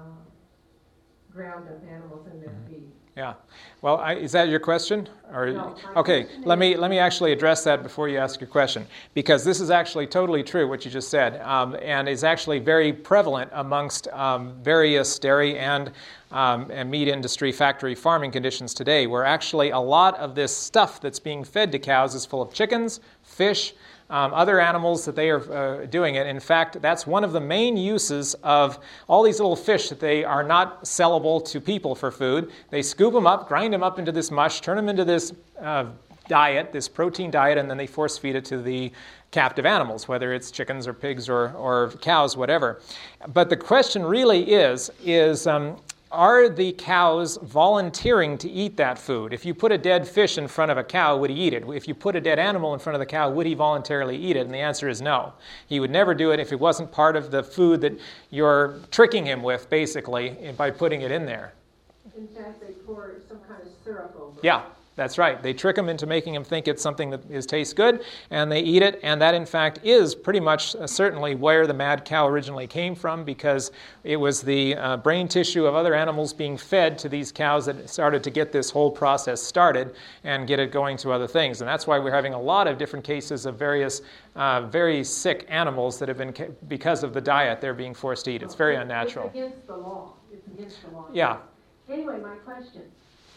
ground 1.35 1.69
up 1.69 1.83
animals 1.91 2.27
in 2.33 2.41
their 2.41 2.55
feed. 2.69 2.85
Yeah. 3.17 3.35
Well, 3.81 3.99
I, 3.99 4.15
is 4.15 4.33
that 4.33 4.49
your 4.49 4.59
question? 4.59 5.09
Or 5.33 5.53
No, 5.53 5.77
okay, 5.97 6.25
question 6.25 6.45
let 6.45 6.59
me 6.59 6.77
let 6.77 6.91
me 6.91 6.99
actually 6.99 7.31
address 7.33 7.63
that 7.63 7.83
before 7.83 8.09
you 8.09 8.19
ask 8.19 8.41
your 8.41 8.49
question, 8.49 8.87
because 9.15 9.45
this 9.45 9.61
is 9.61 9.71
actually 9.71 10.09
totally 10.09 10.43
true 10.43 10.69
what 10.69 10.85
you 10.85 10.91
just 10.91 11.11
said, 11.11 11.41
um, 11.43 11.77
and 11.81 12.09
is 12.09 12.25
actually 12.25 12.59
very 12.59 12.93
prevalent 12.93 13.51
amongst 13.53 14.09
um, 14.09 14.55
various 14.63 15.17
dairy 15.19 15.59
and 15.59 15.93
um, 16.33 16.69
and 16.73 16.91
meat 16.91 17.07
industry 17.07 17.53
factory 17.53 17.95
farming 17.95 18.33
conditions 18.33 18.75
today, 18.75 19.07
where 19.07 19.25
actually 19.25 19.71
a 19.71 19.79
lot 19.79 20.17
of 20.19 20.35
this 20.35 20.57
stuff 20.57 21.01
that's 21.01 21.21
being 21.21 21.45
fed 21.45 21.71
to 21.71 21.79
cows 21.79 22.17
is 22.17 22.27
full 22.27 22.43
of 22.43 22.53
chickens, 22.53 22.99
fish. 23.23 23.75
Um, 24.11 24.35
other 24.35 24.61
animals 24.61 25.07
that 25.07 25.17
they 25.17 25.31
are 25.31 25.53
uh, 25.53 25.87
doing 25.87 26.17
it. 26.17 26.27
In 26.27 26.39
fact, 26.39 26.83
that's 26.83 27.07
one 27.07 27.25
of 27.25 27.33
the 27.33 27.41
main 27.41 27.77
uses 27.77 28.35
of 28.43 28.79
all 29.09 29.23
these 29.23 29.41
little 29.41 29.57
fish 29.57 29.89
that 29.89 29.99
they 29.99 30.25
are 30.25 30.43
not 30.43 30.85
sellable 30.85 31.43
to 31.47 31.59
people 31.59 31.95
for 31.95 32.11
food. 32.11 32.53
They 32.69 32.83
scoop 32.83 33.15
them 33.15 33.27
up, 33.27 33.49
grind 33.49 33.73
them 33.73 33.83
up 33.83 33.99
into 33.99 34.13
this 34.13 34.31
mush, 34.31 34.61
turn 34.61 34.77
them 34.77 34.91
into 34.91 35.07
this 35.07 35.33
uh, 35.59 35.87
diet, 36.29 36.71
this 36.71 36.87
protein 36.87 37.31
diet, 37.31 37.57
and 37.57 37.69
then 37.69 37.79
they 37.79 37.87
force 37.87 38.19
feed 38.19 38.37
it 38.37 38.45
to 38.47 38.59
the 38.59 38.93
captive 39.31 39.67
animals, 39.67 40.07
whether 40.07 40.33
it's 40.33 40.51
chickens 40.51 40.87
or 40.87 40.93
pigs 40.93 41.29
or, 41.29 41.53
or 41.53 41.91
cows, 42.01 42.37
whatever. 42.37 42.81
But 43.33 43.49
the 43.49 43.57
question 43.57 44.05
really 44.05 44.53
is, 44.53 44.91
is 45.03 45.47
um, 45.47 45.77
are 46.15 46.49
the 46.49 46.73
cows 46.73 47.39
volunteering 47.43 48.39
to 48.39 48.49
eat 48.49 48.77
that 48.77 48.99
food? 48.99 49.33
If 49.33 49.45
you 49.45 49.53
put 49.53 49.73
a 49.73 49.79
dead 49.79 50.07
fish 50.07 50.39
in 50.39 50.47
front 50.49 50.71
of 50.71 50.79
a 50.79 50.85
cow, 50.85 51.17
would 51.17 51.31
he 51.31 51.37
eat 51.37 51.53
it? 51.53 51.65
If 51.69 51.89
you 51.89 51.95
put 51.95 52.15
a 52.17 52.21
dead 52.21 52.39
animal 52.39 52.73
in 52.73 52.81
front 52.81 52.95
of 52.95 53.01
the 53.01 53.07
cow, 53.07 53.31
would 53.31 53.47
he 53.47 53.55
voluntarily 53.55 54.17
eat 54.17 54.37
it? 54.37 54.47
And 54.47 54.55
the 54.55 54.59
answer 54.59 54.89
is 54.89 55.03
no. 55.03 55.33
He 55.67 55.81
would 55.81 55.91
never 55.91 56.15
do 56.15 56.31
it 56.31 56.41
if 56.41 56.53
it 56.53 56.61
wasn't 56.61 56.93
part 56.93 57.17
of 57.17 57.31
the 57.31 57.43
food 57.43 57.81
that 57.81 57.99
you're 58.31 58.79
tricking 58.91 59.27
him 59.27 59.43
with, 59.43 59.69
basically, 59.69 60.53
by 60.57 60.71
putting 60.71 61.03
it 61.03 61.11
in 61.11 61.27
there. 61.27 61.53
In 62.17 62.29
fact, 62.29 62.61
they 62.61 62.73
pour 62.87 63.17
some 63.29 63.41
kind 63.41 63.61
of 63.63 63.69
syrup 63.85 64.17
over. 64.21 64.39
it. 64.39 64.45
Yeah, 64.45 64.63
that's 64.97 65.19
right. 65.19 65.43
They 65.43 65.53
trick 65.53 65.77
them 65.77 65.89
into 65.89 66.07
making 66.07 66.35
them 66.35 66.45
think 66.45 66.69
it's 66.69 66.83
something 66.83 67.11
that 67.11 67.29
is 67.31 67.47
tastes 67.47 67.75
good, 67.75 68.05
and 68.31 68.51
they 68.51 68.61
eat 68.61 68.83
it. 68.83 69.01
And 69.03 69.21
that, 69.21 69.35
in 69.35 69.45
fact, 69.45 69.81
is 69.83 70.15
pretty 70.15 70.41
much 70.41 70.77
uh, 70.77 70.87
certainly 70.87 71.35
where 71.35 71.67
the 71.67 71.75
mad 71.75 72.05
cow 72.05 72.29
originally 72.29 72.67
came 72.67 72.95
from, 72.95 73.25
because 73.25 73.73
it 74.05 74.17
was 74.17 74.41
the 74.41 74.77
uh, 74.77 74.97
brain 74.99 75.27
tissue 75.27 75.67
of 75.67 75.75
other 75.75 75.95
animals 75.95 76.33
being 76.33 76.57
fed 76.57 76.97
to 76.99 77.09
these 77.09 77.33
cows 77.33 77.67
that 77.67 77.91
started 77.91 78.23
to 78.23 78.31
get 78.31 78.53
this 78.53 78.71
whole 78.71 78.91
process 78.91 79.43
started 79.43 79.95
and 80.23 80.47
get 80.47 80.61
it 80.61 80.71
going 80.71 80.97
to 80.99 81.11
other 81.11 81.27
things. 81.27 81.61
And 81.61 81.69
that's 81.69 81.87
why 81.87 81.99
we're 81.99 82.13
having 82.13 82.35
a 82.35 82.41
lot 82.41 82.69
of 82.69 82.79
different 82.79 83.05
cases 83.05 83.47
of 83.47 83.59
various 83.59 84.03
uh, 84.37 84.63
very 84.63 85.03
sick 85.05 85.47
animals 85.49 85.99
that 85.99 86.09
have 86.09 86.19
been 86.19 86.33
ca- 86.33 86.49
because 86.69 87.03
of 87.03 87.15
the 87.15 87.21
diet 87.21 87.61
they're 87.61 87.75
being 87.75 87.95
forced 87.95 88.25
to 88.27 88.33
eat. 88.33 88.43
It's 88.43 88.55
very 88.55 88.77
unnatural. 88.77 89.27
It's 89.27 89.37
against 89.37 89.67
the 89.67 89.77
law. 89.77 90.13
It's 90.33 90.47
against 90.47 90.83
the 90.83 90.91
law. 90.91 91.07
Yeah. 91.13 91.39
Anyway, 91.89 92.19
my 92.21 92.37
question. 92.37 92.83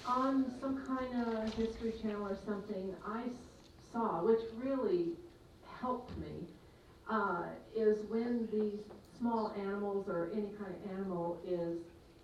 On 0.08 0.46
some 0.62 0.86
kind 0.88 1.28
of 1.28 1.54
History 1.56 1.92
Channel 2.02 2.28
or 2.28 2.38
something, 2.46 2.96
I 3.06 3.24
saw, 3.92 4.24
which 4.24 4.40
really 4.56 5.16
helped 5.82 6.18
me, 6.18 6.48
uh, 7.10 7.44
is 7.76 8.06
when 8.10 8.48
these 8.52 8.80
small 9.20 9.52
animals 9.58 10.08
or 10.08 10.30
any 10.34 10.50
kind 10.58 10.74
of 10.76 10.92
animal 10.92 11.40
is 11.46 11.80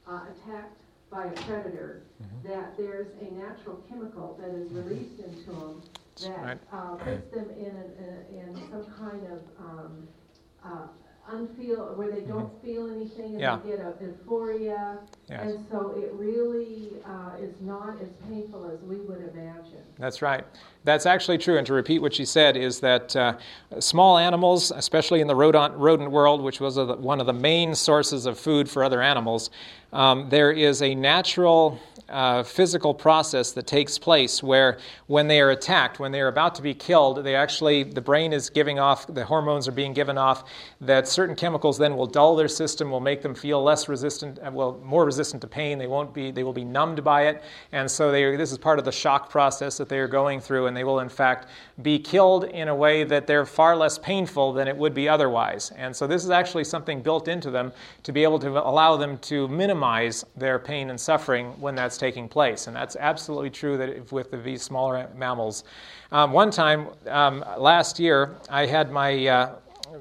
uh, 0.07 0.25
attacked 0.31 0.79
by 1.11 1.25
a 1.25 1.31
predator, 1.43 2.03
Mm-hmm. 2.23 2.47
that 2.47 2.77
there's 2.77 3.07
a 3.21 3.33
natural 3.33 3.77
chemical 3.89 4.37
that 4.39 4.49
is 4.55 4.71
released 4.71 5.19
into 5.19 5.51
them 5.51 5.81
that 6.21 6.41
right. 6.41 6.59
uh, 6.71 6.95
puts 6.95 7.29
them 7.33 7.49
in, 7.51 7.65
an- 7.65 8.25
in, 8.31 8.39
in 8.39 8.69
some 8.69 8.85
kind 8.97 9.27
of 9.27 9.41
um, 9.59 10.07
uh, 10.63 10.87
unfeel, 11.31 11.95
where 11.95 12.11
they 12.11 12.21
don't 12.21 12.51
feel 12.61 12.87
anything 12.87 13.35
and 13.35 13.41
Mm-hmm. 13.41 13.41
Yeah. 13.41 13.59
they 13.63 13.69
get 13.69 13.79
a 13.79 13.93
euphoria. 14.03 14.99
Yes. 15.29 15.51
And 15.53 15.65
so 15.71 15.93
it 15.97 16.11
really 16.13 16.89
uh, 17.05 17.31
is 17.41 17.55
not 17.61 18.01
as 18.01 18.09
painful 18.27 18.69
as 18.69 18.81
we 18.81 18.97
would 18.97 19.21
imagine. 19.33 19.83
That's 19.97 20.21
right. 20.21 20.43
That's 20.83 21.05
actually 21.05 21.37
true. 21.37 21.57
And 21.57 21.65
to 21.67 21.73
repeat 21.73 21.99
what 21.99 22.13
she 22.13 22.25
said, 22.25 22.57
is 22.57 22.79
that 22.81 23.15
uh, 23.15 23.37
small 23.79 24.17
animals, 24.17 24.71
especially 24.71 25.21
in 25.21 25.27
the 25.27 25.35
rodent, 25.35 25.73
rodent 25.75 26.11
world, 26.11 26.41
which 26.41 26.59
was 26.59 26.77
a, 26.77 26.85
one 26.95 27.19
of 27.21 27.25
the 27.25 27.33
main 27.33 27.73
sources 27.73 28.25
of 28.25 28.37
food 28.37 28.69
for 28.69 28.83
other 28.83 29.01
animals, 29.01 29.49
um, 29.93 30.27
there 30.29 30.51
is 30.51 30.81
a 30.81 30.93
natural 30.93 31.79
uh, 32.09 32.43
physical 32.43 32.93
process 32.93 33.51
that 33.51 33.67
takes 33.67 33.97
place 33.97 34.43
where 34.43 34.77
when 35.07 35.27
they 35.27 35.41
are 35.41 35.51
attacked, 35.51 35.99
when 35.99 36.11
they 36.11 36.21
are 36.21 36.27
about 36.27 36.55
to 36.55 36.61
be 36.61 36.73
killed, 36.73 37.23
they 37.23 37.35
actually, 37.35 37.83
the 37.83 38.01
brain 38.01 38.33
is 38.33 38.49
giving 38.49 38.79
off, 38.79 39.07
the 39.07 39.25
hormones 39.25 39.67
are 39.67 39.71
being 39.71 39.93
given 39.93 40.17
off, 40.17 40.43
that 40.81 41.07
certain 41.07 41.35
chemicals 41.35 41.77
then 41.77 41.95
will 41.95 42.05
dull 42.05 42.35
their 42.35 42.47
system, 42.47 42.91
will 42.91 42.99
make 42.99 43.21
them 43.21 43.33
feel 43.33 43.63
less 43.63 43.87
resistant, 43.87 44.39
uh, 44.39 44.51
well, 44.51 44.79
more 44.83 45.05
resistant 45.05 45.41
to 45.41 45.47
pain. 45.47 45.77
They 45.77 45.87
won't 45.87 46.13
be, 46.13 46.31
they 46.31 46.43
will 46.43 46.53
be 46.53 46.65
numbed 46.65 47.03
by 47.03 47.27
it. 47.27 47.43
And 47.71 47.89
so 47.89 48.11
they, 48.11 48.35
this 48.35 48.51
is 48.51 48.57
part 48.57 48.79
of 48.79 48.85
the 48.85 48.91
shock 48.91 49.29
process 49.29 49.77
that 49.77 49.89
they 49.89 49.99
are 49.99 50.07
going 50.07 50.39
through, 50.39 50.67
and 50.67 50.75
they 50.75 50.83
will, 50.83 50.99
in 50.99 51.09
fact, 51.09 51.47
be 51.81 51.99
killed 51.99 52.45
in 52.45 52.67
a 52.67 52.75
way 52.75 53.03
that 53.03 53.27
they're 53.27 53.45
far 53.45 53.75
less 53.75 53.97
painful 53.97 54.53
than 54.53 54.67
it 54.67 54.75
would 54.75 54.93
be 54.93 55.09
otherwise. 55.09 55.71
And 55.77 55.95
so 55.95 56.07
this 56.07 56.23
is 56.23 56.29
actually 56.29 56.63
something 56.65 57.01
built 57.01 57.27
into 57.27 57.49
them 57.51 57.71
to 58.03 58.11
be 58.11 58.23
able 58.23 58.39
to 58.39 58.49
allow 58.49 58.97
them 58.97 59.17
to 59.19 59.47
minimize 59.47 60.25
their 60.35 60.59
pain 60.59 60.89
and 60.89 60.99
suffering 60.99 61.47
when 61.59 61.75
that's 61.75 61.92
taking 61.97 62.27
place. 62.27 62.67
And 62.67 62.75
that's 62.75 62.95
absolutely 62.95 63.49
true 63.49 63.77
that 63.77 63.89
if, 63.89 64.11
with 64.11 64.31
the, 64.31 64.37
these 64.37 64.61
smaller 64.61 65.09
mammals. 65.15 65.63
Um, 66.11 66.31
one 66.31 66.51
time 66.51 66.89
um, 67.07 67.43
last 67.57 67.99
year, 67.99 68.35
I 68.49 68.65
had 68.65 68.91
my 68.91 69.27
uh, 69.27 69.55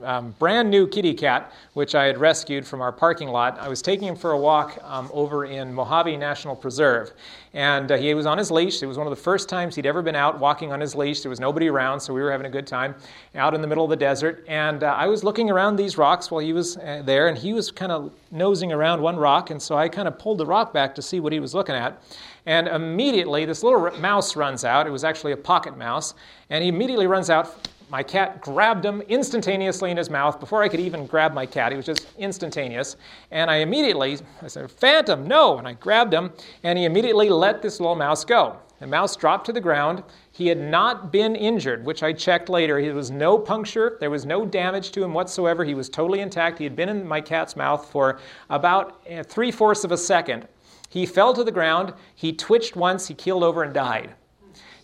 um, 0.05 0.35
brand 0.39 0.71
new 0.71 0.87
kitty 0.87 1.15
cat, 1.15 1.53
which 1.75 1.95
I 1.95 2.05
had 2.05 2.19
rescued 2.19 2.67
from 2.67 2.81
our 2.81 2.93
parking 2.93 3.29
lot. 3.29 3.59
I 3.59 3.69
was 3.69 3.83
taking 3.83 4.09
him 4.09 4.17
for 4.17 4.33
a 4.33 4.39
walk 4.39 4.79
um, 4.83 5.11
over 5.13 5.45
in 5.45 5.73
Mojave 5.73 6.17
National 6.17 6.57
Preserve. 6.57 7.13
And 7.55 7.93
uh, 7.93 7.99
he 7.99 8.15
was 8.15 8.25
on 8.25 8.39
his 8.39 8.51
leash. 8.51 8.83
It 8.83 8.87
was 8.87 8.97
one 8.97 9.07
of 9.07 9.11
the 9.11 9.23
first 9.23 9.49
times 9.49 9.77
he'd 9.77 9.85
ever 9.85 10.01
been 10.01 10.17
out 10.17 10.39
walking 10.39 10.73
on 10.73 10.81
his 10.81 10.95
leash. 10.95 11.21
There 11.21 11.29
was 11.31 11.41
nobody 11.41 11.69
around, 11.69 12.01
so 12.01 12.15
we 12.15 12.23
were 12.23 12.31
having 12.31 12.47
a 12.47 12.51
good 12.51 12.67
time 12.67 12.95
out 13.35 13.55
in 13.55 13.61
the 13.61 13.67
middle 13.67 13.85
of 13.85 13.91
the 13.91 13.97
desert. 13.97 14.45
And 14.49 14.83
uh, 14.83 14.95
I 14.97 15.07
was 15.07 15.23
looking 15.23 15.51
around 15.51 15.77
these 15.77 15.99
rocks 15.99 16.31
while 16.31 16.41
he 16.41 16.55
was 16.55 16.79
uh, 16.79 17.03
there, 17.05 17.29
and 17.29 17.37
he 17.37 17.53
was 17.53 17.71
kind 17.71 17.93
of 17.93 18.11
nosing 18.31 18.73
around 18.73 19.03
one 19.03 19.17
rock. 19.17 19.51
And 19.51 19.61
so 19.61 19.77
I 19.77 19.89
kind 19.89 20.09
of 20.09 20.19
pulled 20.19 20.39
the 20.39 20.47
rock 20.47 20.73
back 20.73 20.95
to 20.95 21.03
see 21.03 21.21
what 21.21 21.33
he 21.33 21.41
was 21.41 21.55
looking 21.55 21.75
at. 21.75 22.03
And 22.47 22.67
immediately, 22.67 23.45
this 23.45 23.63
little 23.63 23.91
mouse 24.01 24.35
runs 24.35 24.65
out. 24.65 24.87
It 24.87 24.91
was 24.91 25.05
actually 25.05 25.33
a 25.33 25.37
pocket 25.37 25.77
mouse. 25.77 26.15
And 26.51 26.63
he 26.63 26.69
immediately 26.69 27.07
runs 27.07 27.31
out 27.31 27.69
My 27.93 28.03
cat 28.03 28.41
grabbed 28.41 28.87
him 28.87 29.03
instantaneously 29.03 29.91
in 29.91 29.99
his 29.99 30.09
mouth 30.09 30.41
before 30.41 30.63
I 30.63 30.69
could 30.71 30.81
even 30.81 31.05
grab 31.05 31.35
my 31.35 31.45
cat. 31.45 31.73
He 31.73 31.77
was 31.77 31.85
just 31.85 32.07
instantaneous. 32.17 32.97
And 33.31 33.51
I 33.51 33.57
immediately, 33.57 34.19
I 34.41 34.47
said, 34.47 34.71
Phantom, 34.71 35.27
no! 35.27 35.59
And 35.59 35.69
I 35.69 35.75
grabbed 35.75 36.15
him, 36.15 36.33
and 36.63 36.79
he 36.79 36.87
immediately 36.87 37.29
let 37.29 37.61
this 37.61 37.81
little 37.81 37.95
mouse 37.95 38.25
go. 38.25 38.57
The 38.81 38.87
mouse 38.87 39.15
dropped 39.15 39.45
to 39.45 39.53
the 39.53 39.61
ground. 39.61 40.05
He 40.31 40.47
had 40.47 40.59
not 40.59 41.13
been 41.13 41.37
injured, 41.37 41.85
which 41.85 42.03
I 42.03 42.15
checked 42.15 42.49
later. 42.49 42.81
There 42.81 42.95
was 42.95 43.11
no 43.11 43.39
puncture, 43.39 43.99
there 44.01 44.09
was 44.11 44.25
no 44.25 44.47
damage 44.47 44.91
to 44.93 45.05
him 45.05 45.13
whatsoever. 45.13 45.63
He 45.63 45.75
was 45.75 45.91
totally 45.91 46.21
intact. 46.21 46.57
He 46.57 46.65
had 46.65 46.75
been 46.75 46.89
in 46.89 47.07
my 47.07 47.21
cat's 47.21 47.57
mouth 47.57 47.91
for 47.91 48.19
about 48.49 49.03
eh, 49.07 49.23
three 49.23 49.51
fourths 49.51 49.85
of 49.85 49.93
a 49.93 49.99
second. 49.99 50.49
He 50.89 51.05
fell 51.05 51.35
to 51.35 51.45
the 51.45 51.53
ground, 51.53 51.93
he 52.15 52.33
twitched 52.33 52.75
once, 52.75 53.07
he 53.07 53.13
keeled 53.15 53.45
over 53.45 53.63
and 53.63 53.75
died. 53.75 54.15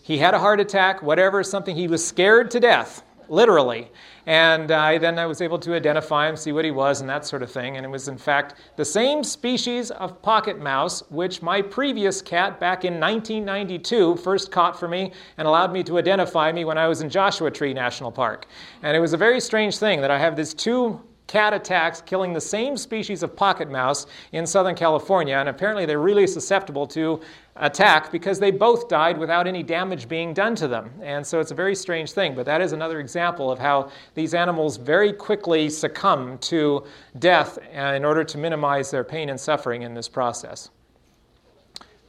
He 0.09 0.17
had 0.17 0.33
a 0.33 0.39
heart 0.39 0.59
attack, 0.59 1.03
whatever, 1.03 1.43
something. 1.43 1.75
He 1.75 1.87
was 1.87 2.03
scared 2.03 2.49
to 2.49 2.59
death, 2.59 3.03
literally. 3.27 3.91
And 4.25 4.71
uh, 4.71 4.97
then 4.97 5.19
I 5.19 5.27
was 5.27 5.39
able 5.39 5.59
to 5.59 5.75
identify 5.75 6.27
him, 6.27 6.35
see 6.35 6.51
what 6.51 6.65
he 6.65 6.71
was, 6.71 7.01
and 7.01 7.07
that 7.11 7.27
sort 7.27 7.43
of 7.43 7.51
thing. 7.51 7.77
And 7.77 7.85
it 7.85 7.89
was, 7.89 8.07
in 8.07 8.17
fact, 8.17 8.55
the 8.75 8.83
same 8.83 9.23
species 9.23 9.91
of 9.91 10.19
pocket 10.23 10.59
mouse 10.59 11.03
which 11.11 11.43
my 11.43 11.61
previous 11.61 12.23
cat 12.23 12.59
back 12.59 12.85
in 12.85 12.99
1992 12.99 14.15
first 14.15 14.51
caught 14.51 14.79
for 14.79 14.87
me 14.87 15.13
and 15.37 15.47
allowed 15.47 15.71
me 15.71 15.83
to 15.83 15.99
identify 15.99 16.51
me 16.51 16.65
when 16.65 16.79
I 16.79 16.87
was 16.87 17.01
in 17.01 17.09
Joshua 17.11 17.51
Tree 17.51 17.75
National 17.75 18.11
Park. 18.11 18.47
And 18.81 18.97
it 18.97 18.99
was 18.99 19.13
a 19.13 19.17
very 19.17 19.39
strange 19.39 19.77
thing 19.77 20.01
that 20.01 20.09
I 20.09 20.17
have 20.17 20.35
these 20.35 20.55
two 20.55 20.99
cat 21.29 21.53
attacks 21.53 22.01
killing 22.01 22.33
the 22.33 22.41
same 22.41 22.75
species 22.75 23.21
of 23.21 23.35
pocket 23.35 23.69
mouse 23.69 24.07
in 24.31 24.47
Southern 24.47 24.73
California, 24.73 25.35
and 25.35 25.47
apparently 25.47 25.85
they're 25.85 25.99
really 25.99 26.25
susceptible 26.25 26.87
to 26.87 27.21
attack 27.59 28.11
because 28.11 28.39
they 28.39 28.51
both 28.51 28.87
died 28.87 29.17
without 29.17 29.45
any 29.45 29.61
damage 29.61 30.07
being 30.07 30.33
done 30.33 30.55
to 30.55 30.67
them. 30.67 30.89
And 31.01 31.25
so 31.25 31.39
it's 31.39 31.51
a 31.51 31.55
very 31.55 31.75
strange 31.75 32.11
thing, 32.11 32.33
but 32.33 32.45
that 32.45 32.61
is 32.61 32.71
another 32.71 32.99
example 32.99 33.51
of 33.51 33.59
how 33.59 33.91
these 34.15 34.33
animals 34.33 34.77
very 34.77 35.13
quickly 35.13 35.69
succumb 35.69 36.37
to 36.39 36.85
death 37.19 37.59
uh, 37.75 37.79
in 37.79 38.05
order 38.05 38.23
to 38.23 38.37
minimize 38.37 38.89
their 38.89 39.03
pain 39.03 39.29
and 39.29 39.39
suffering 39.39 39.81
in 39.83 39.93
this 39.93 40.07
process. 40.07 40.69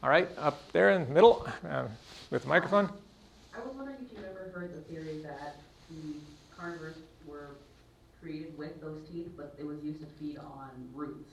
All 0.03 0.09
right, 0.09 0.29
up 0.39 0.73
there 0.73 0.93
in 0.93 1.05
the 1.05 1.13
middle 1.13 1.47
uh, 1.69 1.85
with 2.31 2.43
the 2.43 2.49
microphone. 2.49 2.89
I 3.55 3.59
was 3.59 3.75
wondering 3.77 3.97
if 4.03 4.17
you've 4.17 4.25
ever 4.25 4.51
heard 4.55 4.73
the 4.75 4.81
theory 4.83 5.21
that 5.23 5.57
the 5.91 6.15
carnivores 6.57 6.97
were 7.27 7.51
created 8.23 8.57
with 8.57 8.81
those 8.81 9.01
teeth, 9.13 9.33
but 9.37 9.55
it 9.59 9.67
was 9.67 9.83
used 9.83 10.01
to 10.01 10.07
feed 10.19 10.39
on 10.39 10.71
roots 10.95 11.29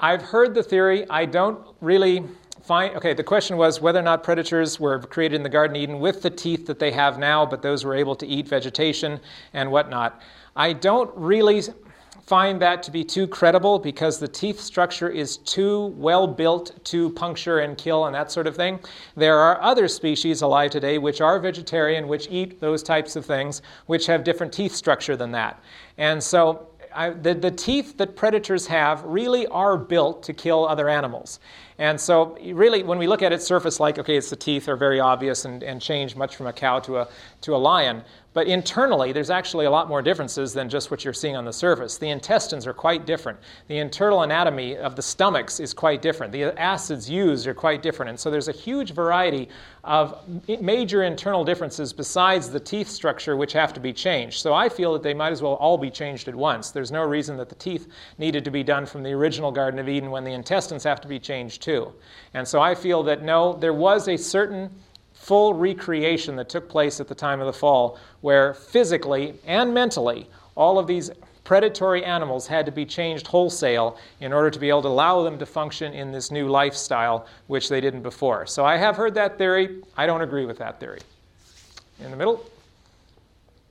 I've 0.00 0.22
heard 0.22 0.54
the 0.54 0.62
theory. 0.62 1.08
I 1.08 1.24
don't 1.24 1.66
really 1.80 2.24
find. 2.62 2.96
Okay, 2.96 3.14
the 3.14 3.22
question 3.22 3.56
was 3.56 3.80
whether 3.80 3.98
or 3.98 4.02
not 4.02 4.22
predators 4.22 4.80
were 4.80 4.98
created 4.98 5.36
in 5.36 5.42
the 5.42 5.48
Garden 5.48 5.76
of 5.76 5.82
Eden 5.82 6.00
with 6.00 6.22
the 6.22 6.30
teeth 6.30 6.66
that 6.66 6.78
they 6.78 6.90
have 6.90 7.18
now, 7.18 7.46
but 7.46 7.62
those 7.62 7.84
were 7.84 7.94
able 7.94 8.16
to 8.16 8.26
eat 8.26 8.48
vegetation 8.48 9.20
and 9.52 9.70
whatnot. 9.70 10.20
I 10.56 10.72
don't 10.72 11.10
really 11.14 11.62
find 12.26 12.60
that 12.62 12.82
to 12.82 12.90
be 12.90 13.04
too 13.04 13.26
credible 13.26 13.78
because 13.78 14.18
the 14.18 14.28
teeth 14.28 14.58
structure 14.58 15.08
is 15.10 15.36
too 15.38 15.86
well 15.96 16.26
built 16.26 16.82
to 16.84 17.10
puncture 17.10 17.58
and 17.58 17.76
kill 17.76 18.06
and 18.06 18.14
that 18.14 18.32
sort 18.32 18.46
of 18.46 18.56
thing. 18.56 18.80
There 19.14 19.38
are 19.38 19.60
other 19.60 19.88
species 19.88 20.40
alive 20.40 20.70
today 20.70 20.96
which 20.96 21.20
are 21.20 21.38
vegetarian, 21.38 22.08
which 22.08 22.28
eat 22.30 22.60
those 22.60 22.82
types 22.82 23.14
of 23.16 23.26
things, 23.26 23.60
which 23.86 24.06
have 24.06 24.24
different 24.24 24.52
teeth 24.52 24.74
structure 24.74 25.16
than 25.16 25.32
that. 25.32 25.62
And 25.98 26.22
so 26.22 26.68
I, 26.94 27.10
the, 27.10 27.34
the 27.34 27.50
teeth 27.50 27.96
that 27.98 28.16
predators 28.16 28.66
have 28.68 29.02
really 29.04 29.46
are 29.48 29.76
built 29.76 30.22
to 30.24 30.32
kill 30.32 30.66
other 30.66 30.88
animals. 30.88 31.40
And 31.78 32.00
so, 32.00 32.38
really, 32.52 32.82
when 32.82 32.98
we 32.98 33.06
look 33.06 33.22
at 33.22 33.32
it 33.32 33.42
surface 33.42 33.80
like, 33.80 33.98
okay, 33.98 34.16
it's 34.16 34.30
the 34.30 34.36
teeth 34.36 34.68
are 34.68 34.76
very 34.76 35.00
obvious 35.00 35.44
and, 35.44 35.62
and 35.62 35.80
change 35.80 36.14
much 36.14 36.36
from 36.36 36.46
a 36.46 36.52
cow 36.52 36.78
to 36.80 36.98
a, 36.98 37.08
to 37.40 37.54
a 37.54 37.58
lion. 37.58 38.04
But 38.34 38.48
internally, 38.48 39.12
there's 39.12 39.30
actually 39.30 39.66
a 39.66 39.70
lot 39.70 39.88
more 39.88 40.02
differences 40.02 40.52
than 40.52 40.68
just 40.68 40.90
what 40.90 41.04
you're 41.04 41.14
seeing 41.14 41.36
on 41.36 41.44
the 41.44 41.52
surface. 41.52 41.98
The 41.98 42.10
intestines 42.10 42.66
are 42.66 42.72
quite 42.72 43.06
different. 43.06 43.38
The 43.68 43.78
internal 43.78 44.22
anatomy 44.22 44.76
of 44.76 44.96
the 44.96 45.02
stomachs 45.02 45.60
is 45.60 45.72
quite 45.72 46.02
different. 46.02 46.32
The 46.32 46.60
acids 46.60 47.08
used 47.08 47.46
are 47.46 47.54
quite 47.54 47.80
different. 47.80 48.10
And 48.10 48.18
so 48.18 48.32
there's 48.32 48.48
a 48.48 48.52
huge 48.52 48.92
variety 48.92 49.48
of 49.84 50.20
major 50.60 51.04
internal 51.04 51.44
differences 51.44 51.92
besides 51.92 52.50
the 52.50 52.58
teeth 52.58 52.88
structure, 52.88 53.36
which 53.36 53.52
have 53.52 53.72
to 53.74 53.80
be 53.80 53.92
changed. 53.92 54.40
So 54.40 54.52
I 54.52 54.68
feel 54.68 54.92
that 54.94 55.04
they 55.04 55.14
might 55.14 55.30
as 55.30 55.40
well 55.40 55.54
all 55.54 55.78
be 55.78 55.90
changed 55.90 56.26
at 56.26 56.34
once. 56.34 56.72
There's 56.72 56.90
no 56.90 57.04
reason 57.04 57.36
that 57.36 57.48
the 57.48 57.54
teeth 57.54 57.86
needed 58.18 58.44
to 58.46 58.50
be 58.50 58.64
done 58.64 58.84
from 58.84 59.04
the 59.04 59.12
original 59.12 59.52
Garden 59.52 59.78
of 59.78 59.88
Eden 59.88 60.10
when 60.10 60.24
the 60.24 60.32
intestines 60.32 60.82
have 60.82 61.00
to 61.02 61.08
be 61.08 61.20
changed 61.20 61.62
too. 61.64 61.92
And 62.34 62.46
so 62.46 62.60
I 62.60 62.74
feel 62.74 63.02
that 63.04 63.22
no, 63.22 63.54
there 63.54 63.72
was 63.72 64.06
a 64.06 64.16
certain 64.16 64.70
full 65.14 65.54
recreation 65.54 66.36
that 66.36 66.50
took 66.50 66.68
place 66.68 67.00
at 67.00 67.08
the 67.08 67.14
time 67.14 67.40
of 67.40 67.46
the 67.46 67.52
fall, 67.52 67.98
where 68.20 68.52
physically 68.52 69.34
and 69.46 69.72
mentally 69.72 70.28
all 70.54 70.78
of 70.78 70.86
these 70.86 71.10
predatory 71.42 72.04
animals 72.04 72.46
had 72.46 72.66
to 72.66 72.72
be 72.72 72.84
changed 72.84 73.26
wholesale 73.26 73.98
in 74.20 74.32
order 74.32 74.50
to 74.50 74.58
be 74.58 74.68
able 74.68 74.82
to 74.82 74.88
allow 74.88 75.22
them 75.22 75.38
to 75.38 75.46
function 75.46 75.92
in 75.92 76.12
this 76.12 76.30
new 76.30 76.48
lifestyle, 76.48 77.26
which 77.46 77.68
they 77.68 77.80
didn't 77.80 78.02
before. 78.02 78.46
So 78.46 78.64
I 78.64 78.76
have 78.76 78.96
heard 78.96 79.14
that 79.14 79.38
theory. 79.38 79.82
I 79.96 80.06
don't 80.06 80.22
agree 80.22 80.44
with 80.46 80.58
that 80.58 80.80
theory. 80.80 81.00
In 82.00 82.10
the 82.10 82.16
middle? 82.16 82.44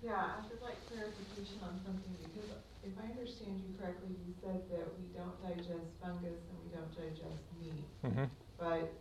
Yeah, 0.03 0.13
I 0.13 0.41
would 0.49 0.61
like 0.61 0.77
clarification 0.89 1.57
on 1.61 1.77
something 1.85 2.13
because 2.25 2.49
if 2.83 2.93
I 2.97 3.09
understand 3.11 3.61
you 3.61 3.73
correctly, 3.77 4.15
you 4.25 4.33
said 4.41 4.61
that 4.69 4.85
we 4.97 5.05
don't 5.17 5.37
digest 5.41 5.89
fungus 6.01 6.41
and 6.49 6.57
we 6.65 6.69
don't 6.73 6.93
digest 6.93 7.41
meat. 7.61 7.85
Mm-hmm. 8.05 8.23
But 8.59 8.93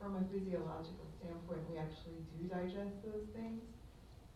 from 0.00 0.16
a 0.16 0.22
physiological 0.32 1.06
standpoint, 1.18 1.60
we 1.70 1.78
actually 1.78 2.22
do 2.38 2.46
digest 2.48 3.02
those 3.04 3.26
things. 3.34 3.62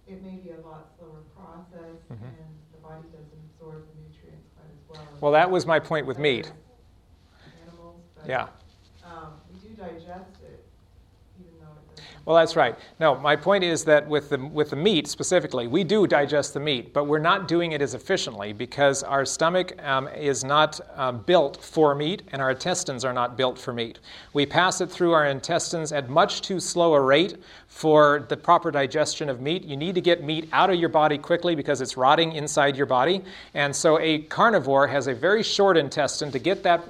It 0.06 0.22
may 0.22 0.36
be 0.42 0.50
a 0.50 0.60
lot 0.66 0.88
slower 0.98 1.22
process, 1.36 2.00
Mhm. 2.10 2.32
and 2.32 2.52
the 2.72 2.78
body 2.82 3.04
doesn't 3.12 3.40
absorb 3.52 3.84
the 3.86 3.94
nutrients 4.02 4.48
quite 4.56 4.70
as 4.72 4.82
well. 4.88 5.04
Well, 5.20 5.32
that 5.32 5.50
was 5.50 5.66
my 5.66 5.78
point 5.78 6.06
with 6.06 6.18
meat. 6.18 6.50
Animals, 7.62 8.00
but, 8.16 8.26
Yeah. 8.26 8.48
um, 9.04 9.40
we 9.52 9.58
do 9.68 9.74
digest 9.76 10.40
it, 10.42 10.64
even 11.38 11.58
though 11.60 11.76
it 11.76 11.96
doesn't. 11.96 12.07
Well, 12.24 12.36
that's 12.36 12.56
right. 12.56 12.76
No, 13.00 13.14
my 13.14 13.36
point 13.36 13.64
is 13.64 13.84
that 13.84 14.06
with 14.06 14.30
the, 14.30 14.38
with 14.38 14.70
the 14.70 14.76
meat 14.76 15.08
specifically, 15.08 15.66
we 15.66 15.82
do 15.84 16.06
digest 16.06 16.54
the 16.54 16.60
meat, 16.60 16.92
but 16.92 17.04
we're 17.04 17.18
not 17.18 17.48
doing 17.48 17.72
it 17.72 17.80
as 17.80 17.94
efficiently 17.94 18.52
because 18.52 19.02
our 19.02 19.24
stomach 19.24 19.72
um, 19.82 20.08
is 20.08 20.44
not 20.44 20.80
um, 20.96 21.18
built 21.22 21.62
for 21.62 21.94
meat 21.94 22.22
and 22.32 22.42
our 22.42 22.50
intestines 22.50 23.04
are 23.04 23.12
not 23.12 23.36
built 23.36 23.58
for 23.58 23.72
meat. 23.72 23.98
We 24.34 24.44
pass 24.44 24.80
it 24.80 24.90
through 24.90 25.12
our 25.12 25.26
intestines 25.26 25.92
at 25.92 26.10
much 26.10 26.42
too 26.42 26.60
slow 26.60 26.94
a 26.94 27.00
rate 27.00 27.36
for 27.68 28.26
the 28.28 28.36
proper 28.36 28.70
digestion 28.70 29.28
of 29.28 29.40
meat. 29.40 29.62
You 29.64 29.76
need 29.76 29.94
to 29.94 30.00
get 30.00 30.22
meat 30.22 30.48
out 30.52 30.68
of 30.70 30.78
your 30.78 30.88
body 30.88 31.16
quickly 31.16 31.54
because 31.54 31.80
it's 31.80 31.96
rotting 31.96 32.32
inside 32.32 32.76
your 32.76 32.86
body. 32.86 33.22
And 33.54 33.74
so 33.74 33.98
a 34.00 34.18
carnivore 34.22 34.86
has 34.86 35.06
a 35.06 35.14
very 35.14 35.42
short 35.42 35.76
intestine 35.76 36.30
to 36.32 36.38
get 36.38 36.62
that 36.64 36.82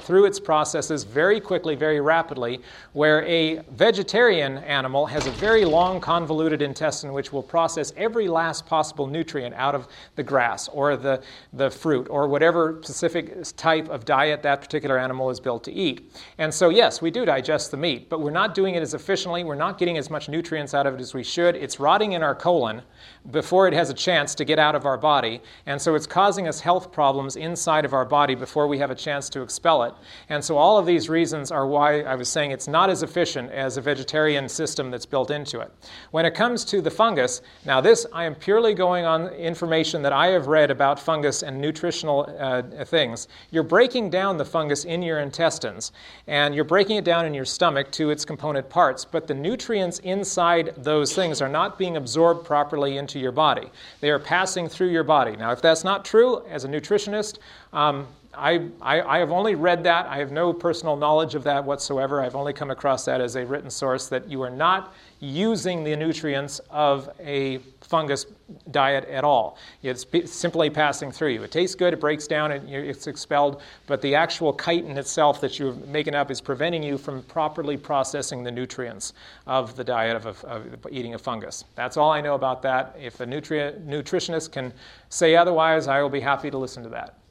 through 0.00 0.24
its 0.24 0.40
processes 0.40 1.04
very 1.04 1.40
quickly, 1.40 1.74
very 1.74 2.00
rapidly, 2.00 2.60
where 2.92 3.24
a 3.26 3.58
vegetarian 3.70 4.58
animal 4.58 4.81
has 4.82 5.26
a 5.26 5.30
very 5.32 5.64
long, 5.64 6.00
convoluted 6.00 6.62
intestine 6.62 7.12
which 7.12 7.32
will 7.32 7.42
process 7.42 7.92
every 7.96 8.28
last 8.28 8.66
possible 8.66 9.06
nutrient 9.06 9.54
out 9.54 9.74
of 9.74 9.86
the 10.16 10.22
grass 10.22 10.68
or 10.68 10.96
the, 10.96 11.22
the 11.52 11.70
fruit 11.70 12.08
or 12.10 12.26
whatever 12.26 12.80
specific 12.82 13.44
type 13.56 13.88
of 13.88 14.04
diet 14.04 14.42
that 14.42 14.60
particular 14.60 14.98
animal 14.98 15.30
is 15.30 15.38
built 15.38 15.62
to 15.64 15.72
eat. 15.72 16.10
And 16.38 16.52
so, 16.52 16.68
yes, 16.70 17.00
we 17.00 17.10
do 17.10 17.24
digest 17.24 17.70
the 17.70 17.76
meat, 17.76 18.08
but 18.08 18.20
we're 18.20 18.30
not 18.30 18.54
doing 18.54 18.74
it 18.74 18.82
as 18.82 18.94
efficiently. 18.94 19.44
We're 19.44 19.54
not 19.54 19.78
getting 19.78 19.98
as 19.98 20.10
much 20.10 20.28
nutrients 20.28 20.74
out 20.74 20.86
of 20.86 20.94
it 20.94 21.00
as 21.00 21.14
we 21.14 21.22
should. 21.22 21.54
It's 21.54 21.78
rotting 21.78 22.12
in 22.12 22.22
our 22.22 22.34
colon 22.34 22.82
before 23.30 23.68
it 23.68 23.74
has 23.74 23.90
a 23.90 23.94
chance 23.94 24.34
to 24.34 24.44
get 24.44 24.58
out 24.58 24.74
of 24.74 24.84
our 24.84 24.98
body. 24.98 25.40
And 25.66 25.80
so 25.80 25.94
it's 25.94 26.06
causing 26.06 26.48
us 26.48 26.60
health 26.60 26.90
problems 26.90 27.36
inside 27.36 27.84
of 27.84 27.92
our 27.92 28.04
body 28.04 28.34
before 28.34 28.66
we 28.66 28.78
have 28.78 28.90
a 28.90 28.94
chance 28.94 29.28
to 29.30 29.42
expel 29.42 29.84
it. 29.84 29.94
And 30.28 30.42
so 30.42 30.56
all 30.58 30.78
of 30.78 30.86
these 30.86 31.08
reasons 31.08 31.52
are 31.52 31.66
why 31.66 32.00
I 32.00 32.14
was 32.14 32.28
saying 32.28 32.50
it's 32.50 32.68
not 32.68 32.90
as 32.90 33.02
efficient 33.02 33.50
as 33.52 33.76
a 33.76 33.80
vegetarian 33.80 34.48
system 34.48 34.61
that's 34.90 35.06
built 35.06 35.30
into 35.30 35.60
it. 35.60 35.72
When 36.10 36.24
it 36.24 36.34
comes 36.34 36.64
to 36.66 36.80
the 36.80 36.90
fungus, 36.90 37.42
now 37.64 37.80
this 37.80 38.06
I 38.12 38.24
am 38.24 38.34
purely 38.34 38.74
going 38.74 39.04
on 39.04 39.28
information 39.28 40.02
that 40.02 40.12
I 40.12 40.28
have 40.28 40.46
read 40.46 40.70
about 40.70 41.00
fungus 41.00 41.42
and 41.42 41.60
nutritional 41.60 42.34
uh, 42.38 42.84
things. 42.84 43.28
You're 43.50 43.62
breaking 43.62 44.10
down 44.10 44.36
the 44.36 44.44
fungus 44.44 44.84
in 44.84 45.02
your 45.02 45.20
intestines 45.20 45.92
and 46.26 46.54
you're 46.54 46.64
breaking 46.64 46.96
it 46.96 47.04
down 47.04 47.26
in 47.26 47.34
your 47.34 47.44
stomach 47.44 47.90
to 47.92 48.10
its 48.10 48.24
component 48.24 48.68
parts, 48.68 49.04
but 49.04 49.26
the 49.26 49.34
nutrients 49.34 49.98
inside 50.00 50.74
those 50.76 51.14
things 51.14 51.42
are 51.42 51.48
not 51.48 51.78
being 51.78 51.96
absorbed 51.96 52.44
properly 52.44 52.98
into 52.98 53.18
your 53.18 53.32
body. 53.32 53.68
They 54.00 54.10
are 54.10 54.18
passing 54.18 54.68
through 54.68 54.90
your 54.90 55.04
body. 55.04 55.36
Now, 55.36 55.52
if 55.52 55.60
that's 55.60 55.84
not 55.84 56.04
true, 56.04 56.44
as 56.46 56.64
a 56.64 56.68
nutritionist, 56.68 57.38
um, 57.72 58.06
I, 58.34 58.68
I, 58.80 59.02
I 59.02 59.18
have 59.18 59.30
only 59.30 59.54
read 59.54 59.84
that. 59.84 60.06
I 60.06 60.18
have 60.18 60.32
no 60.32 60.52
personal 60.52 60.96
knowledge 60.96 61.34
of 61.34 61.44
that 61.44 61.64
whatsoever. 61.64 62.22
I've 62.22 62.34
only 62.34 62.52
come 62.52 62.70
across 62.70 63.04
that 63.04 63.20
as 63.20 63.36
a 63.36 63.44
written 63.44 63.70
source 63.70 64.08
that 64.08 64.28
you 64.28 64.40
are 64.42 64.50
not 64.50 64.94
using 65.20 65.84
the 65.84 65.94
nutrients 65.94 66.58
of 66.70 67.10
a 67.20 67.58
fungus 67.80 68.26
diet 68.70 69.04
at 69.08 69.22
all. 69.22 69.58
It's 69.82 70.06
simply 70.32 70.70
passing 70.70 71.12
through 71.12 71.30
you. 71.30 71.42
It 71.42 71.50
tastes 71.52 71.76
good, 71.76 71.92
it 71.92 72.00
breaks 72.00 72.26
down, 72.26 72.52
and 72.52 72.68
it's 72.68 73.06
expelled, 73.06 73.62
but 73.86 74.00
the 74.00 74.14
actual 74.14 74.54
chitin 74.54 74.96
itself 74.96 75.40
that 75.42 75.58
you're 75.58 75.74
making 75.74 76.14
up 76.14 76.30
is 76.30 76.40
preventing 76.40 76.82
you 76.82 76.98
from 76.98 77.22
properly 77.24 77.76
processing 77.76 78.42
the 78.42 78.50
nutrients 78.50 79.12
of 79.46 79.76
the 79.76 79.84
diet 79.84 80.16
of, 80.16 80.44
a, 80.44 80.48
of 80.48 80.86
eating 80.90 81.14
a 81.14 81.18
fungus. 81.18 81.64
That's 81.74 81.96
all 81.96 82.10
I 82.10 82.20
know 82.20 82.34
about 82.34 82.62
that. 82.62 82.96
If 83.00 83.20
a 83.20 83.26
nutri- 83.26 83.78
nutritionist 83.86 84.52
can 84.52 84.72
say 85.08 85.36
otherwise, 85.36 85.86
I 85.86 86.00
will 86.00 86.10
be 86.10 86.20
happy 86.20 86.50
to 86.50 86.58
listen 86.58 86.82
to 86.82 86.88
that. 86.90 87.21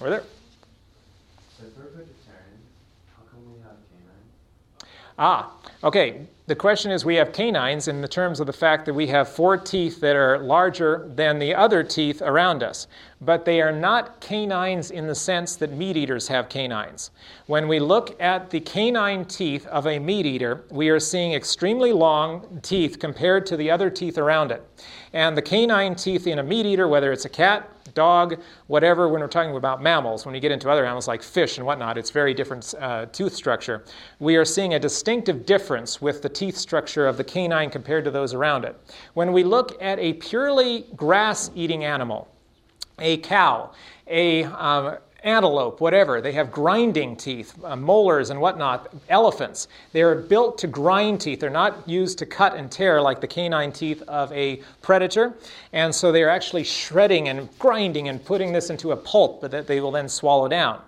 Over 0.00 0.10
there. 0.10 0.22
So 1.58 1.66
if 1.66 1.76
we're 1.76 1.90
vegetarian, 1.90 2.60
how 3.14 3.22
come 3.30 3.44
we 3.52 3.60
have 3.60 3.76
canine? 3.90 4.88
Ah, 5.18 5.52
okay. 5.84 6.26
The 6.50 6.56
question 6.56 6.90
is 6.90 7.04
we 7.04 7.14
have 7.14 7.32
canines 7.32 7.86
in 7.86 8.00
the 8.00 8.08
terms 8.08 8.40
of 8.40 8.48
the 8.48 8.52
fact 8.52 8.84
that 8.86 8.94
we 8.94 9.06
have 9.06 9.28
four 9.28 9.56
teeth 9.56 10.00
that 10.00 10.16
are 10.16 10.36
larger 10.36 11.08
than 11.14 11.38
the 11.38 11.54
other 11.54 11.84
teeth 11.84 12.20
around 12.22 12.64
us. 12.64 12.88
But 13.20 13.44
they 13.44 13.60
are 13.60 13.70
not 13.70 14.20
canines 14.20 14.90
in 14.90 15.06
the 15.06 15.14
sense 15.14 15.54
that 15.56 15.70
meat 15.70 15.96
eaters 15.96 16.26
have 16.26 16.48
canines. 16.48 17.12
When 17.46 17.68
we 17.68 17.78
look 17.78 18.20
at 18.20 18.50
the 18.50 18.58
canine 18.58 19.26
teeth 19.26 19.64
of 19.68 19.86
a 19.86 20.00
meat 20.00 20.26
eater, 20.26 20.64
we 20.72 20.88
are 20.88 20.98
seeing 20.98 21.34
extremely 21.34 21.92
long 21.92 22.58
teeth 22.62 22.98
compared 22.98 23.46
to 23.46 23.56
the 23.56 23.70
other 23.70 23.88
teeth 23.88 24.18
around 24.18 24.50
it. 24.50 24.66
And 25.12 25.36
the 25.36 25.42
canine 25.42 25.94
teeth 25.94 26.26
in 26.26 26.40
a 26.40 26.42
meat 26.42 26.66
eater, 26.66 26.88
whether 26.88 27.12
it's 27.12 27.26
a 27.26 27.28
cat, 27.28 27.70
dog, 27.94 28.40
whatever, 28.68 29.08
when 29.08 29.20
we're 29.20 29.28
talking 29.28 29.54
about 29.54 29.82
mammals, 29.82 30.24
when 30.24 30.34
you 30.34 30.40
get 30.40 30.52
into 30.52 30.70
other 30.70 30.84
animals 30.84 31.08
like 31.08 31.22
fish 31.22 31.58
and 31.58 31.66
whatnot, 31.66 31.98
it's 31.98 32.10
very 32.10 32.34
different 32.34 32.74
uh, 32.78 33.06
tooth 33.06 33.34
structure. 33.34 33.84
We 34.18 34.36
are 34.36 34.44
seeing 34.44 34.74
a 34.74 34.78
distinctive 34.78 35.46
difference 35.46 36.00
with 36.00 36.22
the 36.22 36.28
teeth 36.40 36.56
structure 36.56 37.06
of 37.06 37.18
the 37.18 37.24
canine 37.24 37.68
compared 37.68 38.02
to 38.04 38.10
those 38.10 38.32
around 38.32 38.64
it. 38.64 38.74
When 39.12 39.32
we 39.32 39.44
look 39.44 39.80
at 39.82 39.98
a 39.98 40.14
purely 40.14 40.86
grass 40.96 41.50
eating 41.54 41.84
animal, 41.84 42.28
a 42.98 43.18
cow, 43.18 43.72
a 44.06 44.44
um, 44.44 44.96
antelope, 45.22 45.82
whatever. 45.82 46.22
They 46.22 46.32
have 46.32 46.50
grinding 46.50 47.16
teeth, 47.16 47.54
uh, 47.62 47.76
molars 47.76 48.30
and 48.30 48.40
whatnot. 48.40 48.90
Elephants, 49.10 49.68
they're 49.92 50.14
built 50.14 50.56
to 50.58 50.66
grind 50.66 51.20
teeth. 51.20 51.40
They're 51.40 51.50
not 51.50 51.86
used 51.86 52.18
to 52.20 52.26
cut 52.26 52.56
and 52.56 52.72
tear 52.72 53.02
like 53.02 53.20
the 53.20 53.26
canine 53.26 53.70
teeth 53.70 54.02
of 54.08 54.32
a 54.32 54.62
predator. 54.80 55.34
And 55.74 55.94
so 55.94 56.10
they're 56.10 56.30
actually 56.30 56.64
shredding 56.64 57.28
and 57.28 57.48
grinding 57.58 58.08
and 58.08 58.24
putting 58.24 58.50
this 58.52 58.70
into 58.70 58.92
a 58.92 58.96
pulp 58.96 59.42
that 59.42 59.66
they 59.66 59.80
will 59.80 59.90
then 59.90 60.08
swallow 60.08 60.48
down. 60.48 60.80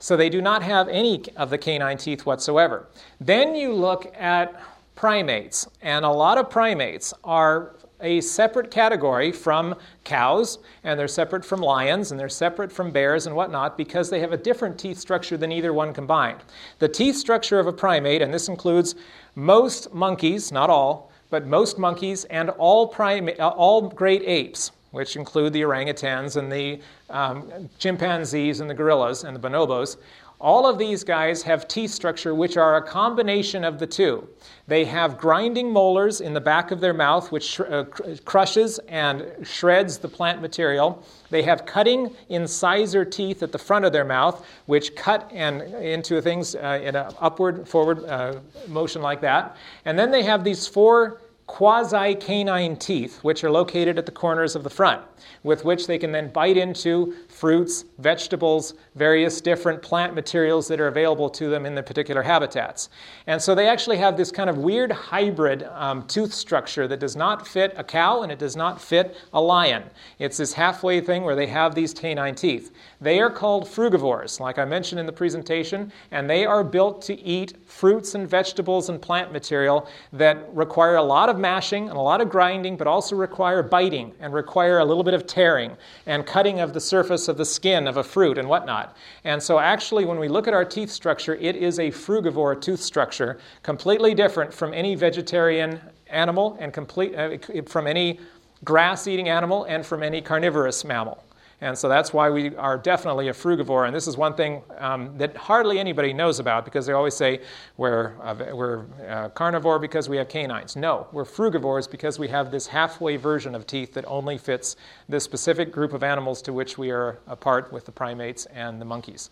So 0.00 0.16
they 0.16 0.28
do 0.28 0.40
not 0.40 0.62
have 0.62 0.88
any 0.88 1.22
of 1.36 1.50
the 1.50 1.58
canine 1.58 1.98
teeth 1.98 2.26
whatsoever. 2.26 2.86
Then 3.20 3.54
you 3.54 3.72
look 3.72 4.12
at 4.16 4.60
primates, 4.98 5.68
and 5.80 6.04
a 6.04 6.10
lot 6.10 6.38
of 6.38 6.50
primates 6.50 7.14
are 7.22 7.76
a 8.00 8.20
separate 8.20 8.68
category 8.68 9.30
from 9.30 9.76
cows, 10.02 10.58
and 10.82 10.98
they're 10.98 11.06
separate 11.06 11.44
from 11.44 11.60
lions, 11.60 12.10
and 12.10 12.18
they're 12.18 12.28
separate 12.28 12.72
from 12.72 12.90
bears 12.90 13.28
and 13.28 13.36
whatnot 13.36 13.76
because 13.76 14.10
they 14.10 14.18
have 14.18 14.32
a 14.32 14.36
different 14.36 14.76
teeth 14.76 14.98
structure 14.98 15.36
than 15.36 15.52
either 15.52 15.72
one 15.72 15.94
combined. 15.94 16.40
The 16.80 16.88
teeth 16.88 17.14
structure 17.14 17.60
of 17.60 17.68
a 17.68 17.72
primate, 17.72 18.22
and 18.22 18.34
this 18.34 18.48
includes 18.48 18.96
most 19.36 19.94
monkeys, 19.94 20.50
not 20.50 20.68
all, 20.68 21.12
but 21.30 21.46
most 21.46 21.78
monkeys 21.78 22.24
and 22.24 22.50
all, 22.50 22.88
primate, 22.88 23.38
all 23.38 23.82
great 23.82 24.22
apes, 24.24 24.72
which 24.90 25.14
include 25.14 25.52
the 25.52 25.62
orangutans 25.62 26.36
and 26.36 26.50
the 26.50 26.80
um, 27.08 27.68
chimpanzees 27.78 28.58
and 28.58 28.68
the 28.68 28.74
gorillas 28.74 29.22
and 29.22 29.36
the 29.36 29.40
bonobos, 29.40 29.96
all 30.40 30.66
of 30.66 30.78
these 30.78 31.02
guys 31.02 31.42
have 31.42 31.66
teeth 31.66 31.90
structure 31.90 32.34
which 32.34 32.56
are 32.56 32.76
a 32.76 32.82
combination 32.82 33.64
of 33.64 33.78
the 33.78 33.86
two. 33.86 34.28
They 34.68 34.84
have 34.84 35.18
grinding 35.18 35.72
molars 35.72 36.20
in 36.20 36.32
the 36.32 36.40
back 36.40 36.70
of 36.70 36.80
their 36.80 36.94
mouth, 36.94 37.32
which 37.32 37.58
uh, 37.60 37.84
cr- 37.84 38.02
crushes 38.24 38.78
and 38.88 39.26
shreds 39.42 39.98
the 39.98 40.08
plant 40.08 40.40
material. 40.40 41.02
They 41.30 41.42
have 41.42 41.66
cutting 41.66 42.14
incisor 42.28 43.04
teeth 43.04 43.42
at 43.42 43.50
the 43.50 43.58
front 43.58 43.84
of 43.84 43.92
their 43.92 44.04
mouth, 44.04 44.46
which 44.66 44.94
cut 44.94 45.28
and 45.34 45.62
into 45.62 46.20
things 46.22 46.54
uh, 46.54 46.80
in 46.82 46.94
an 46.94 47.12
upward, 47.18 47.66
forward 47.66 48.04
uh, 48.04 48.36
motion 48.68 49.02
like 49.02 49.20
that. 49.22 49.56
And 49.86 49.98
then 49.98 50.10
they 50.10 50.22
have 50.22 50.44
these 50.44 50.66
four 50.66 51.20
quasi 51.48 52.14
canine 52.14 52.76
teeth, 52.76 53.24
which 53.24 53.42
are 53.42 53.50
located 53.50 53.98
at 53.98 54.04
the 54.04 54.12
corners 54.12 54.54
of 54.54 54.62
the 54.62 54.70
front, 54.70 55.02
with 55.42 55.64
which 55.64 55.86
they 55.86 55.98
can 55.98 56.12
then 56.12 56.28
bite 56.28 56.58
into 56.58 57.14
fruits, 57.28 57.86
vegetables, 57.98 58.74
various 58.94 59.40
different 59.40 59.80
plant 59.80 60.14
materials 60.14 60.68
that 60.68 60.78
are 60.78 60.88
available 60.88 61.30
to 61.30 61.48
them 61.48 61.64
in 61.64 61.74
the 61.74 61.82
particular 61.82 62.22
habitats. 62.22 62.90
And 63.26 63.40
so 63.40 63.54
they 63.54 63.66
actually 63.66 63.96
have 63.96 64.16
this 64.16 64.30
kind 64.30 64.50
of 64.50 64.58
weird 64.58 64.92
hybrid 64.92 65.62
um, 65.72 66.06
tooth 66.06 66.34
structure 66.34 66.86
that 66.86 67.00
does 67.00 67.16
not 67.16 67.48
fit 67.48 67.72
a 67.76 67.82
cow 67.82 68.22
and 68.22 68.30
it 68.30 68.38
does 68.38 68.54
not 68.54 68.80
fit 68.80 69.16
a 69.32 69.40
lion. 69.40 69.84
It's 70.18 70.36
this 70.36 70.52
halfway 70.52 71.00
thing 71.00 71.24
where 71.24 71.34
they 71.34 71.46
have 71.46 71.74
these 71.74 71.94
canine 71.94 72.34
teeth. 72.34 72.72
They 73.00 73.20
are 73.20 73.30
called 73.30 73.64
frugivores, 73.64 74.38
like 74.38 74.58
I 74.58 74.66
mentioned 74.66 75.00
in 75.00 75.06
the 75.06 75.12
presentation, 75.12 75.90
and 76.10 76.28
they 76.28 76.44
are 76.44 76.62
built 76.62 77.00
to 77.02 77.18
eat 77.18 77.54
fruits 77.64 78.14
and 78.14 78.28
vegetables 78.28 78.90
and 78.90 79.00
plant 79.00 79.32
material 79.32 79.88
that 80.12 80.54
require 80.54 80.96
a 80.96 81.02
lot 81.02 81.30
of 81.30 81.37
mashing 81.38 81.88
and 81.88 81.96
a 81.96 82.00
lot 82.00 82.20
of 82.20 82.28
grinding, 82.28 82.76
but 82.76 82.86
also 82.86 83.16
require 83.16 83.62
biting 83.62 84.12
and 84.20 84.32
require 84.32 84.78
a 84.78 84.84
little 84.84 85.04
bit 85.04 85.14
of 85.14 85.26
tearing 85.26 85.76
and 86.06 86.26
cutting 86.26 86.60
of 86.60 86.72
the 86.72 86.80
surface 86.80 87.28
of 87.28 87.36
the 87.36 87.44
skin 87.44 87.86
of 87.86 87.96
a 87.96 88.04
fruit 88.04 88.38
and 88.38 88.48
whatnot. 88.48 88.96
And 89.24 89.42
so, 89.42 89.58
actually, 89.58 90.04
when 90.04 90.18
we 90.18 90.28
look 90.28 90.48
at 90.48 90.54
our 90.54 90.64
teeth 90.64 90.90
structure, 90.90 91.36
it 91.36 91.56
is 91.56 91.78
a 91.78 91.90
frugivore 91.90 92.60
tooth 92.60 92.80
structure, 92.80 93.38
completely 93.62 94.14
different 94.14 94.52
from 94.52 94.74
any 94.74 94.94
vegetarian 94.94 95.80
animal 96.08 96.56
and 96.60 96.72
complete, 96.72 97.14
uh, 97.14 97.36
from 97.66 97.86
any 97.86 98.20
grass 98.64 99.06
eating 99.06 99.28
animal 99.28 99.64
and 99.64 99.86
from 99.86 100.02
any 100.02 100.20
carnivorous 100.20 100.84
mammal. 100.84 101.22
And 101.60 101.76
so 101.76 101.88
that's 101.88 102.12
why 102.12 102.30
we 102.30 102.54
are 102.54 102.78
definitely 102.78 103.28
a 103.28 103.32
frugivore. 103.32 103.86
And 103.86 103.94
this 103.94 104.06
is 104.06 104.16
one 104.16 104.34
thing 104.34 104.62
um, 104.78 105.18
that 105.18 105.36
hardly 105.36 105.80
anybody 105.80 106.12
knows 106.12 106.38
about 106.38 106.64
because 106.64 106.86
they 106.86 106.92
always 106.92 107.16
say 107.16 107.40
we're, 107.76 108.14
uh, 108.22 108.54
we're 108.54 108.84
uh, 109.08 109.28
carnivore 109.30 109.80
because 109.80 110.08
we 110.08 110.16
have 110.18 110.28
canines. 110.28 110.76
No, 110.76 111.08
we're 111.10 111.24
frugivores 111.24 111.90
because 111.90 112.16
we 112.16 112.28
have 112.28 112.52
this 112.52 112.68
halfway 112.68 113.16
version 113.16 113.56
of 113.56 113.66
teeth 113.66 113.92
that 113.94 114.04
only 114.06 114.38
fits 114.38 114.76
this 115.08 115.24
specific 115.24 115.72
group 115.72 115.92
of 115.92 116.04
animals 116.04 116.40
to 116.42 116.52
which 116.52 116.78
we 116.78 116.90
are 116.90 117.18
a 117.26 117.34
part 117.34 117.72
with 117.72 117.84
the 117.84 117.92
primates 117.92 118.46
and 118.46 118.80
the 118.80 118.84
monkeys. 118.84 119.30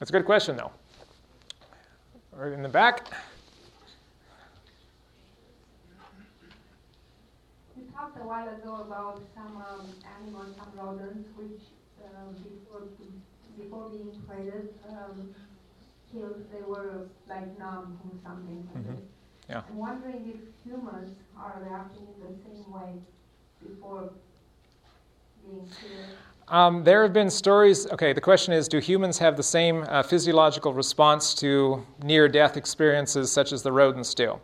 That's 0.00 0.10
a 0.10 0.12
good 0.12 0.26
question, 0.26 0.56
though. 0.56 0.72
Right 2.32 2.52
in 2.52 2.62
the 2.62 2.68
back. 2.68 3.10
A 8.20 8.24
while 8.24 8.50
ago 8.52 8.84
about 8.86 9.18
some 9.34 9.56
um, 9.56 9.86
animals, 10.16 10.52
some 10.56 10.68
rodents, 10.76 11.28
which 11.36 11.72
uh, 11.98 12.32
before 12.52 12.88
before 13.56 13.84
being 13.90 14.12
traded, 14.26 14.68
um, 14.88 15.34
killed, 16.10 16.44
they 16.50 16.62
were 16.62 17.06
like 17.26 17.46
numb 17.58 17.98
or 18.04 18.12
something. 18.24 18.60
Mm-hmm. 18.76 18.94
Yeah. 19.48 19.62
I'm 19.68 19.78
wondering 19.78 20.26
if 20.26 20.40
humans 20.64 21.10
are 21.36 21.58
reacting 21.62 22.02
in 22.12 22.20
the 22.20 22.32
same 22.44 22.70
way 22.72 23.00
before 23.60 24.10
being 25.42 25.68
killed. 25.80 26.16
Um, 26.48 26.84
there 26.84 27.02
have 27.02 27.12
been 27.12 27.30
stories. 27.30 27.86
Okay, 27.92 28.12
the 28.12 28.20
question 28.20 28.52
is 28.52 28.68
Do 28.68 28.78
humans 28.78 29.18
have 29.18 29.36
the 29.36 29.42
same 29.42 29.84
uh, 29.88 30.02
physiological 30.02 30.74
response 30.74 31.34
to 31.36 31.86
near 32.02 32.28
death 32.28 32.56
experiences 32.56 33.30
such 33.30 33.52
as 33.52 33.62
the 33.62 33.72
rodents 33.72 34.14
do? 34.14 34.38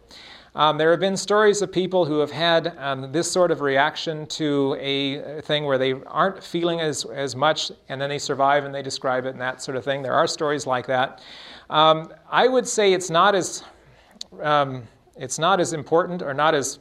Um, 0.57 0.79
there 0.79 0.91
have 0.91 1.01
been 1.01 1.19
stories 1.19 1.61
of 1.61 1.71
people 1.71 2.07
who 2.07 2.19
have 2.21 2.31
had 2.31 2.75
um, 2.79 3.13
this 3.13 3.31
sort 3.31 3.51
of 3.51 3.61
reaction 3.61 4.27
to 4.29 4.75
a 4.81 5.43
thing 5.43 5.67
where 5.67 5.77
they 5.77 5.93
aren't 6.07 6.43
feeling 6.43 6.81
as, 6.81 7.05
as 7.05 7.37
much 7.37 7.71
and 7.91 8.01
then 8.01 8.09
they 8.09 8.19
survive 8.19 8.65
and 8.65 8.75
they 8.75 8.81
describe 8.81 9.27
it 9.27 9.33
and 9.33 9.41
that 9.41 9.61
sort 9.61 9.77
of 9.77 9.85
thing. 9.85 10.01
There 10.01 10.15
are 10.15 10.27
stories 10.27 10.67
like 10.67 10.87
that. 10.87 11.21
Um, 11.69 12.11
I 12.31 12.49
would 12.49 12.67
say 12.67 12.95
it's 12.95 13.11
not 13.11 13.35
as, 13.35 13.65
um, 14.41 14.85
it's 15.15 15.39
not 15.39 15.61
as 15.61 15.75
important 15.75 16.23
or 16.23 16.33
not 16.33 16.55
as 16.55 16.79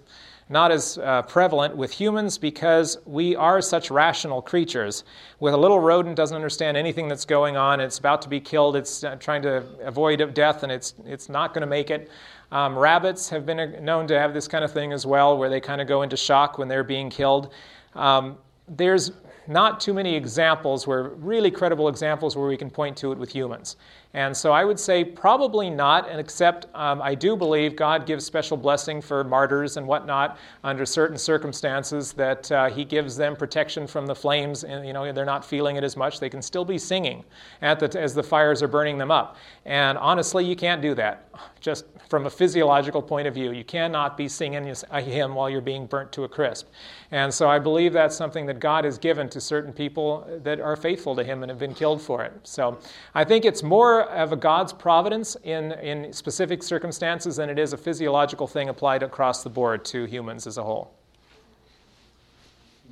not 0.48 0.72
as 0.72 0.98
uh, 1.00 1.24
prevalent 1.24 1.76
with 1.76 1.92
humans 1.92 2.38
because 2.38 2.98
we 3.06 3.36
are 3.36 3.62
such 3.62 3.90
rational 3.90 4.42
creatures. 4.42 5.04
With 5.40 5.54
a 5.54 5.58
little 5.58 5.80
rodent 5.80 6.16
doesn't 6.16 6.36
understand 6.36 6.78
anything 6.78 7.08
that's 7.08 7.26
going 7.26 7.58
on. 7.58 7.80
It's 7.80 7.98
about 7.98 8.22
to 8.24 8.30
be 8.30 8.40
killed. 8.40 8.76
It's 8.76 9.04
uh, 9.04 9.16
trying 9.16 9.42
to 9.44 9.64
avoid 9.82 10.34
death, 10.34 10.64
and 10.64 10.72
it's 10.72 10.94
it's 11.06 11.30
not 11.30 11.54
going 11.54 11.62
to 11.62 11.68
make 11.68 11.90
it. 11.90 12.10
Um, 12.52 12.78
rabbits 12.78 13.28
have 13.30 13.46
been 13.46 13.84
known 13.84 14.08
to 14.08 14.20
have 14.20 14.34
this 14.34 14.48
kind 14.48 14.64
of 14.64 14.72
thing 14.72 14.94
as 14.94 15.06
well, 15.06 15.38
where 15.38 15.50
they 15.50 15.60
kind 15.60 15.82
of 15.82 15.88
go 15.88 16.04
into 16.04 16.16
shock 16.16 16.60
when 16.60 16.68
they're 16.68 16.84
being 16.84 17.10
killed. 17.10 17.52
Um, 17.96 18.38
there's 18.68 19.12
not 19.48 19.80
too 19.80 19.94
many 19.94 20.16
examples 20.16 20.88
where 20.88 21.04
really 21.04 21.52
credible 21.52 21.88
examples 21.88 22.36
where 22.36 22.48
we 22.48 22.58
can 22.58 22.70
point 22.70 22.98
to 22.98 23.12
it 23.12 23.18
with 23.18 23.30
humans. 23.30 23.78
And 24.16 24.36
so 24.36 24.54
I 24.54 24.64
would 24.64 24.80
say 24.80 25.04
probably 25.04 25.70
not, 25.70 26.10
and 26.10 26.22
except 26.22 26.68
um, 26.74 27.02
I 27.02 27.16
do 27.16 27.36
believe 27.36 27.76
God 27.76 28.06
gives 28.06 28.24
special 28.24 28.56
blessing 28.56 29.02
for 29.02 29.26
martyrs 29.26 29.76
and 29.76 29.86
whatnot 29.86 30.38
under 30.64 30.86
certain 30.86 31.18
circumstances 31.18 32.14
that 32.14 32.50
uh, 32.50 32.70
He 32.70 32.86
gives 32.86 33.18
them 33.18 33.36
protection 33.36 33.86
from 33.86 34.06
the 34.06 34.16
flames, 34.16 34.64
and 34.64 34.88
you 34.88 34.94
know 34.94 35.12
they're 35.12 35.26
not 35.26 35.44
feeling 35.44 35.76
it 35.76 35.84
as 35.84 35.98
much. 35.98 36.22
They 36.22 36.30
can 36.30 36.42
still 36.42 36.64
be 36.64 36.78
singing 36.78 37.26
the, 37.60 37.98
as 38.00 38.14
the 38.14 38.24
fires 38.24 38.64
are 38.64 38.70
burning 38.70 38.98
them 38.98 39.12
up. 39.12 39.36
And 39.66 39.98
honestly, 39.98 40.46
you 40.46 40.56
can't 40.56 40.82
do 40.82 40.96
that. 40.96 41.28
Just 41.60 41.84
from 42.08 42.26
a 42.26 42.30
physiological 42.30 43.02
point 43.02 43.28
of 43.28 43.34
view, 43.34 43.52
you 43.52 43.66
cannot 43.66 44.16
be 44.16 44.30
singing 44.30 44.74
a 44.92 45.02
hymn 45.02 45.36
while 45.36 45.50
you're 45.50 45.60
being 45.60 45.88
burnt 45.88 46.14
to 46.14 46.24
a 46.24 46.30
crisp. 46.30 46.68
And 47.12 47.34
so 47.34 47.50
I 47.50 47.60
believe 47.60 47.92
that's 47.92 48.16
something 48.16 48.46
that 48.46 48.60
God 48.60 48.86
has 48.86 48.98
given 48.98 49.28
to 49.30 49.42
certain 49.42 49.74
people 49.74 50.26
that 50.44 50.60
are 50.60 50.76
faithful 50.76 51.16
to 51.16 51.24
Him 51.24 51.44
and 51.44 51.50
have 51.50 51.60
been 51.60 51.74
killed 51.74 52.02
for 52.02 52.24
it. 52.24 52.34
So 52.44 52.78
I 53.14 53.24
think 53.24 53.44
it's 53.44 53.64
more 53.64 54.05
of 54.10 54.32
a 54.32 54.36
God's 54.36 54.74
providence 54.74 55.36
in, 55.44 55.72
in 55.74 56.12
specific 56.14 56.64
circumstances 56.64 57.36
than 57.38 57.50
it 57.50 57.60
is 57.60 57.74
a 57.74 57.78
physiological 57.78 58.48
thing 58.48 58.70
applied 58.70 59.04
across 59.04 59.44
the 59.44 59.50
board 59.50 59.86
to 59.86 60.06
humans 60.06 60.48
as 60.48 60.58
a 60.58 60.64
whole. 60.64 60.94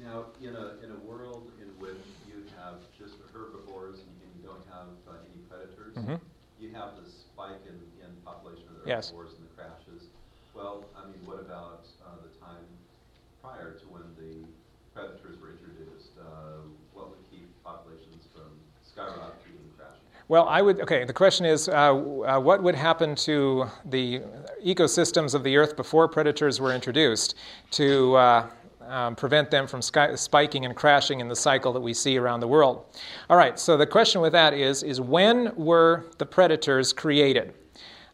Now, 0.02 0.26
in 0.42 0.56
a, 0.56 0.84
in 0.84 0.92
a 0.92 1.00
world 1.08 1.52
in 1.62 1.68
which 1.80 2.04
you 2.28 2.44
have 2.60 2.82
just 2.98 3.16
herbivores 3.34 4.00
and 4.00 4.14
you 4.36 4.48
don't 4.48 4.66
have 4.70 4.90
uh, 5.08 5.18
any 5.30 5.40
predators, 5.48 5.96
Mhm. 5.96 6.20
you 6.60 6.70
have 6.74 6.98
this 7.02 7.14
spike 7.14 7.62
in, 7.68 7.78
in 8.04 8.10
population 8.26 8.66
of 8.70 8.84
the 8.84 8.90
Yes. 8.90 9.10
herbivores 9.10 9.34
and 9.40 9.48
the 9.48 9.54
crashes. 9.56 10.10
Well, 10.54 10.86
I 10.98 11.06
mean, 11.10 11.26
what 11.26 11.40
about 11.40 11.86
uh, 12.06 12.18
the 12.22 12.30
time 12.44 12.66
prior 13.42 13.74
to 13.80 13.86
when 13.88 14.04
the 14.18 14.46
predators 14.94 15.40
were 15.42 15.52
introduced? 15.52 16.14
Uh, 16.20 16.62
what 16.94 17.10
would 17.10 17.24
keep 17.32 17.50
populations 17.64 18.28
from 18.34 18.50
skyrocketing 18.86 19.58
and 19.62 19.72
crashing? 19.78 20.13
Well, 20.30 20.48
I 20.48 20.62
would, 20.62 20.80
okay, 20.82 21.04
the 21.04 21.14
question 21.14 21.46
is 21.46 21.68
uh, 21.68 21.74
uh, 21.74 22.40
what 22.40 22.64
would 22.64 22.76
happen 22.76 23.14
to 23.16 23.66
the 23.86 24.22
ecosystems 24.66 25.36
of 25.36 25.44
the 25.44 25.58
earth 25.58 25.76
before 25.76 26.08
predators 26.08 26.62
were 26.62 26.74
introduced 26.74 27.36
to 27.72 28.16
uh, 28.16 28.48
um, 28.88 29.16
prevent 29.16 29.52
them 29.52 29.68
from 29.68 29.82
sky, 29.82 30.16
spiking 30.16 30.66
and 30.66 30.76
crashing 30.76 31.20
in 31.20 31.28
the 31.28 31.36
cycle 31.36 31.74
that 31.74 31.82
we 31.82 31.94
see 31.94 32.18
around 32.18 32.40
the 32.40 32.48
world? 32.48 32.86
All 33.30 33.36
right, 33.36 33.60
so 33.60 33.76
the 33.76 33.86
question 33.86 34.22
with 34.22 34.32
that 34.32 34.54
is, 34.54 34.82
is 34.82 35.02
when 35.02 35.54
were 35.56 36.06
the 36.18 36.26
predators 36.26 36.94
created 36.94 37.54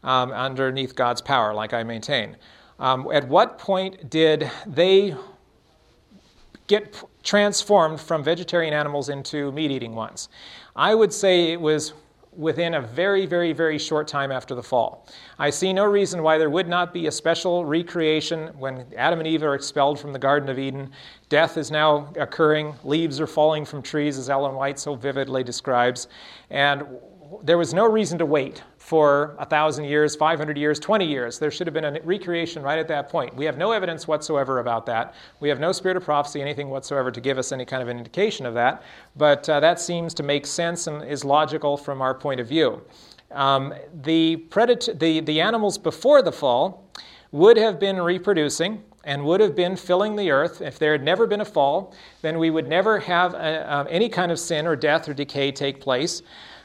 um, 0.04 0.32
underneath 0.32 0.96
God's 0.96 1.22
power, 1.22 1.54
like 1.54 1.74
I 1.74 1.84
maintain? 1.84 2.38
Um, 2.80 3.08
at 3.14 3.28
what 3.28 3.60
point 3.60 4.10
did 4.10 4.50
they 4.66 5.16
get 6.70 7.04
transformed 7.24 8.00
from 8.00 8.24
vegetarian 8.24 8.74
animals 8.74 9.10
into 9.10 9.52
meat 9.52 9.72
eating 9.72 9.96
ones? 9.96 10.30
I 10.76 10.96
would 10.96 11.12
say 11.12 11.52
it 11.52 11.60
was 11.60 11.94
within 12.38 12.76
a 12.76 12.82
very, 12.82 13.26
very, 13.26 13.52
very 13.52 13.80
short 13.80 14.08
time 14.08 14.32
after 14.32 14.54
the 14.56 14.64
fall. 14.64 15.08
I 15.40 15.50
see 15.50 15.74
no 15.74 15.84
reason 15.84 16.22
why 16.22 16.38
there 16.38 16.50
would 16.50 16.70
not 16.70 16.94
be 16.94 17.08
a 17.08 17.12
special 17.12 17.66
recreation 17.66 18.48
when 18.58 18.86
Adam 18.96 19.20
and 19.20 19.28
Eve 19.28 19.44
are 19.44 19.56
expelled 19.56 20.00
from 20.00 20.14
the 20.14 20.20
Garden 20.20 20.48
of 20.48 20.60
Eden. 20.60 20.92
Death 21.28 21.58
is 21.58 21.72
now 21.72 22.14
occurring, 22.16 22.76
leaves 22.84 23.20
are 23.20 23.28
falling 23.28 23.66
from 23.66 23.82
trees, 23.82 24.18
as 24.18 24.30
Ellen 24.30 24.56
White 24.56 24.80
so 24.80 24.96
vividly 24.96 25.44
describes. 25.44 26.08
And 26.52 26.84
there 27.44 27.58
was 27.58 27.74
no 27.74 27.86
reason 27.86 28.18
to 28.18 28.26
wait 28.26 28.64
for 28.78 29.36
a 29.40 29.46
thousand 29.46 29.86
years, 29.86 30.16
500 30.16 30.58
years, 30.58 30.80
20 30.80 31.06
years. 31.06 31.38
There 31.38 31.52
should 31.52 31.68
have 31.68 31.74
been 31.74 31.86
a 31.86 32.02
recreation 32.02 32.64
right 32.64 32.80
at 32.80 32.88
that 32.88 33.10
point. 33.10 33.36
We 33.36 33.46
have 33.46 33.58
no 33.58 33.72
evidence 33.72 34.08
whatsoever 34.08 34.60
about 34.60 34.86
that. 34.88 35.14
We 35.40 35.50
have 35.50 35.60
no 35.60 35.72
spirit 35.72 35.98
of 35.98 36.04
prophecy, 36.04 36.42
anything 36.42 36.70
whatsoever 36.70 37.12
to 37.12 37.22
give 37.22 37.38
us 37.38 37.52
any 37.52 37.66
kind 37.66 37.84
of 37.84 37.90
an 37.90 37.98
indication 37.98 38.46
of 38.46 38.54
that. 38.56 38.84
But 39.16 39.48
uh, 39.48 39.60
that 39.60 39.80
seems 39.80 40.14
to 40.16 40.24
make 40.24 40.46
sense 40.46 40.88
and 40.88 41.04
is 41.04 41.24
logical 41.24 41.78
from 41.78 42.02
our 42.02 42.14
point 42.14 42.40
of 42.40 42.48
view. 42.48 42.82
Um, 43.32 43.74
the, 44.02 44.46
predat- 44.50 45.00
the, 45.00 45.20
the 45.20 45.40
animals 45.40 45.78
before 45.78 46.22
the 46.22 46.32
fall 46.32 46.90
would 47.32 47.58
have 47.58 47.80
been 47.80 48.02
reproducing 48.02 48.84
and 49.04 49.24
would 49.24 49.40
have 49.40 49.56
been 49.56 49.76
filling 49.76 50.16
the 50.16 50.32
earth. 50.32 50.62
If 50.62 50.80
there 50.80 50.92
had 50.92 51.04
never 51.04 51.28
been 51.28 51.42
a 51.42 51.46
fall, 51.46 51.94
then 52.22 52.40
we 52.40 52.50
would 52.50 52.68
never 52.68 53.00
have 53.00 53.34
a, 53.34 53.72
uh, 53.72 53.84
any 53.90 54.10
kind 54.10 54.32
of 54.32 54.40
sin 54.40 54.66
or 54.66 54.76
death 54.76 55.08
or 55.08 55.14
decay 55.14 55.52
take 55.52 55.80
place. 55.80 56.22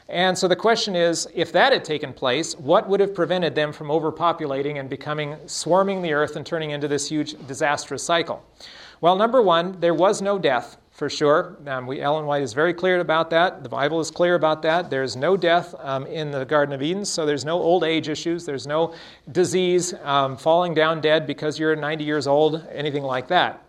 And 0.07 0.37
so 0.37 0.47
the 0.47 0.55
question 0.55 0.95
is 0.95 1.27
if 1.33 1.51
that 1.53 1.73
had 1.73 1.83
taken 1.83 2.13
place, 2.13 2.55
what 2.57 2.87
would 2.87 2.99
have 2.99 3.15
prevented 3.15 3.55
them 3.55 3.73
from 3.73 3.87
overpopulating 3.87 4.79
and 4.79 4.89
becoming 4.89 5.35
swarming 5.47 6.01
the 6.01 6.13
earth 6.13 6.35
and 6.35 6.45
turning 6.45 6.71
into 6.71 6.87
this 6.87 7.09
huge 7.09 7.35
disastrous 7.47 8.03
cycle? 8.03 8.45
Well, 9.01 9.15
number 9.15 9.41
one, 9.41 9.79
there 9.79 9.93
was 9.93 10.21
no 10.21 10.37
death 10.37 10.77
for 10.95 11.09
sure. 11.09 11.57
Um, 11.67 11.87
we, 11.87 11.99
Ellen 11.99 12.25
White 12.25 12.41
is 12.41 12.53
very 12.53 12.73
clear 12.73 13.01
about 13.01 13.29
that. 13.31 13.63
The 13.63 13.69
Bible 13.69 13.99
is 13.99 14.09
clear 14.09 14.35
about 14.35 14.61
that. 14.61 14.89
There's 14.89 15.17
no 15.17 15.35
death 15.35 15.75
um, 15.79 16.07
in 16.07 16.31
the 16.31 16.45
Garden 16.45 16.73
of 16.73 16.81
Eden, 16.81 17.03
so 17.03 17.25
there's 17.25 17.43
no 17.43 17.59
old 17.59 17.83
age 17.83 18.07
issues. 18.07 18.45
There's 18.45 18.65
no 18.65 18.93
disease, 19.33 19.93
um, 20.03 20.37
falling 20.37 20.73
down 20.73 21.01
dead 21.01 21.27
because 21.27 21.59
you're 21.59 21.75
90 21.75 22.05
years 22.05 22.27
old, 22.27 22.65
anything 22.71 23.03
like 23.03 23.27
that. 23.27 23.64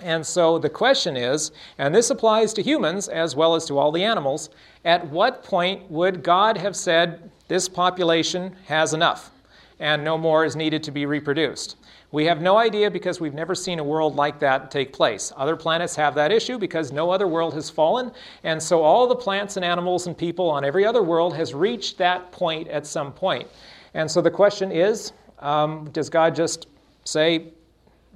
And 0.00 0.26
so 0.26 0.58
the 0.58 0.68
question 0.68 1.16
is, 1.16 1.52
and 1.78 1.94
this 1.94 2.10
applies 2.10 2.52
to 2.54 2.62
humans 2.62 3.08
as 3.08 3.34
well 3.34 3.54
as 3.54 3.64
to 3.66 3.78
all 3.78 3.92
the 3.92 4.04
animals, 4.04 4.50
at 4.84 5.06
what 5.08 5.42
point 5.42 5.90
would 5.90 6.22
God 6.22 6.58
have 6.58 6.76
said 6.76 7.30
this 7.48 7.68
population 7.68 8.54
has 8.66 8.92
enough 8.92 9.30
and 9.78 10.04
no 10.04 10.18
more 10.18 10.44
is 10.44 10.54
needed 10.54 10.82
to 10.82 10.90
be 10.90 11.06
reproduced? 11.06 11.76
We 12.12 12.24
have 12.26 12.40
no 12.40 12.56
idea 12.56 12.90
because 12.90 13.20
we've 13.20 13.34
never 13.34 13.54
seen 13.54 13.78
a 13.78 13.84
world 13.84 14.16
like 14.16 14.38
that 14.40 14.70
take 14.70 14.92
place. 14.92 15.32
Other 15.36 15.56
planets 15.56 15.96
have 15.96 16.14
that 16.14 16.30
issue 16.30 16.56
because 16.56 16.92
no 16.92 17.10
other 17.10 17.26
world 17.26 17.52
has 17.54 17.68
fallen, 17.68 18.12
and 18.44 18.62
so 18.62 18.82
all 18.82 19.06
the 19.06 19.16
plants 19.16 19.56
and 19.56 19.64
animals 19.64 20.06
and 20.06 20.16
people 20.16 20.48
on 20.48 20.64
every 20.64 20.86
other 20.86 21.02
world 21.02 21.34
has 21.34 21.52
reached 21.52 21.98
that 21.98 22.30
point 22.30 22.68
at 22.68 22.86
some 22.86 23.12
point. 23.12 23.48
And 23.94 24.10
so 24.10 24.22
the 24.22 24.30
question 24.30 24.70
is, 24.70 25.12
um, 25.40 25.90
does 25.90 26.08
God 26.08 26.34
just 26.34 26.68
say, 27.04 27.48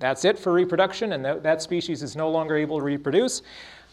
that's 0.01 0.25
it 0.25 0.39
for 0.39 0.53
reproduction, 0.53 1.13
and 1.13 1.25
that, 1.25 1.43
that 1.45 1.63
species 1.63 2.03
is 2.03 2.17
no 2.17 2.29
longer 2.31 2.57
able 2.57 2.79
to 2.79 2.85
reproduce. 2.85 3.43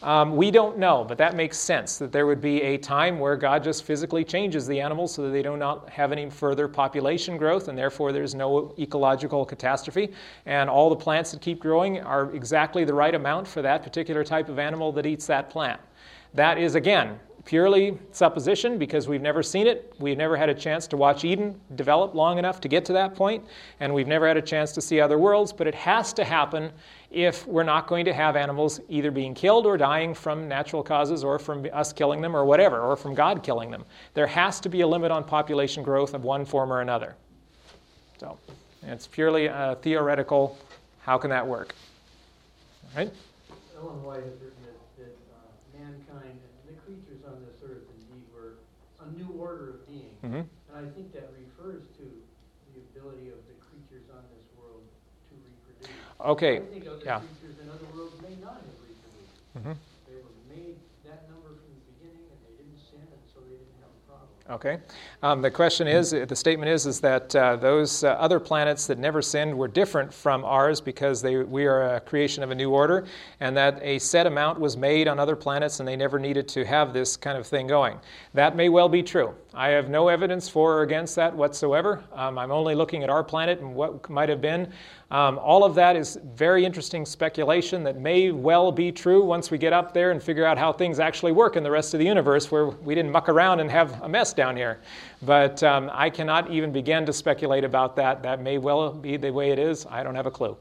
Um, 0.03 0.35
we 0.35 0.51
don't 0.51 0.77
know, 0.77 1.03
but 1.03 1.17
that 1.17 1.35
makes 1.35 1.57
sense 1.57 1.97
that 1.97 2.11
there 2.11 2.27
would 2.27 2.39
be 2.39 2.61
a 2.61 2.77
time 2.77 3.17
where 3.19 3.35
God 3.35 3.63
just 3.63 3.83
physically 3.83 4.23
changes 4.23 4.67
the 4.67 4.79
animals 4.79 5.13
so 5.13 5.23
that 5.23 5.29
they 5.29 5.41
do 5.41 5.57
not 5.57 5.89
have 5.89 6.11
any 6.11 6.29
further 6.29 6.67
population 6.67 7.35
growth, 7.35 7.67
and 7.67 7.75
therefore 7.75 8.11
there's 8.11 8.35
no 8.35 8.75
ecological 8.77 9.43
catastrophe. 9.43 10.13
And 10.45 10.69
all 10.69 10.89
the 10.89 10.95
plants 10.95 11.31
that 11.31 11.41
keep 11.41 11.59
growing 11.59 11.99
are 12.01 12.33
exactly 12.35 12.85
the 12.85 12.93
right 12.93 13.15
amount 13.15 13.47
for 13.47 13.63
that 13.63 13.81
particular 13.81 14.23
type 14.23 14.49
of 14.49 14.59
animal 14.59 14.91
that 14.93 15.07
eats 15.07 15.25
that 15.27 15.49
plant. 15.49 15.81
That 16.35 16.59
is, 16.59 16.75
again, 16.75 17.19
purely 17.47 17.97
supposition 18.11 18.77
because 18.77 19.07
we've 19.07 19.21
never 19.21 19.41
seen 19.41 19.67
it. 19.67 19.93
We've 19.99 20.17
never 20.17 20.35
had 20.35 20.49
a 20.49 20.53
chance 20.53 20.85
to 20.87 20.97
watch 20.97 21.23
Eden 21.23 21.59
develop 21.75 22.13
long 22.13 22.37
enough 22.37 22.59
to 22.61 22.67
get 22.67 22.83
to 22.85 22.93
that 22.93 23.15
point, 23.15 23.43
and 23.79 23.93
we've 23.93 24.07
never 24.07 24.27
had 24.27 24.35
a 24.35 24.41
chance 24.41 24.73
to 24.73 24.81
see 24.81 24.99
other 24.99 25.17
worlds, 25.17 25.53
but 25.53 25.65
it 25.65 25.73
has 25.73 26.11
to 26.13 26.25
happen 26.25 26.71
if 27.09 27.47
we're 27.47 27.63
not 27.63 27.87
going 27.87 28.03
to 28.03 28.13
have 28.13 28.35
animals 28.35 28.81
either 28.89 29.11
being 29.11 29.33
killed 29.33 29.65
or 29.65 29.77
dying 29.77 30.13
from 30.13 30.47
natural 30.47 30.83
causes 30.83 31.23
or 31.23 31.39
from 31.39 31.65
us 31.71 31.93
killing 31.93 32.21
them 32.21 32.35
or 32.35 32.43
whatever, 32.43 32.81
or 32.81 32.97
from 32.97 33.15
God 33.15 33.41
killing 33.43 33.71
them. 33.71 33.85
There 34.13 34.27
has 34.27 34.59
to 34.59 34.69
be 34.69 34.81
a 34.81 34.87
limit 34.87 35.09
on 35.09 35.23
population 35.23 35.83
growth 35.83 36.13
of 36.13 36.25
one 36.25 36.43
form 36.43 36.71
or 36.71 36.81
another. 36.81 37.15
So 38.19 38.37
it's 38.83 39.07
purely 39.07 39.47
uh, 39.47 39.75
theoretical. 39.75 40.57
How 40.99 41.17
can 41.17 41.29
that 41.29 41.47
work? 41.47 41.73
All 42.83 43.01
right? 43.03 43.13
Ellen 43.77 44.03
White 44.03 44.23
has 44.23 44.33
written 44.41 44.57
that, 44.65 44.97
that 44.97 45.15
uh, 45.31 45.79
mankind 45.79 46.39
and 46.67 46.75
the 46.75 46.81
creatures 46.81 47.23
on 47.27 47.39
this 47.45 47.61
earth 47.63 47.83
indeed 48.09 48.25
were 48.33 48.57
a 49.05 49.17
new 49.17 49.39
order 49.39 49.79
Mhm. 50.27 50.45
And 50.75 50.87
I 50.87 50.89
think 50.91 51.13
that 51.13 51.31
refers 51.39 51.87
to 51.97 52.03
the 52.03 52.81
ability 52.91 53.29
of 53.29 53.39
the 53.47 53.55
creatures 53.63 54.03
on 54.11 54.23
this 54.35 54.43
world 54.59 54.83
to 55.29 55.35
reproduce. 55.39 55.95
Okay, 56.19 56.57
I 56.57 56.59
think 56.59 56.85
other 56.87 57.01
yeah. 57.05 57.19
creatures 57.19 57.55
in 57.63 57.69
other 57.69 57.87
worlds 57.95 58.19
may 58.21 58.35
not 58.43 58.59
have 58.59 58.75
reproduced. 58.83 59.55
Mhm. 59.55 59.75
They 60.07 60.19
were 60.19 60.35
made 60.51 60.75
that 61.05 61.29
number 61.29 61.55
from 61.55 61.71
the 61.71 61.83
beginning 61.95 62.27
and 62.27 62.39
they 62.43 62.59
didn't 62.59 62.77
sin 62.77 62.99
and 62.99 63.23
so 63.33 63.39
they 63.39 63.55
didn't 63.55 63.79
have 63.79 63.89
a 63.89 64.03
problem. 64.03 64.27
Okay. 64.49 64.79
Um, 65.23 65.41
the 65.41 65.51
question 65.51 65.87
is, 65.87 66.11
the 66.11 66.35
statement 66.35 66.69
is, 66.69 66.85
is 66.85 66.99
that 67.01 67.35
uh, 67.35 67.55
those 67.55 68.03
uh, 68.03 68.09
other 68.19 68.39
planets 68.39 68.85
that 68.87 68.97
never 68.97 69.21
sinned 69.21 69.57
were 69.57 69.67
different 69.67 70.13
from 70.13 70.43
ours 70.43 70.81
because 70.81 71.21
they, 71.21 71.37
we 71.37 71.65
are 71.65 71.95
a 71.95 71.99
creation 72.01 72.43
of 72.43 72.51
a 72.51 72.55
new 72.55 72.71
order, 72.71 73.05
and 73.39 73.55
that 73.57 73.79
a 73.81 73.99
set 73.99 74.27
amount 74.27 74.59
was 74.59 74.75
made 74.77 75.07
on 75.07 75.19
other 75.19 75.35
planets 75.35 75.79
and 75.79 75.87
they 75.87 75.95
never 75.95 76.19
needed 76.19 76.47
to 76.49 76.65
have 76.65 76.93
this 76.93 77.15
kind 77.17 77.37
of 77.37 77.47
thing 77.47 77.67
going. 77.67 77.97
That 78.33 78.55
may 78.55 78.69
well 78.69 78.89
be 78.89 79.03
true. 79.03 79.33
I 79.57 79.69
have 79.69 79.89
no 79.89 80.07
evidence 80.07 80.47
for 80.47 80.75
or 80.75 80.81
against 80.83 81.15
that 81.15 81.35
whatsoever. 81.35 82.03
Um, 82.13 82.37
I'm 82.37 82.51
only 82.51 82.75
looking 82.75 83.01
at 83.01 83.09
our 83.09 83.23
planet 83.23 83.59
and 83.59 83.73
what 83.73 84.07
might 84.07 84.29
have 84.29 84.39
been. 84.39 84.71
Um, 85.09 85.39
all 85.39 85.63
of 85.63 85.73
that 85.73 85.95
is 85.95 86.19
very 86.35 86.63
interesting 86.63 87.07
speculation 87.07 87.83
that 87.83 87.99
may 87.99 88.29
well 88.29 88.71
be 88.71 88.91
true 88.91 89.25
once 89.25 89.49
we 89.49 89.57
get 89.57 89.73
up 89.73 89.95
there 89.95 90.11
and 90.11 90.21
figure 90.21 90.45
out 90.45 90.59
how 90.59 90.71
things 90.71 90.99
actually 90.99 91.31
work 91.31 91.55
in 91.55 91.63
the 91.63 91.71
rest 91.71 91.95
of 91.95 91.99
the 91.99 92.05
universe 92.05 92.51
where 92.51 92.67
we 92.67 92.93
didn't 92.93 93.11
muck 93.11 93.29
around 93.29 93.59
and 93.59 93.71
have 93.71 93.99
a 94.03 94.07
mess 94.07 94.31
down 94.31 94.55
here. 94.55 94.79
But 95.23 95.63
um, 95.63 95.89
I 95.91 96.11
cannot 96.11 96.51
even 96.51 96.71
begin 96.71 97.07
to 97.07 97.13
speculate 97.13 97.63
about 97.63 97.95
that. 97.95 98.21
That 98.21 98.39
may 98.39 98.59
well 98.59 98.93
be 98.93 99.17
the 99.17 99.33
way 99.33 99.49
it 99.49 99.57
is. 99.57 99.87
I 99.87 100.03
don't 100.03 100.13
have 100.13 100.27
a 100.27 100.31
clue. 100.31 100.55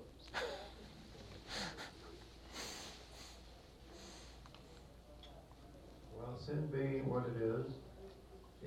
Well, 6.17 6.39
sin 6.39 6.67
being 6.73 7.07
what 7.07 7.25
it 7.27 7.43
is, 7.43 7.67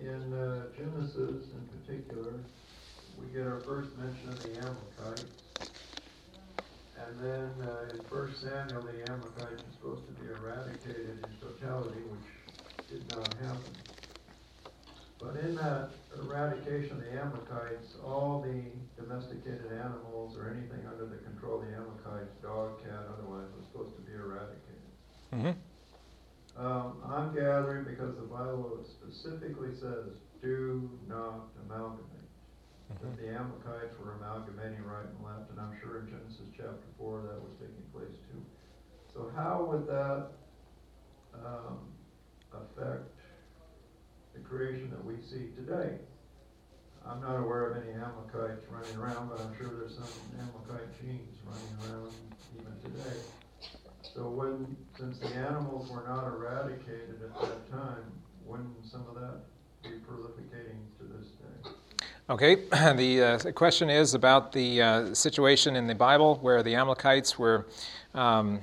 in 0.02 0.34
uh, 0.34 0.64
Genesis 0.80 1.44
in 1.52 1.64
particular, 1.76 2.40
we 3.20 3.28
get 3.36 3.44
our 3.44 3.60
first 3.68 3.92
mention 4.00 4.30
of 4.30 4.40
the 4.44 4.56
Amalekites. 4.64 5.28
And 6.96 7.20
then 7.20 7.52
uh, 7.68 7.92
in 7.92 8.00
First 8.08 8.40
Samuel, 8.40 8.88
the 8.88 9.04
Amalekites 9.04 9.60
are 9.60 9.74
supposed 9.76 10.08
to 10.08 10.14
be 10.24 10.32
eradicated 10.32 11.20
in 11.20 11.32
totality, 11.44 12.00
which 12.08 12.32
did 12.88 13.04
not 13.12 13.28
happen. 13.44 13.76
But 15.20 15.36
in 15.44 15.56
that 15.56 15.92
eradication 16.16 16.96
of 16.96 17.04
the 17.04 17.12
Amalekites, 17.12 18.00
all 18.06 18.40
the 18.40 18.64
domesticated 18.96 19.68
animals 19.84 20.38
or 20.38 20.48
anything 20.48 20.80
under 20.88 21.06
the 21.06 21.20
control 21.28 21.60
of 21.60 21.68
the 21.68 21.76
Amalekites, 21.76 22.32
dog, 22.42 22.80
cat, 22.84 23.04
otherwise, 23.20 23.52
was 23.52 23.68
supposed 23.68 23.96
to 24.00 24.02
be 24.08 24.16
eradicated. 24.16 24.88
Mm-hmm. 25.36 25.60
Um, 26.60 27.00
I'm 27.08 27.34
gathering 27.34 27.86
because 27.86 28.16
the 28.16 28.28
Bible 28.28 28.84
specifically 28.84 29.72
says, 29.80 30.20
do 30.44 30.92
not 31.08 31.48
amalgamate. 31.64 32.06
That 33.02 33.16
the 33.16 33.30
Amalekites 33.30 33.96
were 34.04 34.20
amalgamating 34.20 34.84
right 34.84 35.06
and 35.08 35.24
left, 35.24 35.52
and 35.52 35.60
I'm 35.60 35.72
sure 35.80 36.02
in 36.02 36.08
Genesis 36.08 36.52
chapter 36.52 36.90
4 36.98 37.22
that 37.32 37.40
was 37.40 37.56
taking 37.62 37.86
place 37.94 38.12
too. 38.28 38.44
So, 39.14 39.32
how 39.36 39.68
would 39.72 39.88
that 39.88 40.32
um, 41.34 41.80
affect 42.52 43.08
the 44.34 44.42
creation 44.42 44.90
that 44.90 45.06
we 45.06 45.16
see 45.22 45.56
today? 45.56 45.96
I'm 47.08 47.22
not 47.22 47.38
aware 47.38 47.72
of 47.72 47.84
any 47.84 47.94
Amalekites 47.94 48.66
running 48.70 48.98
around, 48.98 49.30
but 49.30 49.40
I'm 49.40 49.56
sure 49.56 49.70
there's 49.80 49.96
some 49.96 50.12
Amalekite 50.36 50.92
genes 51.00 51.38
running 51.46 51.96
around 51.96 52.12
even 52.60 52.74
today. 52.84 53.16
So 54.14 54.28
when, 54.28 54.76
since 54.98 55.20
the 55.20 55.28
animals 55.28 55.90
were 55.92 56.04
not 56.08 56.26
eradicated 56.26 57.22
at 57.24 57.42
that 57.42 57.72
time, 57.72 58.04
wouldn't 58.46 58.70
some 58.90 59.06
of 59.08 59.16
that 59.16 59.42
be 59.84 59.98
prolificating 60.00 60.80
to 60.98 61.06
this 61.06 61.28
day? 61.28 62.06
Okay, 62.30 62.56
the 62.96 63.24
uh, 63.24 63.52
question 63.52 63.90
is 63.90 64.16
about 64.16 64.52
the 64.52 64.82
uh, 64.82 65.14
situation 65.14 65.76
in 65.76 65.86
the 65.88 65.96
Bible 65.96 66.40
where 66.42 66.64
the 66.64 66.76
Amalekites 66.76 67.38
were 67.38 67.68
um, 68.16 68.60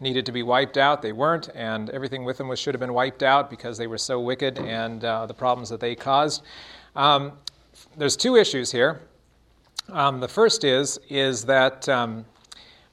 needed 0.00 0.26
to 0.26 0.32
be 0.32 0.42
wiped 0.42 0.76
out. 0.76 1.02
They 1.02 1.12
weren't, 1.12 1.48
and 1.54 1.88
everything 1.90 2.24
with 2.24 2.38
them 2.38 2.48
was, 2.48 2.58
should 2.58 2.74
have 2.74 2.80
been 2.80 2.94
wiped 2.94 3.22
out 3.22 3.48
because 3.48 3.78
they 3.78 3.86
were 3.86 3.98
so 3.98 4.18
wicked 4.18 4.58
and 4.58 5.04
uh, 5.04 5.26
the 5.26 5.34
problems 5.34 5.68
that 5.68 5.80
they 5.80 5.94
caused. 5.94 6.42
Um, 6.96 7.32
there's 7.96 8.16
two 8.16 8.36
issues 8.36 8.72
here. 8.72 9.02
Um, 9.88 10.20
the 10.20 10.28
first 10.28 10.64
is 10.64 10.98
is 11.08 11.44
that 11.46 11.88
um, 11.88 12.24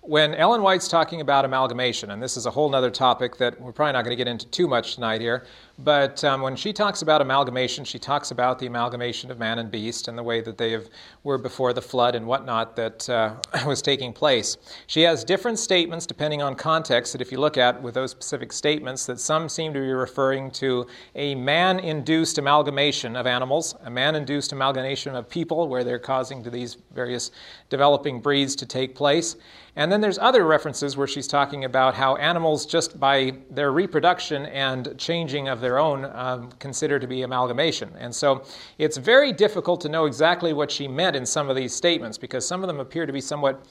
when 0.07 0.33
Ellen 0.35 0.61
White's 0.61 0.87
talking 0.87 1.19
about 1.19 1.43
amalgamation, 1.43 2.11
and 2.11 2.23
this 2.23 2.37
is 2.37 2.45
a 2.45 2.51
whole 2.51 2.73
other 2.73 2.89
topic 2.89 3.37
that 3.37 3.59
we're 3.59 3.73
probably 3.73 3.91
not 3.91 4.05
going 4.05 4.15
to 4.15 4.15
get 4.15 4.29
into 4.29 4.47
too 4.47 4.65
much 4.65 4.95
tonight 4.95 5.19
here, 5.19 5.45
but 5.79 6.23
um, 6.23 6.41
when 6.41 6.55
she 6.55 6.73
talks 6.73 7.03
about 7.03 7.21
amalgamation, 7.21 7.85
she 7.85 7.99
talks 7.99 8.31
about 8.31 8.57
the 8.57 8.65
amalgamation 8.65 9.29
of 9.29 9.37
man 9.37 9.59
and 9.59 9.69
beast 9.69 10.07
and 10.07 10.17
the 10.17 10.23
way 10.23 10.41
that 10.41 10.57
they 10.57 10.71
have, 10.71 10.89
were 11.23 11.37
before 11.37 11.71
the 11.71 11.81
flood 11.81 12.15
and 12.15 12.25
whatnot 12.25 12.75
that 12.75 13.07
uh, 13.09 13.35
was 13.67 13.83
taking 13.83 14.11
place. 14.11 14.57
She 14.87 15.03
has 15.03 15.23
different 15.23 15.59
statements 15.59 16.07
depending 16.07 16.41
on 16.41 16.55
context 16.55 17.11
that 17.13 17.21
if 17.21 17.31
you 17.31 17.39
look 17.39 17.57
at 17.57 17.79
with 17.79 17.93
those 17.93 18.09
specific 18.09 18.53
statements, 18.53 19.05
that 19.05 19.19
some 19.19 19.47
seem 19.47 19.71
to 19.73 19.79
be 19.79 19.91
referring 19.91 20.49
to 20.51 20.87
a 21.13 21.35
man-induced 21.35 22.39
amalgamation 22.39 23.15
of 23.15 23.27
animals, 23.27 23.75
a 23.83 23.89
man-induced 23.91 24.53
amalgamation 24.53 25.15
of 25.15 25.29
people, 25.29 25.67
where 25.67 25.83
they're 25.83 25.99
causing 25.99 26.43
to 26.43 26.49
these 26.49 26.77
various 26.95 27.29
developing 27.69 28.19
breeds 28.19 28.55
to 28.55 28.65
take 28.65 28.95
place. 28.95 29.35
And 29.77 29.91
then 29.91 30.01
there's 30.01 30.17
other 30.17 30.43
references 30.43 30.97
where 30.97 31.05
she's 31.05 31.27
talking 31.27 31.63
about 31.63 31.93
how 31.93 32.15
animals, 32.15 32.65
just 32.65 32.99
by 32.99 33.33
their 33.51 33.71
reproduction 33.71 34.47
and 34.47 34.97
changing 34.97 35.49
of 35.49 35.61
their 35.61 35.66
own, 35.75 36.05
um, 36.13 36.49
consider 36.59 36.99
to 36.99 37.07
be 37.07 37.23
amalgamation. 37.23 37.91
And 37.99 38.15
so 38.15 38.43
it's 38.77 38.95
very 38.95 39.33
difficult 39.33 39.81
to 39.81 39.89
know 39.89 40.05
exactly 40.05 40.53
what 40.53 40.71
she 40.71 40.87
meant 40.87 41.17
in 41.17 41.25
some 41.25 41.49
of 41.49 41.57
these 41.57 41.75
statements 41.75 42.17
because 42.17 42.47
some 42.47 42.63
of 42.63 42.67
them 42.67 42.79
appear 42.79 43.05
to 43.05 43.11
be 43.11 43.19
somewhat 43.19 43.61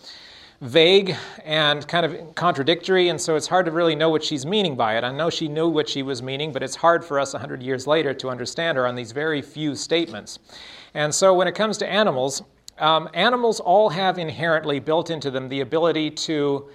vague 0.61 1.15
and 1.45 1.87
kind 1.87 2.07
of 2.07 2.35
contradictory, 2.35 3.09
and 3.09 3.21
so 3.21 3.37
it's 3.37 3.47
hard 3.47 3.67
to 3.67 3.73
really 3.73 3.95
know 3.95 4.09
what 4.09 4.25
she's 4.25 4.47
meaning 4.47 4.77
by 4.77 4.97
it. 4.97 5.05
I 5.05 5.13
know 5.13 5.29
she 5.31 5.49
knew 5.49 5.69
what 5.69 5.89
she 5.89 6.03
was 6.03 6.23
meaning, 6.23 6.53
but 6.53 6.63
it's 6.63 6.77
hard 6.77 7.05
for 7.05 7.21
us 7.21 7.35
100 7.35 7.63
years 7.63 7.87
later 7.87 8.15
to 8.15 8.29
understand 8.29 8.79
her 8.79 8.87
on 8.87 8.95
these 8.95 9.13
very 9.13 9.43
few 9.43 9.75
statements. 9.75 10.39
And 10.95 11.15
so 11.15 11.35
when 11.35 11.47
it 11.47 11.55
comes 11.55 11.77
to 11.79 11.89
animals, 11.89 12.43
um, 12.79 13.09
animals 13.15 13.61
all 13.61 13.91
have 13.91 14.19
inherently 14.19 14.81
built 14.81 15.11
into 15.11 15.31
them 15.31 15.49
the 15.49 15.61
ability 15.61 16.11
to 16.11 16.69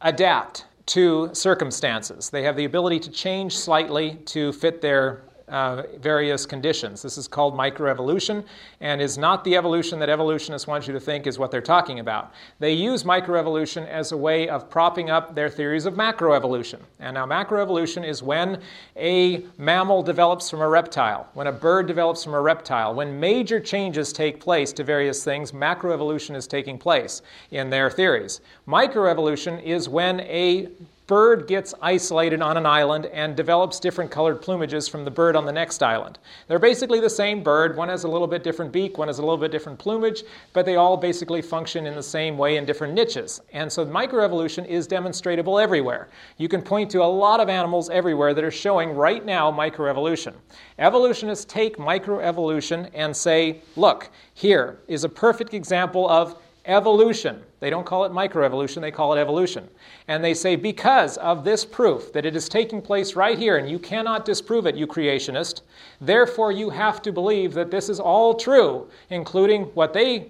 adapt 0.00 0.66
to 0.86 1.30
circumstances. 1.32 2.30
They 2.30 2.42
have 2.42 2.56
the 2.56 2.64
ability 2.64 3.00
to 3.00 3.10
change 3.10 3.56
slightly 3.56 4.16
to 4.26 4.52
fit 4.52 4.80
their 4.80 5.22
uh, 5.52 5.82
various 6.00 6.46
conditions. 6.46 7.02
This 7.02 7.18
is 7.18 7.28
called 7.28 7.54
microevolution 7.54 8.42
and 8.80 9.02
is 9.02 9.18
not 9.18 9.44
the 9.44 9.54
evolution 9.54 9.98
that 9.98 10.08
evolutionists 10.08 10.66
want 10.66 10.86
you 10.86 10.94
to 10.94 11.00
think 11.00 11.26
is 11.26 11.38
what 11.38 11.50
they're 11.50 11.60
talking 11.60 12.00
about. 12.00 12.32
They 12.58 12.72
use 12.72 13.04
microevolution 13.04 13.86
as 13.86 14.12
a 14.12 14.16
way 14.16 14.48
of 14.48 14.70
propping 14.70 15.10
up 15.10 15.34
their 15.34 15.50
theories 15.50 15.84
of 15.84 15.92
macroevolution. 15.94 16.80
And 17.00 17.14
now, 17.14 17.26
macroevolution 17.26 18.02
is 18.02 18.22
when 18.22 18.62
a 18.96 19.44
mammal 19.58 20.02
develops 20.02 20.48
from 20.48 20.62
a 20.62 20.68
reptile, 20.68 21.28
when 21.34 21.46
a 21.46 21.52
bird 21.52 21.86
develops 21.86 22.24
from 22.24 22.32
a 22.32 22.40
reptile, 22.40 22.94
when 22.94 23.20
major 23.20 23.60
changes 23.60 24.10
take 24.12 24.40
place 24.40 24.72
to 24.72 24.84
various 24.84 25.22
things, 25.22 25.52
macroevolution 25.52 26.34
is 26.34 26.46
taking 26.46 26.78
place 26.78 27.20
in 27.50 27.68
their 27.68 27.90
theories. 27.90 28.40
Microevolution 28.66 29.62
is 29.62 29.86
when 29.86 30.20
a 30.20 30.68
bird 31.06 31.46
gets 31.46 31.74
isolated 31.82 32.40
on 32.40 32.56
an 32.56 32.66
island 32.66 33.06
and 33.06 33.36
develops 33.36 33.80
different 33.80 34.10
colored 34.10 34.40
plumages 34.40 34.88
from 34.88 35.04
the 35.04 35.10
bird 35.10 35.36
on 35.36 35.44
the 35.44 35.52
next 35.52 35.82
island. 35.82 36.18
They're 36.46 36.58
basically 36.58 37.00
the 37.00 37.10
same 37.10 37.42
bird. 37.42 37.76
One 37.76 37.88
has 37.88 38.04
a 38.04 38.08
little 38.08 38.26
bit 38.26 38.42
different 38.42 38.72
beak, 38.72 38.98
one 38.98 39.08
has 39.08 39.18
a 39.18 39.22
little 39.22 39.36
bit 39.36 39.50
different 39.50 39.78
plumage, 39.78 40.22
but 40.52 40.64
they 40.64 40.76
all 40.76 40.96
basically 40.96 41.42
function 41.42 41.86
in 41.86 41.94
the 41.94 42.02
same 42.02 42.38
way 42.38 42.56
in 42.56 42.64
different 42.64 42.94
niches. 42.94 43.40
And 43.52 43.70
so 43.70 43.84
microevolution 43.84 44.66
is 44.66 44.86
demonstratable 44.86 45.62
everywhere. 45.62 46.08
You 46.38 46.48
can 46.48 46.62
point 46.62 46.90
to 46.92 47.02
a 47.02 47.04
lot 47.04 47.40
of 47.40 47.48
animals 47.48 47.90
everywhere 47.90 48.34
that 48.34 48.44
are 48.44 48.50
showing 48.50 48.94
right 48.94 49.24
now 49.24 49.50
microevolution. 49.50 50.34
Evolutionists 50.78 51.44
take 51.44 51.76
microevolution 51.76 52.90
and 52.94 53.14
say, 53.14 53.60
look, 53.76 54.10
here 54.34 54.78
is 54.88 55.04
a 55.04 55.08
perfect 55.08 55.54
example 55.54 56.08
of 56.08 56.41
evolution. 56.64 57.42
They 57.60 57.70
don't 57.70 57.84
call 57.84 58.04
it 58.04 58.12
microevolution, 58.12 58.80
they 58.80 58.90
call 58.90 59.12
it 59.14 59.20
evolution. 59.20 59.68
And 60.08 60.22
they 60.22 60.34
say, 60.34 60.56
because 60.56 61.16
of 61.18 61.44
this 61.44 61.64
proof 61.64 62.12
that 62.12 62.24
it 62.24 62.36
is 62.36 62.48
taking 62.48 62.82
place 62.82 63.14
right 63.14 63.38
here, 63.38 63.56
and 63.56 63.70
you 63.70 63.78
cannot 63.78 64.24
disprove 64.24 64.66
it, 64.66 64.74
you 64.74 64.86
creationist, 64.86 65.62
therefore 66.00 66.52
you 66.52 66.70
have 66.70 67.02
to 67.02 67.12
believe 67.12 67.52
that 67.54 67.70
this 67.70 67.88
is 67.88 68.00
all 68.00 68.34
true, 68.34 68.88
including 69.10 69.64
what 69.74 69.92
they 69.92 70.28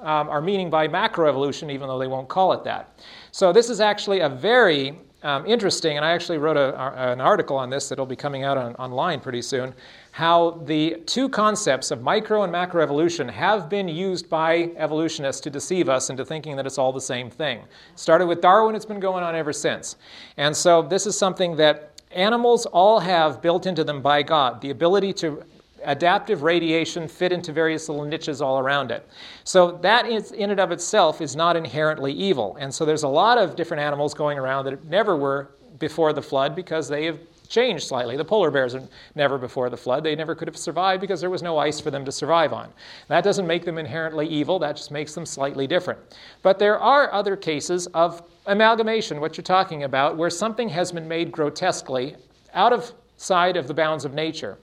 um, 0.00 0.28
are 0.28 0.40
meaning 0.40 0.70
by 0.70 0.88
macroevolution, 0.88 1.70
even 1.70 1.88
though 1.88 1.98
they 1.98 2.08
won't 2.08 2.28
call 2.28 2.52
it 2.52 2.64
that. 2.64 2.98
So 3.30 3.52
this 3.52 3.70
is 3.70 3.80
actually 3.80 4.20
a 4.20 4.28
very 4.28 4.98
um, 5.22 5.46
interesting, 5.46 5.96
and 5.96 6.04
I 6.04 6.10
actually 6.10 6.38
wrote 6.38 6.56
a, 6.56 6.74
a, 6.80 7.12
an 7.12 7.20
article 7.20 7.56
on 7.56 7.70
this 7.70 7.88
that'll 7.88 8.06
be 8.06 8.16
coming 8.16 8.42
out 8.42 8.58
on, 8.58 8.74
online 8.74 9.20
pretty 9.20 9.42
soon 9.42 9.72
how 10.12 10.50
the 10.66 11.02
two 11.06 11.26
concepts 11.26 11.90
of 11.90 12.02
micro 12.02 12.42
and 12.42 12.52
macroevolution 12.52 13.30
have 13.30 13.70
been 13.70 13.88
used 13.88 14.28
by 14.28 14.70
evolutionists 14.76 15.40
to 15.40 15.48
deceive 15.48 15.88
us 15.88 16.10
into 16.10 16.22
thinking 16.22 16.54
that 16.54 16.66
it's 16.66 16.76
all 16.76 16.92
the 16.92 17.00
same 17.00 17.30
thing. 17.30 17.62
Started 17.96 18.26
with 18.26 18.42
Darwin, 18.42 18.74
it's 18.76 18.84
been 18.84 19.00
going 19.00 19.24
on 19.24 19.34
ever 19.34 19.54
since. 19.54 19.96
And 20.36 20.54
so 20.54 20.82
this 20.82 21.06
is 21.06 21.16
something 21.16 21.56
that 21.56 22.02
animals 22.10 22.66
all 22.66 23.00
have 23.00 23.40
built 23.40 23.66
into 23.66 23.84
them 23.84 24.02
by 24.02 24.22
God 24.22 24.60
the 24.60 24.68
ability 24.68 25.14
to 25.14 25.42
adaptive 25.84 26.42
radiation 26.42 27.08
fit 27.08 27.32
into 27.32 27.50
various 27.50 27.88
little 27.88 28.04
niches 28.04 28.42
all 28.42 28.58
around 28.58 28.90
it. 28.90 29.08
So 29.44 29.78
that 29.78 30.06
is 30.06 30.32
in 30.32 30.50
and 30.50 30.60
of 30.60 30.72
itself 30.72 31.22
is 31.22 31.34
not 31.34 31.56
inherently 31.56 32.12
evil. 32.12 32.56
And 32.60 32.72
so 32.72 32.84
there's 32.84 33.02
a 33.02 33.08
lot 33.08 33.38
of 33.38 33.56
different 33.56 33.82
animals 33.82 34.12
going 34.12 34.38
around 34.38 34.66
that 34.66 34.84
never 34.84 35.16
were 35.16 35.52
before 35.78 36.12
the 36.12 36.22
flood 36.22 36.54
because 36.54 36.86
they 36.86 37.06
have 37.06 37.18
changed 37.52 37.86
slightly. 37.86 38.16
The 38.16 38.24
polar 38.24 38.50
bears 38.50 38.74
are 38.74 38.82
never 39.14 39.36
before 39.36 39.68
the 39.68 39.76
flood. 39.76 40.02
They 40.02 40.16
never 40.16 40.34
could 40.34 40.48
have 40.48 40.56
survived 40.56 41.02
because 41.02 41.20
there 41.20 41.30
was 41.30 41.42
no 41.42 41.58
ice 41.58 41.78
for 41.78 41.90
them 41.90 42.04
to 42.06 42.10
survive 42.10 42.52
on. 42.52 42.72
That 43.08 43.22
doesn't 43.22 43.46
make 43.46 43.64
them 43.64 43.76
inherently 43.76 44.26
evil, 44.26 44.58
that 44.60 44.76
just 44.76 44.90
makes 44.90 45.14
them 45.14 45.26
slightly 45.26 45.66
different. 45.66 46.00
But 46.42 46.58
there 46.58 46.80
are 46.80 47.12
other 47.12 47.36
cases 47.36 47.86
of 47.88 48.22
amalgamation, 48.46 49.20
what 49.20 49.36
you're 49.36 49.44
talking 49.44 49.84
about, 49.84 50.16
where 50.16 50.30
something 50.30 50.70
has 50.70 50.92
been 50.92 51.06
made 51.06 51.30
grotesquely 51.30 52.16
out 52.54 52.72
of 52.72 52.92
side 53.18 53.58
of 53.58 53.68
the 53.68 53.74
bounds 53.74 54.06
of 54.06 54.14
nature. 54.14 54.56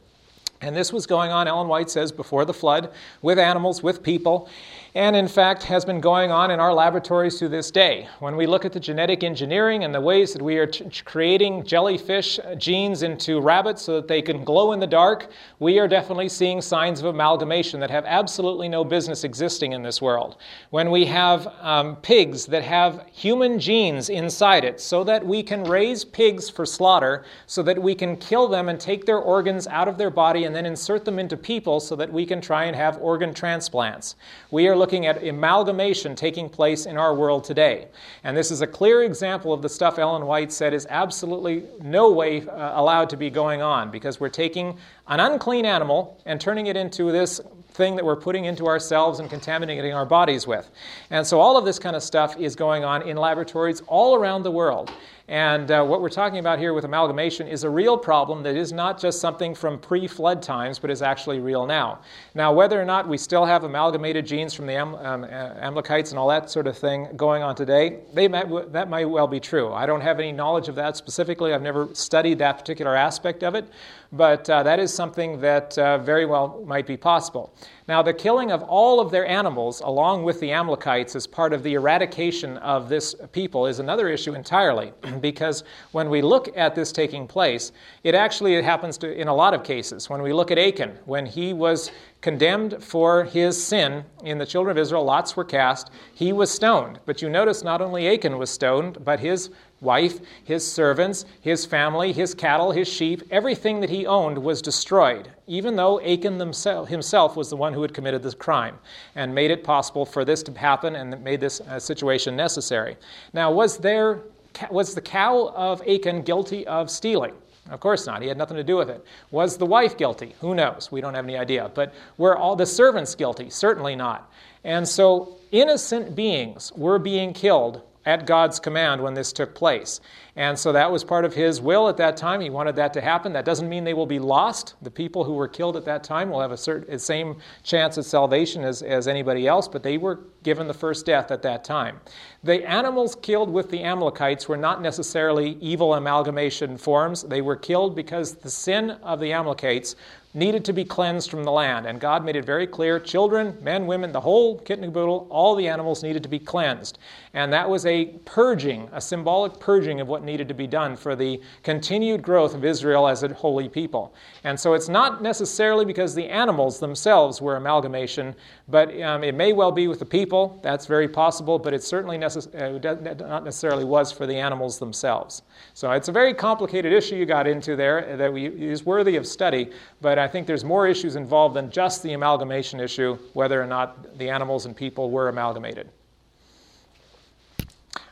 And 0.62 0.76
this 0.76 0.92
was 0.92 1.06
going 1.06 1.32
on, 1.32 1.48
Ellen 1.48 1.68
White 1.68 1.90
says, 1.90 2.12
before 2.12 2.44
the 2.44 2.54
flood, 2.54 2.92
with 3.22 3.40
animals, 3.40 3.82
with 3.82 4.04
people 4.04 4.50
and 4.96 5.16
in 5.16 5.28
fact 5.28 5.64
has 5.64 5.86
been 5.86 6.00
going 6.00 6.32
on 6.32 6.52
in 6.52 6.60
our 6.60 6.74
laboratories 6.74 7.38
to 7.38 7.48
this 7.48 7.72
day. 7.72 8.08
When 8.20 8.36
we 8.36 8.48
look 8.48 8.66
at 8.66 8.74
the 8.74 8.80
genetic 8.80 9.24
engineering 9.24 9.84
and 9.84 9.94
the 9.94 10.02
ways 10.02 10.34
that 10.34 10.42
we 10.42 10.58
are 10.58 10.66
t- 10.66 10.90
creating 11.06 11.64
jellyfish 11.64 12.40
genes 12.58 13.04
into 13.04 13.40
rabbits 13.40 13.84
so 13.84 13.96
that 13.96 14.08
they 14.08 14.22
can 14.22 14.44
glow 14.44 14.72
in 14.72 14.80
the 14.80 14.88
dark, 14.88 15.32
we 15.60 15.80
are 15.80 15.88
definitely 15.88 16.30
seeing 16.30 16.62
signs 16.62 17.00
of 17.00 17.06
amalgamation 17.06 17.80
that 17.80 17.92
have 17.92 18.06
absolutely 18.06 18.68
no 18.68 18.84
business 18.84 19.24
existing 19.24 19.74
in 19.74 19.84
this 19.84 20.02
world. 20.02 20.38
When 20.72 20.90
we 20.90 21.06
have 21.06 21.48
um, 21.62 21.96
pigs 21.98 22.46
that 22.48 22.64
have 22.64 23.06
human 23.12 23.60
genes 23.60 24.10
inside 24.10 24.64
it 24.64 24.82
so 24.82 25.04
that 25.04 25.26
we 25.26 25.44
can 25.44 25.64
raise 25.64 26.04
pigs 26.04 26.50
for 26.50 26.66
slaughter, 26.66 27.26
so 27.46 27.62
that 27.64 27.82
we 27.82 27.94
can 27.94 28.16
kill 28.18 28.48
them 28.48 28.70
and 28.70 28.80
take 28.80 29.06
their 29.06 29.20
organs 29.20 29.68
out 29.68 29.88
of 29.88 29.98
their 29.98 30.10
body 30.10 30.46
and 30.46 30.56
then 30.56 30.66
insert 30.66 31.06
them 31.06 31.20
into 31.20 31.38
people 31.38 31.80
so 31.80 31.96
that 31.96 32.12
we 32.12 32.26
can 32.26 32.42
try 32.42 32.66
and 32.66 32.76
have 32.76 32.98
organ 32.98 33.34
transplants. 33.34 34.16
We 34.52 34.68
are 34.68 34.76
looking 34.80 35.06
at 35.06 35.24
amalgamation 35.24 36.16
taking 36.16 36.50
place 36.50 36.88
in 36.88 36.98
our 36.98 37.14
world 37.14 37.44
today. 37.44 37.88
And 38.24 38.36
this 38.36 38.50
is 38.50 38.62
a 38.62 38.68
clear 38.68 39.04
example 39.04 39.54
of 39.54 39.62
the 39.62 39.70
stuff 39.70 40.00
Ellen 40.00 40.26
White 40.26 40.52
said 40.52 40.74
is 40.74 40.88
absolutely 40.90 41.66
no 41.82 42.12
way 42.12 42.48
uh, 42.48 42.80
allowed 42.80 43.10
to 43.12 43.18
be 43.18 43.30
going 43.30 43.62
on 43.62 43.92
because 43.92 44.20
we're 44.20 44.30
taking 44.30 44.78
an 45.08 45.20
unclean 45.20 45.66
animal 45.66 46.20
and 46.26 46.42
turning 46.42 46.68
it 46.68 46.76
into 46.76 47.12
this 47.12 47.40
thing 47.72 47.96
that 47.96 48.04
we're 48.04 48.16
putting 48.16 48.46
into 48.46 48.68
ourselves 48.68 49.20
and 49.20 49.30
contaminating 49.30 49.94
our 49.94 50.06
bodies 50.06 50.48
with. 50.48 50.70
And 51.12 51.26
so 51.26 51.40
all 51.40 51.58
of 51.58 51.66
this 51.66 51.80
kind 51.80 51.96
of 51.96 52.04
stuff 52.04 52.38
is 52.38 52.56
going 52.56 52.84
on 52.84 53.04
in 53.04 53.18
laboratories 53.18 53.82
all 53.88 54.16
around 54.16 54.44
the 54.44 54.52
world. 54.52 54.92
And 55.30 55.70
uh, 55.70 55.86
what 55.86 56.02
we're 56.02 56.10
talking 56.10 56.40
about 56.40 56.58
here 56.58 56.74
with 56.74 56.86
amalgamation 56.86 57.48
is 57.48 57.64
a 57.64 57.70
real 57.70 57.96
problem 58.00 58.42
that 58.42 58.56
is 58.56 58.74
not 58.74 59.00
just 59.00 59.22
something 59.22 59.54
from 59.54 59.78
pre 59.78 60.08
flood 60.08 60.42
times, 60.42 60.80
but 60.80 60.90
is 60.90 61.04
actually 61.04 61.40
real 61.40 61.68
now. 61.68 62.00
Now, 62.34 62.52
whether 62.52 62.82
or 62.82 62.86
not 62.86 63.08
we 63.08 63.16
still 63.16 63.46
have 63.46 63.64
amalgamated 63.64 64.26
genes 64.26 64.56
from 64.56 64.66
the 64.66 64.74
Am- 64.74 64.96
um, 64.96 65.26
Amalekites 65.26 66.10
and 66.10 66.18
all 66.18 66.28
that 66.30 66.50
sort 66.50 66.66
of 66.66 66.76
thing 66.76 67.10
going 67.16 67.44
on 67.44 67.56
today, 67.56 68.00
that 68.16 68.90
might 68.90 69.06
well 69.06 69.28
be 69.28 69.40
true. 69.40 69.72
I 69.72 69.86
don't 69.86 70.02
have 70.02 70.18
any 70.20 70.32
knowledge 70.32 70.68
of 70.68 70.74
that 70.76 70.98
specifically. 70.98 71.54
I've 71.54 71.62
never 71.62 71.90
studied 71.94 72.40
that 72.40 72.58
particular 72.58 72.96
aspect 72.96 73.44
of 73.44 73.54
it, 73.54 73.70
but 74.12 74.50
uh, 74.50 74.64
that 74.64 74.80
is 74.80 74.94
something 74.94 75.40
that 75.40 75.78
uh, 75.78 76.00
very 76.00 76.26
well 76.26 76.64
might 76.66 76.88
be 76.88 76.98
possible. 76.98 77.54
Now, 77.88 78.02
the 78.02 78.14
killing 78.14 78.52
of 78.52 78.64
all 78.64 79.00
of 79.00 79.12
their 79.12 79.26
animals, 79.26 79.82
along 79.82 80.24
with 80.24 80.40
the 80.40 80.52
Amalekites, 80.52 81.16
as 81.16 81.28
part 81.28 81.54
of 81.54 81.64
the 81.64 81.74
eradication 81.74 82.58
of 82.58 82.90
this 82.90 83.16
people, 83.32 83.68
is 83.68 83.80
another 83.80 84.08
issue 84.08 84.34
entirely. 84.34 84.94
because 85.22 85.64
when 85.92 86.10
we 86.10 86.22
look 86.22 86.56
at 86.58 86.76
this 86.76 86.92
taking 86.92 87.28
place, 87.28 87.72
it 88.04 88.16
actually 88.16 88.60
happens 88.62 88.98
to, 89.00 89.12
in 89.12 89.28
a 89.28 89.34
lot 89.34 89.54
of 89.54 89.64
cases. 89.64 90.10
When 90.10 90.22
we 90.22 90.34
look 90.34 90.50
at 90.50 90.58
Achan, 90.58 90.98
when 91.06 91.26
he 91.26 91.54
was 91.54 91.92
condemned 92.22 92.84
for 92.84 93.24
his 93.24 93.64
sin 93.64 94.04
in 94.24 94.38
the 94.38 94.46
children 94.46 94.76
of 94.76 94.82
Israel, 94.82 95.04
lots 95.04 95.36
were 95.36 95.46
cast, 95.46 95.90
he 96.14 96.34
was 96.34 96.52
stoned. 96.52 97.00
But 97.06 97.22
you 97.22 97.30
notice 97.30 97.64
not 97.64 97.82
only 97.82 98.08
Achan 98.08 98.38
was 98.38 98.50
stoned, 98.50 99.04
but 99.04 99.20
his 99.20 99.50
wife, 99.82 100.20
his 100.44 100.70
servants, 100.70 101.26
his 101.42 101.66
family, 101.66 102.12
his 102.12 102.34
cattle, 102.34 102.72
his 102.72 102.88
sheep, 102.88 103.24
everything 103.32 103.80
that 103.80 103.90
he 103.90 104.06
owned 104.06 104.38
was 104.38 104.62
destroyed, 104.62 105.32
even 105.48 105.76
though 105.76 106.02
Achan 106.02 106.40
himself 106.40 107.36
was 107.36 107.50
the 107.50 107.56
one 107.56 107.74
who 107.74 107.82
had 107.82 107.94
committed 107.94 108.24
this 108.24 108.34
crime 108.34 108.78
and 109.16 109.34
made 109.34 109.52
it 109.52 109.64
possible 109.64 110.06
for 110.06 110.26
this 110.26 110.44
to 110.44 110.54
happen 110.54 110.96
and 110.96 111.24
made 111.24 111.40
this 111.40 111.62
uh, 111.62 111.80
situation 111.80 112.36
necessary. 112.36 112.98
Now, 113.34 113.52
was 113.52 113.78
there 113.78 114.24
was 114.72 114.96
the 114.96 115.02
cow 115.02 115.54
of 115.56 115.82
Achan 115.88 116.24
guilty 116.24 116.66
of 116.68 116.90
stealing? 116.90 117.34
Of 117.70 117.80
course 117.80 118.08
not. 118.08 118.22
He 118.22 118.28
had 118.28 118.38
nothing 118.38 118.58
to 118.58 118.64
do 118.64 118.78
with 118.78 118.90
it. 118.90 119.06
Was 119.32 119.58
the 119.58 119.66
wife 119.66 119.96
guilty? 119.96 120.34
Who 120.42 120.56
knows? 120.56 120.92
We 120.92 121.02
don't 121.02 121.14
have 121.14 121.26
any 121.26 121.38
idea. 121.38 121.72
But 121.74 121.94
were 122.18 122.36
all 122.36 122.56
the 122.56 122.66
servants 122.66 123.14
guilty? 123.14 123.50
Certainly 123.50 123.96
not. 123.96 124.32
And 124.64 124.88
so 124.88 125.38
innocent 125.52 126.16
beings 126.16 126.72
were 126.76 126.98
being 126.98 127.32
killed 127.32 127.84
at 128.06 128.26
God's 128.26 128.60
command 128.60 129.02
when 129.02 129.14
this 129.14 129.34
took 129.34 129.54
place. 129.54 130.00
And 130.36 130.58
so 130.58 130.72
that 130.72 130.90
was 130.90 131.04
part 131.04 131.26
of 131.26 131.34
his 131.34 131.60
will 131.60 131.90
at 131.90 131.98
that 131.98 132.16
time. 132.16 132.40
He 132.40 132.50
wanted 132.50 132.76
that 132.78 132.94
to 132.94 133.02
happen. 133.02 133.34
That 133.34 133.44
doesn't 133.44 133.68
mean 133.68 133.84
they 133.84 133.94
will 133.94 134.06
be 134.06 134.20
lost. 134.20 134.76
The 134.82 134.90
people 134.90 135.26
who 135.26 135.34
were 135.34 135.50
killed 135.50 135.76
at 135.76 135.84
that 135.86 136.04
time 136.04 136.30
will 136.30 136.40
have 136.40 136.54
a 136.54 136.58
certain, 136.58 136.98
same 136.98 137.38
chance 137.64 137.98
at 137.98 138.06
salvation 138.06 138.64
as, 138.64 138.82
as 138.82 139.08
anybody 139.08 139.48
else, 139.48 139.68
but 139.68 139.84
they 139.84 139.98
were 139.98 140.22
given 140.44 140.68
the 140.68 140.74
first 140.74 141.06
death 141.06 141.30
at 141.30 141.42
that 141.42 141.66
time. 141.66 142.00
The 142.44 142.68
animals 142.68 143.18
killed 143.22 143.50
with 143.50 143.70
the 143.70 143.84
Amalekites 143.84 144.48
were 144.48 144.56
not 144.56 144.82
necessarily 144.82 145.58
evil 145.60 145.96
amalgamation 145.96 146.78
forms. 146.78 147.24
They 147.24 147.42
were 147.42 147.58
killed 147.58 147.96
because 147.96 148.36
the 148.36 148.50
sin 148.50 148.92
of 149.04 149.20
the 149.20 149.34
Amalekites 149.34 149.98
needed 150.36 150.64
to 150.64 150.74
be 150.74 150.86
cleansed 150.86 151.32
from 151.32 151.44
the 151.44 151.52
land. 151.52 151.88
And 151.88 152.00
God 152.00 152.24
made 152.24 152.36
it 152.36 152.46
very 152.46 152.68
clear 152.68 153.00
children, 153.00 153.58
men, 153.62 153.88
women, 153.88 154.12
the 154.12 154.22
whole 154.22 154.60
kit 154.60 154.78
and 154.78 154.88
caboodle, 154.88 155.28
all 155.32 155.56
the 155.56 155.68
animals 155.68 156.04
needed 156.04 156.22
to 156.22 156.30
be 156.30 156.38
cleansed. 156.38 157.00
And 157.34 157.52
that 157.52 157.68
was 157.68 157.86
a 157.88 158.06
purging, 158.26 158.90
a 158.92 159.02
symbolic 159.02 159.60
purging 159.60 160.02
of 160.02 160.08
what 160.08 160.24
needed 160.24 160.48
to 160.48 160.54
be 160.54 160.68
done 160.68 160.96
for 160.96 161.16
the 161.16 161.42
continued 161.64 162.22
growth 162.22 162.54
of 162.54 162.64
Israel 162.64 163.08
as 163.08 163.24
a 163.24 163.34
holy 163.34 163.68
people. 163.70 164.14
And 164.44 164.60
so 164.60 164.74
it's 164.76 164.90
not 164.90 165.24
necessarily 165.24 165.84
because 165.84 166.14
the 166.14 166.28
animals 166.28 166.80
themselves 166.80 167.42
were 167.42 167.56
amalgamation, 167.56 168.36
but 168.68 169.00
um, 169.02 169.24
it 169.24 169.34
may 169.34 169.54
well 169.54 169.72
be 169.72 169.88
with 169.88 169.98
the 169.98 170.06
people. 170.06 170.60
That's 170.62 170.86
very 170.86 171.08
possible, 171.08 171.58
but 171.58 171.74
it 171.74 171.82
certainly 171.82 172.20
necess- 172.20 172.54
uh, 172.54 173.26
not 173.28 173.44
necessarily 173.44 173.84
was 173.84 174.12
for 174.12 174.28
the 174.28 174.36
animals 174.36 174.78
themselves. 174.78 175.42
So 175.74 175.92
it's 175.92 176.08
a 176.08 176.12
very 176.12 176.36
complicated 176.36 176.94
issue 176.94 177.16
you 177.16 177.26
got 177.26 177.48
into 177.48 177.76
there 177.76 178.16
that 178.18 178.32
we, 178.32 178.46
is 178.46 178.86
worthy 178.86 179.16
of 179.16 179.26
study, 179.26 179.72
but 180.02 180.19
I 180.20 180.28
think 180.28 180.48
there's 180.48 180.64
more 180.64 180.88
issues 180.88 181.16
involved 181.16 181.56
than 181.56 181.72
just 181.72 182.04
the 182.04 182.14
amalgamation 182.14 182.80
issue, 182.80 183.18
whether 183.34 183.62
or 183.62 183.66
not 183.66 184.18
the 184.18 184.30
animals 184.30 184.66
and 184.66 184.76
people 184.76 185.10
were 185.10 185.30
amalgamated. 185.30 185.90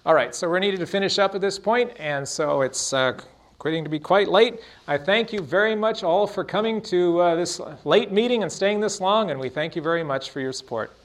All 0.06 0.14
right, 0.14 0.34
so 0.34 0.50
we're 0.50 0.60
needed 0.60 0.80
to 0.80 0.86
finish 0.86 1.20
up 1.20 1.36
at 1.36 1.42
this 1.42 1.60
point, 1.60 1.92
and 2.00 2.28
so 2.28 2.62
it's 2.62 2.94
uh, 2.94 3.20
getting 3.62 3.84
to 3.84 3.90
be 3.90 4.00
quite 4.00 4.30
late. 4.30 4.62
I 4.88 4.98
thank 4.98 5.34
you 5.34 5.42
very 5.42 5.76
much 5.76 6.04
all 6.04 6.26
for 6.26 6.44
coming 6.44 6.82
to 6.84 7.20
uh, 7.20 7.36
this 7.36 7.60
late 7.84 8.12
meeting 8.12 8.44
and 8.44 8.52
staying 8.52 8.80
this 8.80 9.02
long, 9.02 9.32
and 9.32 9.40
we 9.40 9.50
thank 9.50 9.76
you 9.76 9.82
very 9.82 10.04
much 10.04 10.30
for 10.30 10.40
your 10.40 10.54
support. 10.54 10.96